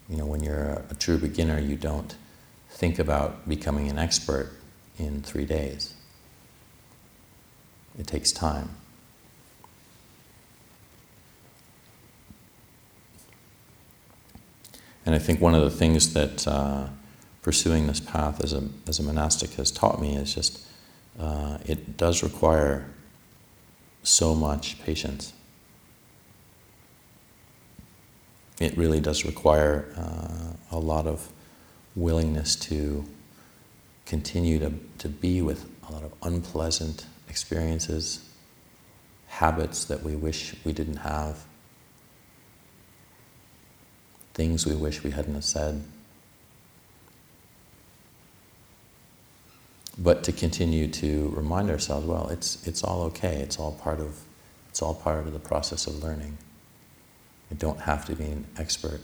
You 0.09 0.17
know, 0.17 0.25
when 0.25 0.43
you're 0.43 0.63
a, 0.63 0.83
a 0.89 0.95
true 0.95 1.19
beginner, 1.19 1.59
you 1.59 1.75
don't 1.75 2.15
think 2.71 2.97
about 2.97 3.47
becoming 3.47 3.89
an 3.91 3.99
expert 3.99 4.53
in 4.97 5.21
three 5.21 5.45
days. 5.45 5.93
It 7.99 8.07
takes 8.07 8.31
time. 8.31 8.69
And 15.05 15.13
I 15.13 15.19
think 15.19 15.39
one 15.39 15.53
of 15.53 15.61
the 15.61 15.69
things 15.69 16.13
that 16.13 16.47
uh, 16.47 16.87
pursuing 17.43 17.85
this 17.85 17.99
path 17.99 18.43
as 18.43 18.53
a, 18.53 18.67
as 18.87 18.97
a 18.97 19.03
monastic 19.03 19.51
has 19.53 19.69
taught 19.69 20.01
me 20.01 20.15
is 20.15 20.33
just 20.33 20.65
uh, 21.19 21.57
it 21.65 21.97
does 21.97 22.23
require 22.23 22.85
so 24.03 24.33
much 24.33 24.81
patience. 24.83 25.33
It 28.59 28.77
really 28.77 28.99
does 28.99 29.25
require 29.25 29.91
uh, 29.97 30.75
a 30.75 30.79
lot 30.79 31.07
of 31.07 31.29
willingness 31.95 32.55
to 32.55 33.05
continue 34.05 34.59
to, 34.59 34.73
to 34.99 35.09
be 35.09 35.41
with 35.41 35.69
a 35.87 35.91
lot 35.91 36.03
of 36.03 36.13
unpleasant 36.21 37.05
experiences, 37.27 38.27
habits 39.27 39.85
that 39.85 40.03
we 40.03 40.15
wish 40.15 40.55
we 40.63 40.73
didn't 40.73 40.97
have, 40.97 41.45
things 44.33 44.65
we 44.65 44.75
wish 44.75 45.03
we 45.03 45.11
hadn't 45.11 45.41
said. 45.41 45.83
But 50.01 50.23
to 50.23 50.31
continue 50.31 50.87
to 50.87 51.31
remind 51.35 51.69
ourselves, 51.69 52.07
well, 52.07 52.27
it's, 52.29 52.65
it's 52.67 52.83
all 52.83 53.03
okay. 53.03 53.35
It's 53.35 53.59
all 53.59 53.73
part 53.73 53.99
of 53.99 54.19
it's 54.69 54.81
all 54.81 54.95
part 54.95 55.27
of 55.27 55.33
the 55.33 55.39
process 55.39 55.85
of 55.85 56.01
learning. 56.01 56.37
You 57.49 57.57
don't 57.57 57.81
have 57.81 58.05
to 58.05 58.15
be 58.15 58.23
an 58.23 58.47
expert 58.57 59.01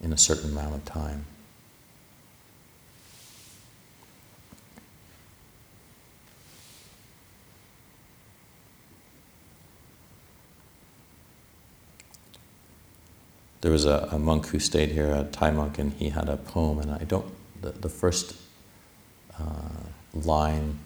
in 0.00 0.10
a 0.10 0.16
certain 0.16 0.50
amount 0.52 0.74
of 0.74 0.84
time. 0.86 1.26
there 13.60 13.72
was 13.72 13.84
a, 13.84 14.08
a, 14.12 14.18
monk 14.18 14.46
who 14.46 14.58
stayed 14.58 14.90
here, 14.90 15.12
a 15.12 15.24
Thai 15.24 15.50
monk, 15.50 15.78
and 15.78 15.92
he 15.94 16.10
had 16.10 16.28
a 16.28 16.36
poem, 16.36 16.78
and 16.78 16.90
I 16.90 17.04
don't, 17.04 17.26
the, 17.60 17.70
the 17.70 17.88
first 17.88 18.34
uh, 19.40 20.18
line, 20.26 20.78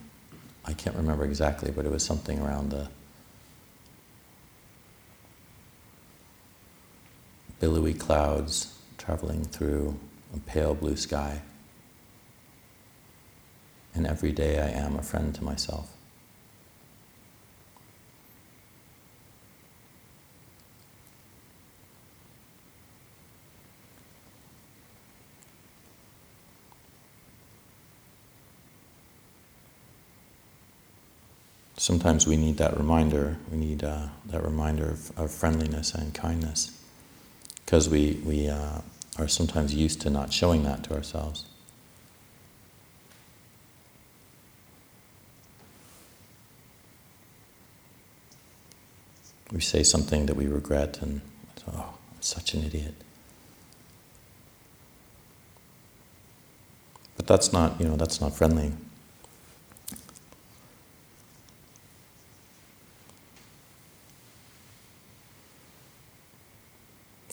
I 0.65 0.73
can't 0.73 0.97
remember 0.97 1.25
exactly, 1.25 1.71
but 1.71 1.85
it 1.85 1.91
was 1.91 2.05
something 2.05 2.41
around 2.41 2.71
the 2.71 2.89
billowy 7.61 7.95
clouds 7.95 8.79
traveling 8.99 9.45
through 9.45 9.99
a 10.35 10.39
pale 10.41 10.75
blue 10.75 10.97
sky. 10.97 11.43
And 13.95 14.07
every 14.07 14.33
day 14.33 14.59
I 14.59 14.69
am 14.69 14.97
a 14.97 15.03
friend 15.03 15.35
to 15.35 15.45
myself. 15.45 15.91
Sometimes 31.83 32.29
we 32.29 32.37
need 32.37 32.59
that 32.59 32.77
reminder. 32.77 33.37
We 33.51 33.59
need 33.59 33.83
uh, 33.83 34.07
that 34.27 34.45
reminder 34.45 34.89
of, 34.91 35.19
of, 35.19 35.33
friendliness 35.33 35.93
and 35.95 36.15
kindness 36.15 36.79
because 37.65 37.89
we, 37.89 38.21
we 38.25 38.49
uh, 38.49 38.79
are 39.19 39.27
sometimes 39.27 39.75
used 39.75 40.01
to 40.03 40.11
not 40.11 40.33
showing 40.33 40.63
that 40.63 40.85
to 40.85 40.95
ourselves. 40.95 41.45
We 49.51 49.61
say 49.61 49.83
something 49.83 50.27
that 50.27 50.37
we 50.37 50.47
regret 50.47 51.03
and, 51.03 51.21
oh, 51.67 51.95
I'm 52.15 52.23
such 52.23 52.55
an 52.55 52.63
idiot. 52.63 52.95
But 57.17 57.27
that's 57.27 57.53
not, 57.53 57.81
you 57.81 57.89
know, 57.89 57.97
that's 57.97 58.21
not 58.21 58.37
friendly. 58.37 58.73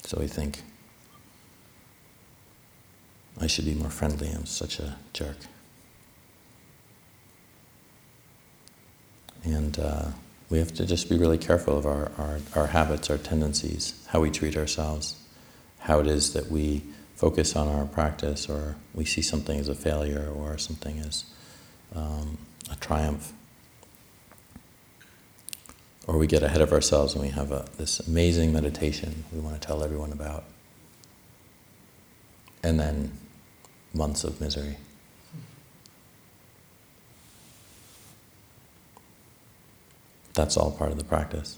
So 0.10 0.18
we 0.19 0.19
think, 0.30 0.62
I 3.42 3.48
should 3.48 3.66
be 3.66 3.74
more 3.74 3.90
friendly, 3.90 4.30
I'm 4.30 4.46
such 4.46 4.80
a 4.80 4.96
jerk. 5.14 5.38
And 9.44 9.78
uh, 9.80 10.06
we 10.50 10.60
have 10.60 10.74
to 10.76 10.86
just 10.86 11.10
be 11.10 11.18
really 11.18 11.38
careful 11.38 11.78
of 11.78 11.86
our, 11.86 12.12
our, 12.18 12.40
our 12.56 12.68
habits, 12.68 13.10
our 13.10 13.18
tendencies, 13.18 13.94
how 14.08 14.20
we 14.20 14.30
treat 14.30 14.58
ourselves, 14.58 15.16
how 15.80 16.00
it 16.00 16.08
is 16.08 16.34
that 16.34 16.52
we 16.52 16.84
focus 17.16 17.56
on 17.56 17.68
our 17.68 17.86
practice, 17.86 18.50
or 18.50 18.76
we 18.94 19.06
see 19.06 19.22
something 19.22 19.60
as 19.60 19.68
a 19.68 19.76
failure 19.76 20.30
or 20.34 20.58
something 20.58 21.00
as 21.00 21.26
um, 21.96 22.38
a 22.72 22.76
triumph 22.76 23.34
or 26.08 26.18
we 26.18 26.28
get 26.28 26.44
ahead 26.44 26.62
of 26.62 26.72
ourselves 26.72 27.14
and 27.14 27.24
we 27.24 27.30
have 27.30 27.52
a, 27.52 27.68
this 27.78 28.00
amazing 28.00 28.52
meditation 28.52 29.26
we 29.32 29.40
want 29.40 29.60
to 29.60 29.66
tell 29.66 29.84
everyone 29.84 30.12
about. 30.12 30.44
And 32.64 32.80
then 32.80 33.12
months 33.94 34.24
of 34.24 34.42
misery. 34.42 34.78
That's 40.34 40.58
all 40.58 40.72
part 40.72 40.92
of 40.92 40.98
the 40.98 41.04
practice. 41.04 41.58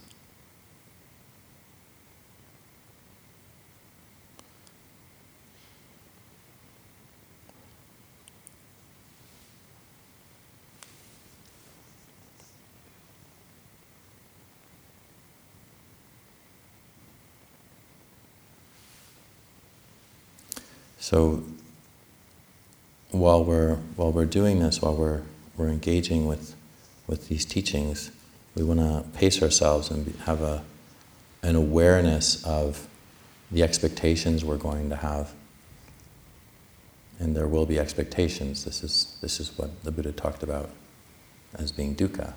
So 21.11 21.43
while 23.09 23.43
we're 23.43 23.75
while 23.97 24.13
we're 24.13 24.23
doing 24.23 24.59
this, 24.59 24.81
while 24.81 24.95
we're 24.95 25.23
we're 25.57 25.67
engaging 25.67 26.25
with 26.25 26.55
with 27.05 27.27
these 27.27 27.43
teachings, 27.43 28.11
we 28.55 28.63
want 28.63 28.79
to 28.79 29.03
pace 29.17 29.43
ourselves 29.43 29.91
and 29.91 30.07
have 30.23 30.41
a 30.41 30.63
an 31.43 31.57
awareness 31.57 32.41
of 32.45 32.87
the 33.51 33.61
expectations 33.61 34.45
we're 34.45 34.55
going 34.55 34.89
to 34.89 34.95
have. 34.95 35.33
And 37.19 37.35
there 37.35 37.49
will 37.49 37.65
be 37.65 37.77
expectations. 37.77 38.63
This 38.63 38.81
is 38.81 39.17
this 39.19 39.41
is 39.41 39.57
what 39.57 39.83
the 39.83 39.91
Buddha 39.91 40.13
talked 40.13 40.43
about 40.43 40.69
as 41.55 41.73
being 41.73 41.93
dukkha. 41.93 42.35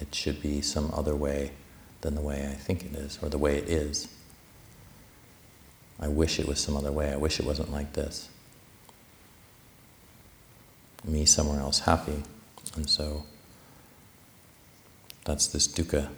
It 0.00 0.12
should 0.12 0.42
be 0.42 0.60
some 0.60 0.90
other 0.92 1.14
way 1.14 1.52
than 2.00 2.16
the 2.16 2.20
way 2.20 2.48
I 2.50 2.56
think 2.56 2.84
it 2.84 2.96
is, 2.96 3.20
or 3.22 3.28
the 3.28 3.38
way 3.38 3.58
it 3.58 3.68
is. 3.68 4.08
I 6.02 6.08
wish 6.08 6.40
it 6.40 6.48
was 6.48 6.58
some 6.58 6.76
other 6.76 6.90
way. 6.90 7.12
I 7.12 7.16
wish 7.16 7.38
it 7.38 7.46
wasn't 7.46 7.70
like 7.70 7.92
this. 7.92 8.28
Me 11.04 11.24
somewhere 11.24 11.60
else 11.60 11.78
happy. 11.78 12.24
And 12.74 12.90
so 12.90 13.24
that's 15.24 15.46
this 15.46 15.68
dukkha 15.68 16.08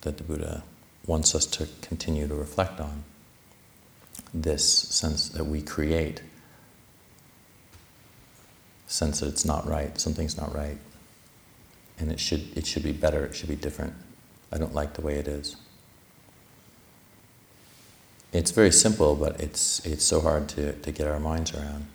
that 0.00 0.16
the 0.18 0.24
Buddha 0.24 0.64
wants 1.06 1.32
us 1.36 1.46
to 1.46 1.68
continue 1.80 2.26
to 2.26 2.34
reflect 2.34 2.80
on. 2.80 3.04
This 4.32 4.68
sense 4.68 5.28
that 5.28 5.44
we 5.44 5.62
create, 5.62 6.20
sense 8.88 9.20
that 9.20 9.28
it's 9.28 9.44
not 9.44 9.64
right, 9.64 9.98
something's 10.00 10.36
not 10.36 10.52
right, 10.52 10.78
and 11.98 12.10
it 12.10 12.18
should, 12.18 12.56
it 12.56 12.66
should 12.66 12.82
be 12.82 12.92
better, 12.92 13.24
it 13.24 13.36
should 13.36 13.48
be 13.48 13.54
different. 13.54 13.92
I 14.50 14.58
don't 14.58 14.74
like 14.74 14.94
the 14.94 15.02
way 15.02 15.14
it 15.14 15.28
is 15.28 15.56
it's 18.34 18.50
very 18.50 18.72
simple, 18.72 19.14
but 19.14 19.40
it's, 19.40 19.84
it's 19.86 20.04
so 20.04 20.20
hard 20.20 20.48
to, 20.50 20.72
to 20.72 20.90
get 20.90 21.06
our 21.06 21.20
minds 21.20 21.54
around 21.54 21.86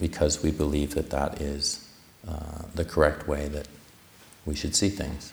because 0.00 0.42
we 0.42 0.50
believe 0.50 0.94
that 0.94 1.10
that 1.10 1.40
is 1.40 1.88
uh, 2.28 2.62
the 2.74 2.84
correct 2.84 3.28
way 3.28 3.46
that 3.48 3.68
we 4.44 4.56
should 4.56 4.74
see 4.74 4.88
things. 4.88 5.32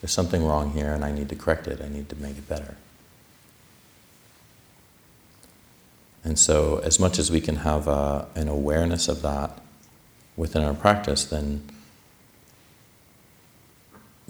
There's 0.00 0.12
something 0.12 0.42
wrong 0.42 0.72
here, 0.72 0.94
and 0.94 1.04
I 1.04 1.12
need 1.12 1.28
to 1.28 1.36
correct 1.36 1.68
it, 1.68 1.82
I 1.82 1.88
need 1.88 2.08
to 2.08 2.16
make 2.16 2.38
it 2.38 2.48
better. 2.48 2.76
And 6.24 6.38
so, 6.38 6.78
as 6.78 6.98
much 6.98 7.18
as 7.18 7.30
we 7.30 7.40
can 7.40 7.56
have 7.56 7.86
uh, 7.86 8.24
an 8.34 8.48
awareness 8.48 9.08
of 9.08 9.20
that 9.22 9.58
within 10.36 10.62
our 10.62 10.74
practice, 10.74 11.24
then 11.24 11.68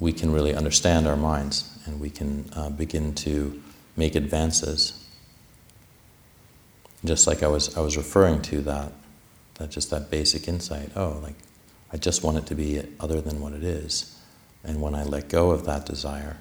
we 0.01 0.13
can 0.13 0.33
really 0.33 0.55
understand 0.55 1.07
our 1.07 1.17
minds 1.17 1.79
and 1.85 2.01
we 2.01 2.11
can 2.11 2.51
uh, 2.57 2.71
begin 2.71 3.15
to 3.15 3.63
make 3.97 4.15
advances. 4.15 5.07
Just 7.05 7.27
like 7.27 7.43
I 7.43 7.49
was, 7.49 7.77
I 7.77 7.81
was 7.81 7.97
referring 7.97 8.41
to 8.43 8.63
that, 8.63 8.93
that 9.55 9.71
just 9.71 9.91
that 9.91 10.11
basic 10.11 10.49
insight. 10.49 10.91
Oh, 10.97 11.21
like 11.23 11.37
I 11.93 11.99
just 11.99 12.25
want 12.25 12.39
it 12.39 12.47
to 12.47 12.55
be 12.55 12.83
other 12.99 13.21
than 13.21 13.41
what 13.41 13.53
it 13.53 13.63
is, 13.63 14.17
and 14.65 14.81
when 14.81 14.95
I 14.95 15.05
let 15.05 15.29
go 15.29 15.51
of 15.51 15.65
that 15.67 15.87
desire, 15.87 16.39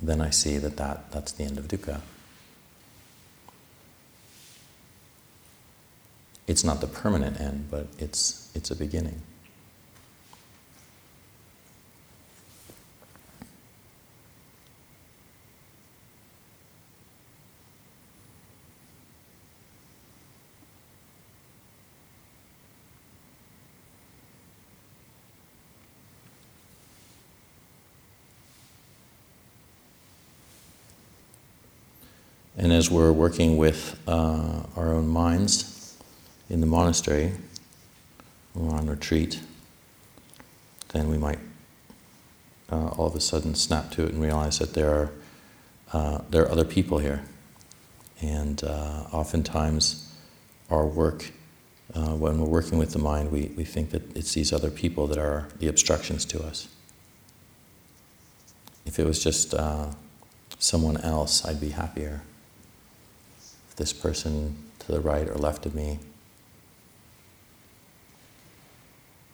then 0.00 0.20
I 0.20 0.30
see 0.30 0.58
that, 0.58 0.76
that 0.76 1.12
that's 1.12 1.32
the 1.32 1.44
end 1.44 1.58
of 1.58 1.68
dukkha. 1.68 2.00
It's 6.46 6.64
not 6.64 6.80
the 6.80 6.86
permanent 6.86 7.40
end, 7.40 7.68
but 7.70 7.86
it's 7.98 8.50
it's 8.54 8.70
a 8.70 8.76
beginning. 8.76 9.22
And 32.56 32.72
as 32.72 32.90
we're 32.90 33.12
working 33.12 33.56
with 33.56 34.00
uh, 34.06 34.62
our 34.76 34.94
own 34.94 35.08
minds 35.08 35.96
in 36.48 36.60
the 36.60 36.66
monastery, 36.66 37.32
or 38.54 38.72
on 38.72 38.86
retreat, 38.86 39.40
then 40.92 41.08
we 41.10 41.18
might 41.18 41.40
uh, 42.70 42.88
all 42.90 43.08
of 43.08 43.16
a 43.16 43.20
sudden 43.20 43.56
snap 43.56 43.90
to 43.92 44.04
it 44.04 44.12
and 44.12 44.22
realize 44.22 44.60
that 44.60 44.74
there 44.74 44.90
are 44.90 45.12
uh, 45.92 46.20
there 46.30 46.42
are 46.42 46.50
other 46.50 46.64
people 46.64 46.98
here, 46.98 47.22
and 48.22 48.62
uh, 48.62 49.04
oftentimes 49.12 50.12
our 50.70 50.86
work. 50.86 51.32
Uh, 51.92 52.14
when 52.14 52.40
we're 52.40 52.48
working 52.48 52.78
with 52.78 52.92
the 52.92 52.98
mind, 52.98 53.30
we, 53.30 53.52
we 53.56 53.62
think 53.62 53.90
that 53.90 54.16
it's 54.16 54.32
these 54.32 54.52
other 54.52 54.70
people 54.70 55.06
that 55.06 55.18
are 55.18 55.46
the 55.58 55.68
obstructions 55.68 56.24
to 56.24 56.42
us. 56.42 56.66
If 58.86 58.98
it 58.98 59.04
was 59.04 59.22
just 59.22 59.54
uh, 59.54 59.90
someone 60.58 60.96
else, 61.02 61.44
I'd 61.44 61.60
be 61.60 61.68
happier 61.68 62.22
this 63.76 63.92
person 63.92 64.56
to 64.80 64.92
the 64.92 65.00
right 65.00 65.28
or 65.28 65.34
left 65.34 65.66
of 65.66 65.74
me 65.74 65.98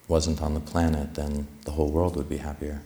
wasn't 0.08 0.42
on 0.42 0.54
the 0.54 0.60
planet, 0.60 1.14
then 1.14 1.46
the 1.64 1.70
whole 1.70 1.90
world 1.90 2.16
would 2.16 2.28
be 2.28 2.38
happier. 2.38 2.82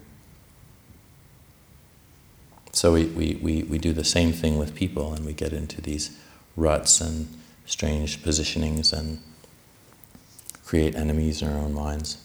So 2.71 2.93
we, 2.93 3.05
we, 3.05 3.39
we, 3.41 3.63
we 3.63 3.77
do 3.77 3.93
the 3.93 4.03
same 4.03 4.31
thing 4.31 4.57
with 4.57 4.75
people 4.75 5.13
and 5.13 5.25
we 5.25 5.33
get 5.33 5.53
into 5.53 5.81
these 5.81 6.17
ruts 6.55 7.01
and 7.01 7.27
strange 7.65 8.21
positionings 8.21 8.93
and 8.93 9.19
create 10.65 10.95
enemies 10.95 11.41
in 11.41 11.47
our 11.47 11.57
own 11.57 11.73
minds 11.73 12.17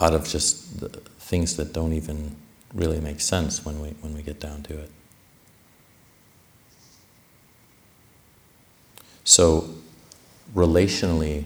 out 0.00 0.14
of 0.14 0.26
just 0.26 0.64
things 1.18 1.56
that 1.56 1.72
don't 1.72 1.92
even 1.92 2.36
really 2.74 3.00
make 3.00 3.20
sense 3.20 3.64
when 3.64 3.80
we, 3.80 3.88
when 4.00 4.14
we 4.14 4.22
get 4.22 4.40
down 4.40 4.62
to 4.62 4.78
it. 4.78 4.90
So, 9.30 9.70
relationally, 10.56 11.44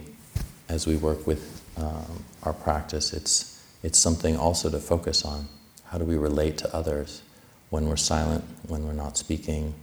as 0.67 0.87
we 0.87 0.97
work 0.97 1.27
with 1.27 1.61
um, 1.77 2.23
our 2.41 2.51
practice, 2.53 3.13
it's, 3.13 3.63
it's 3.83 3.99
something 3.99 4.35
also 4.35 4.71
to 4.71 4.79
focus 4.79 5.23
on. 5.23 5.47
How 5.83 5.99
do 5.99 6.03
we 6.03 6.17
relate 6.17 6.57
to 6.57 6.75
others 6.75 7.21
when 7.69 7.87
we're 7.87 7.95
silent, 7.95 8.43
when 8.67 8.87
we're 8.87 8.93
not 8.93 9.19
speaking? 9.19 9.75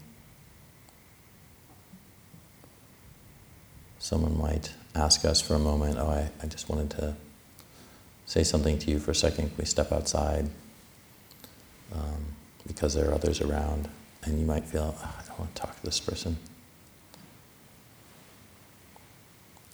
Someone 4.01 4.37
might 4.37 4.73
ask 4.97 5.25
us 5.25 5.41
for 5.41 5.55
a 5.55 5.61
moment, 5.61 5.97
Oh, 5.97 6.09
I, 6.09 6.29
I 6.43 6.49
just 6.49 6.69
wanted 6.69 6.91
to 6.99 7.15
say 8.27 8.43
something 8.43 8.81
to 8.81 8.91
you 8.91 8.99
for 8.99 9.13
a 9.13 9.15
second. 9.15 9.51
Can 9.51 9.59
we 9.59 9.65
step 9.65 9.93
outside? 9.93 10.49
Um, 11.93 12.35
because 12.67 12.95
there 12.95 13.09
are 13.09 13.15
others 13.15 13.41
around, 13.41 13.89
and 14.25 14.41
you 14.41 14.45
might 14.45 14.65
feel, 14.65 14.93
oh, 14.99 15.15
I 15.21 15.25
don't 15.29 15.39
want 15.39 15.55
to 15.55 15.63
talk 15.63 15.77
to 15.77 15.83
this 15.85 16.01
person. 16.01 16.37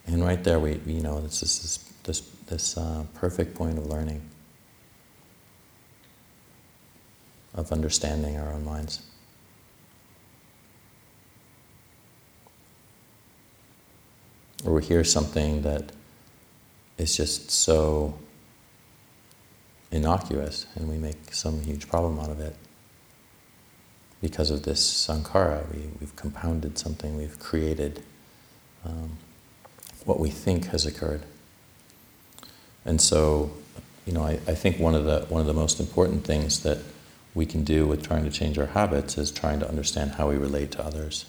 And 0.08 0.24
right 0.24 0.42
there, 0.42 0.58
we, 0.58 0.80
you 0.86 1.02
know, 1.02 1.20
this 1.20 1.42
is 1.42 1.60
this, 1.60 1.78
this, 2.04 2.20
this 2.46 2.78
uh, 2.78 3.04
perfect 3.14 3.54
point 3.54 3.76
of 3.76 3.86
learning, 3.86 4.22
of 7.54 7.70
understanding 7.72 8.38
our 8.38 8.50
own 8.50 8.64
minds. 8.64 9.02
Or 14.64 14.72
we 14.72 14.82
hear 14.82 15.04
something 15.04 15.60
that 15.62 15.92
is 16.96 17.14
just 17.14 17.50
so 17.50 18.14
innocuous 19.92 20.66
and 20.74 20.88
we 20.88 20.96
make 20.96 21.34
some 21.34 21.60
huge 21.62 21.86
problem 21.86 22.18
out 22.18 22.30
of 22.30 22.40
it. 22.40 22.56
Because 24.22 24.50
of 24.50 24.62
this 24.62 24.80
sankhara, 25.06 25.70
we, 25.70 25.90
we've 26.00 26.16
compounded 26.16 26.78
something, 26.78 27.14
we've 27.14 27.38
created. 27.38 28.02
Um, 28.86 29.18
what 30.08 30.18
we 30.18 30.30
think 30.30 30.68
has 30.68 30.86
occurred. 30.86 31.20
And 32.86 32.98
so, 32.98 33.50
you 34.06 34.14
know, 34.14 34.22
I, 34.22 34.40
I 34.46 34.54
think 34.54 34.78
one 34.78 34.94
of 34.94 35.04
the 35.04 35.26
one 35.28 35.42
of 35.42 35.46
the 35.46 35.52
most 35.52 35.78
important 35.78 36.24
things 36.24 36.62
that 36.62 36.78
we 37.34 37.44
can 37.44 37.62
do 37.62 37.86
with 37.86 38.02
trying 38.02 38.24
to 38.24 38.30
change 38.30 38.58
our 38.58 38.66
habits 38.66 39.18
is 39.18 39.30
trying 39.30 39.60
to 39.60 39.68
understand 39.68 40.12
how 40.12 40.30
we 40.30 40.36
relate 40.36 40.70
to 40.72 40.82
others. 40.82 41.26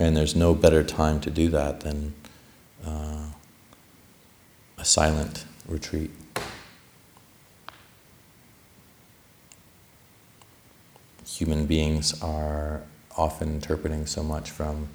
And 0.00 0.16
there's 0.16 0.34
no 0.34 0.54
better 0.54 0.82
time 0.82 1.20
to 1.20 1.30
do 1.30 1.48
that 1.50 1.80
than 1.80 2.14
uh, 2.84 3.26
a 4.76 4.84
silent 4.84 5.44
retreat. 5.68 6.10
Human 11.24 11.66
beings 11.66 12.20
are 12.20 12.82
often 13.18 13.48
interpreting 13.48 14.06
so 14.06 14.22
much 14.22 14.50
from 14.50 14.88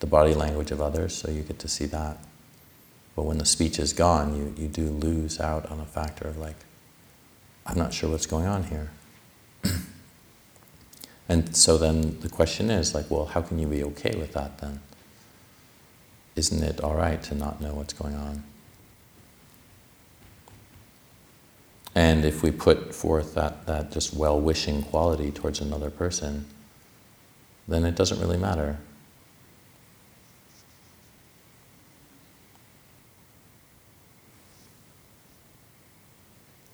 the 0.00 0.06
body 0.06 0.34
language 0.34 0.70
of 0.70 0.80
others, 0.80 1.14
so 1.14 1.30
you 1.30 1.42
get 1.42 1.58
to 1.60 1.68
see 1.68 1.86
that. 1.86 2.18
But 3.16 3.22
when 3.24 3.38
the 3.38 3.46
speech 3.46 3.78
is 3.78 3.92
gone, 3.92 4.36
you, 4.36 4.54
you 4.62 4.68
do 4.68 4.82
lose 4.82 5.40
out 5.40 5.70
on 5.70 5.80
a 5.80 5.84
factor 5.84 6.28
of 6.28 6.36
like, 6.36 6.56
I'm 7.66 7.78
not 7.78 7.94
sure 7.94 8.10
what's 8.10 8.26
going 8.26 8.46
on 8.46 8.64
here. 8.64 8.90
and 11.28 11.56
so 11.56 11.78
then 11.78 12.20
the 12.20 12.28
question 12.28 12.70
is 12.70 12.94
like, 12.94 13.10
well, 13.10 13.26
how 13.26 13.40
can 13.40 13.58
you 13.58 13.66
be 13.66 13.82
okay 13.84 14.14
with 14.16 14.32
that 14.34 14.58
then? 14.58 14.80
Isn't 16.36 16.62
it 16.62 16.80
all 16.80 16.94
right 16.94 17.22
to 17.24 17.34
not 17.34 17.60
know 17.60 17.74
what's 17.74 17.94
going 17.94 18.14
on? 18.14 18.42
And 21.94 22.24
if 22.24 22.42
we 22.42 22.50
put 22.50 22.92
forth 22.92 23.34
that, 23.34 23.66
that 23.66 23.92
just 23.92 24.14
well 24.14 24.40
wishing 24.40 24.82
quality 24.82 25.30
towards 25.30 25.60
another 25.60 25.90
person, 25.90 26.46
then 27.66 27.84
it 27.84 27.94
doesn't 27.94 28.20
really 28.20 28.36
matter. 28.36 28.78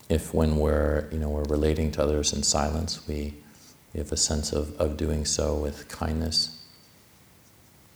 If 0.08 0.34
when 0.34 0.56
we're, 0.56 1.08
you 1.12 1.18
know, 1.18 1.28
we're 1.28 1.44
relating 1.44 1.92
to 1.92 2.02
others 2.02 2.32
in 2.32 2.42
silence, 2.42 3.06
we, 3.06 3.34
we 3.94 3.98
have 3.98 4.10
a 4.10 4.16
sense 4.16 4.52
of, 4.52 4.76
of 4.80 4.96
doing 4.96 5.24
so 5.24 5.54
with 5.54 5.88
kindness, 5.88 6.64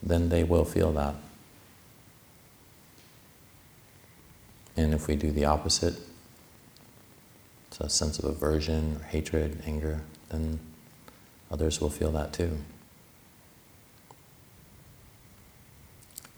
then 0.00 0.28
they 0.28 0.44
will 0.44 0.64
feel 0.64 0.92
that. 0.92 1.16
And 4.76 4.94
if 4.94 5.08
we 5.08 5.16
do 5.16 5.32
the 5.32 5.44
opposite, 5.44 5.94
it's 7.68 7.80
a 7.80 7.88
sense 7.88 8.20
of 8.20 8.24
aversion 8.24 8.98
or 9.00 9.04
hatred, 9.06 9.62
anger, 9.66 10.02
then 10.28 10.60
others 11.50 11.80
will 11.80 11.90
feel 11.90 12.12
that 12.12 12.32
too. 12.32 12.58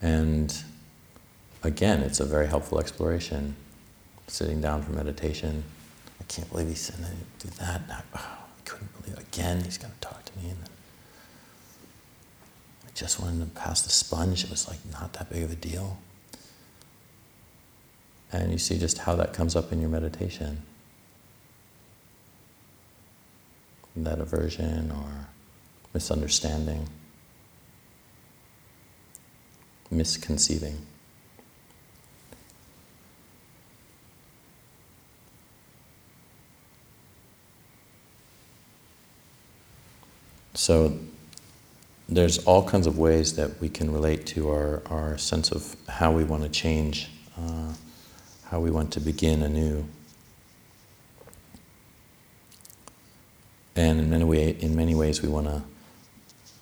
And 0.01 0.55
again, 1.63 2.01
it's 2.03 2.21
a 2.21 2.25
very 2.25 2.47
helpful 2.47 2.79
exploration. 2.79 3.57
Sitting 4.29 4.61
down 4.61 4.83
for 4.83 4.93
meditation. 4.93 5.63
I 6.21 6.25
can't 6.25 6.51
believe 6.51 6.69
he's 6.69 6.91
going 6.91 7.05
to 7.05 7.47
do 7.47 7.55
that. 7.59 7.83
I, 7.89 8.01
oh, 8.15 8.19
I 8.19 8.61
couldn't 8.65 9.01
believe 9.01 9.19
it. 9.19 9.23
Again, 9.23 9.63
he's 9.63 9.79
going 9.79 9.93
to 9.93 10.01
talk 10.01 10.25
to 10.25 10.39
me. 10.39 10.51
And 10.51 10.59
then 10.63 10.71
I 12.87 12.91
just 12.95 13.21
wanted 13.21 13.41
to 13.41 13.61
pass 13.61 13.83
the 13.83 13.91
sponge. 13.91 14.43
It 14.45 14.51
was 14.51 14.69
like 14.69 14.79
not 14.91 15.13
that 15.15 15.31
big 15.31 15.45
of 15.45 15.53
a 15.53 15.55
deal. 15.55 15.99
And 18.33 18.51
you 18.51 18.59
see 18.59 18.79
just 18.79 18.99
how 18.99 19.15
that 19.17 19.33
comes 19.33 19.55
up 19.55 19.73
in 19.73 19.81
your 19.81 19.91
meditation. 19.91 20.63
That 23.95 24.19
aversion 24.19 24.91
or 24.91 25.29
misunderstanding 25.95 26.89
misconceiving. 29.91 30.79
So 40.55 40.99
there's 42.09 42.39
all 42.45 42.67
kinds 42.67 42.87
of 42.87 42.99
ways 42.99 43.37
that 43.37 43.61
we 43.61 43.69
can 43.69 43.93
relate 43.93 44.27
to 44.27 44.51
our, 44.51 44.83
our 44.87 45.19
sense 45.19 45.53
of 45.53 45.77
how 45.89 46.13
we 46.13 46.25
want 46.25 46.43
to 46.45 46.49
change, 46.49 47.09
uh, 47.39 47.73
how 48.45 48.61
we 48.61 48.71
want 48.71 48.93
to 48.95 49.01
begin 49.01 49.43
anew. 49.43 49.87
And 53.77 54.01
in 54.01 54.09
many, 54.09 54.25
way, 54.25 54.51
in 54.59 54.75
many 54.75 54.95
ways, 54.95 55.21
we 55.21 55.29
want 55.29 55.47
to 55.47 55.63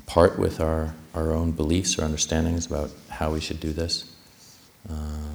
part 0.06 0.38
with 0.38 0.60
our, 0.60 0.94
our 1.14 1.32
own 1.32 1.52
beliefs 1.52 1.98
or 1.98 2.02
understandings 2.02 2.66
about 2.66 2.90
how 3.08 3.32
we 3.32 3.40
should 3.40 3.60
do 3.60 3.72
this. 3.72 4.10
Uh, 4.88 5.34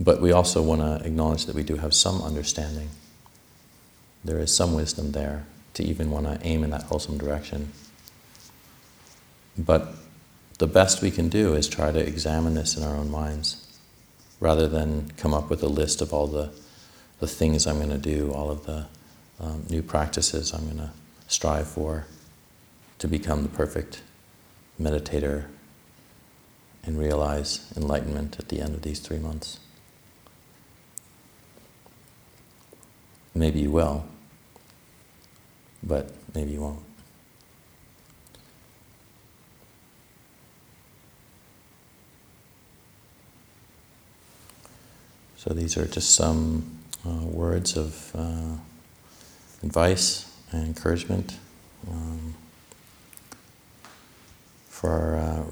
but 0.00 0.20
we 0.20 0.32
also 0.32 0.62
want 0.62 0.80
to 0.80 1.06
acknowledge 1.06 1.46
that 1.46 1.54
we 1.54 1.62
do 1.62 1.76
have 1.76 1.94
some 1.94 2.22
understanding. 2.22 2.88
There 4.24 4.38
is 4.38 4.54
some 4.54 4.74
wisdom 4.74 5.12
there 5.12 5.46
to 5.74 5.84
even 5.84 6.10
want 6.10 6.26
to 6.26 6.46
aim 6.46 6.64
in 6.64 6.70
that 6.70 6.84
wholesome 6.84 7.18
direction. 7.18 7.72
But 9.56 9.94
the 10.58 10.66
best 10.66 11.02
we 11.02 11.10
can 11.10 11.28
do 11.28 11.54
is 11.54 11.68
try 11.68 11.92
to 11.92 11.98
examine 11.98 12.54
this 12.54 12.76
in 12.76 12.82
our 12.82 12.96
own 12.96 13.10
minds 13.10 13.66
rather 14.40 14.66
than 14.66 15.12
come 15.16 15.34
up 15.34 15.48
with 15.50 15.62
a 15.62 15.68
list 15.68 16.00
of 16.00 16.12
all 16.12 16.26
the, 16.26 16.50
the 17.20 17.28
things 17.28 17.66
I'm 17.66 17.76
going 17.76 17.90
to 17.90 17.98
do, 17.98 18.32
all 18.32 18.50
of 18.50 18.66
the 18.66 18.86
um, 19.38 19.64
new 19.70 19.82
practices 19.82 20.52
I'm 20.52 20.64
going 20.64 20.78
to 20.78 20.90
strive 21.32 21.66
for 21.66 22.04
to 22.98 23.08
become 23.08 23.42
the 23.42 23.48
perfect 23.48 24.02
meditator 24.80 25.46
and 26.84 26.98
realize 26.98 27.72
enlightenment 27.74 28.38
at 28.38 28.48
the 28.48 28.60
end 28.60 28.74
of 28.74 28.82
these 28.82 29.00
three 29.00 29.18
months. 29.18 29.58
Maybe 33.34 33.60
you 33.60 33.70
will, 33.70 34.04
but 35.82 36.10
maybe 36.34 36.52
you 36.52 36.60
won't. 36.60 36.80
So 45.36 45.54
these 45.54 45.78
are 45.78 45.86
just 45.86 46.14
some 46.14 46.78
uh, 47.06 47.24
words 47.24 47.76
of 47.76 48.12
uh, 48.14 48.56
advice 49.62 50.31
and 50.52 50.66
encouragement 50.66 51.38
um, 51.90 52.34
for 54.68 54.90
our 54.90 55.16
uh, 55.16 55.44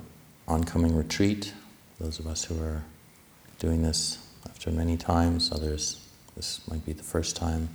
oncoming 0.48 0.94
retreat. 0.94 1.52
Those 1.98 2.18
of 2.18 2.26
us 2.26 2.44
who 2.44 2.62
are 2.62 2.82
doing 3.58 3.82
this 3.82 4.18
after 4.48 4.70
many 4.70 4.96
times, 4.96 5.52
others, 5.52 6.06
this 6.36 6.66
might 6.68 6.84
be 6.84 6.92
the 6.92 7.02
first 7.02 7.36
time. 7.36 7.68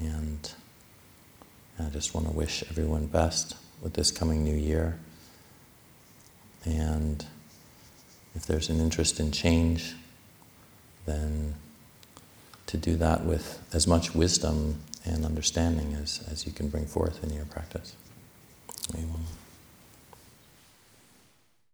And 0.00 0.52
I 1.78 1.88
just 1.90 2.14
want 2.14 2.26
to 2.26 2.32
wish 2.32 2.64
everyone 2.70 3.06
best 3.06 3.56
with 3.82 3.94
this 3.94 4.10
coming 4.10 4.44
new 4.44 4.54
year. 4.54 4.98
And 6.64 7.24
if 8.34 8.46
there's 8.46 8.68
an 8.68 8.80
interest 8.80 9.20
in 9.20 9.30
change, 9.32 9.94
then 11.06 11.54
to 12.66 12.76
do 12.76 12.96
that 12.96 13.24
with 13.24 13.62
as 13.72 13.86
much 13.86 14.14
wisdom 14.14 14.80
and 15.04 15.24
understanding 15.24 15.94
as, 15.94 16.22
as 16.30 16.46
you 16.46 16.52
can 16.52 16.68
bring 16.68 16.86
forth 16.86 17.22
in 17.22 17.32
your 17.32 17.44
practice. 17.46 17.94
Amen. 18.94 19.26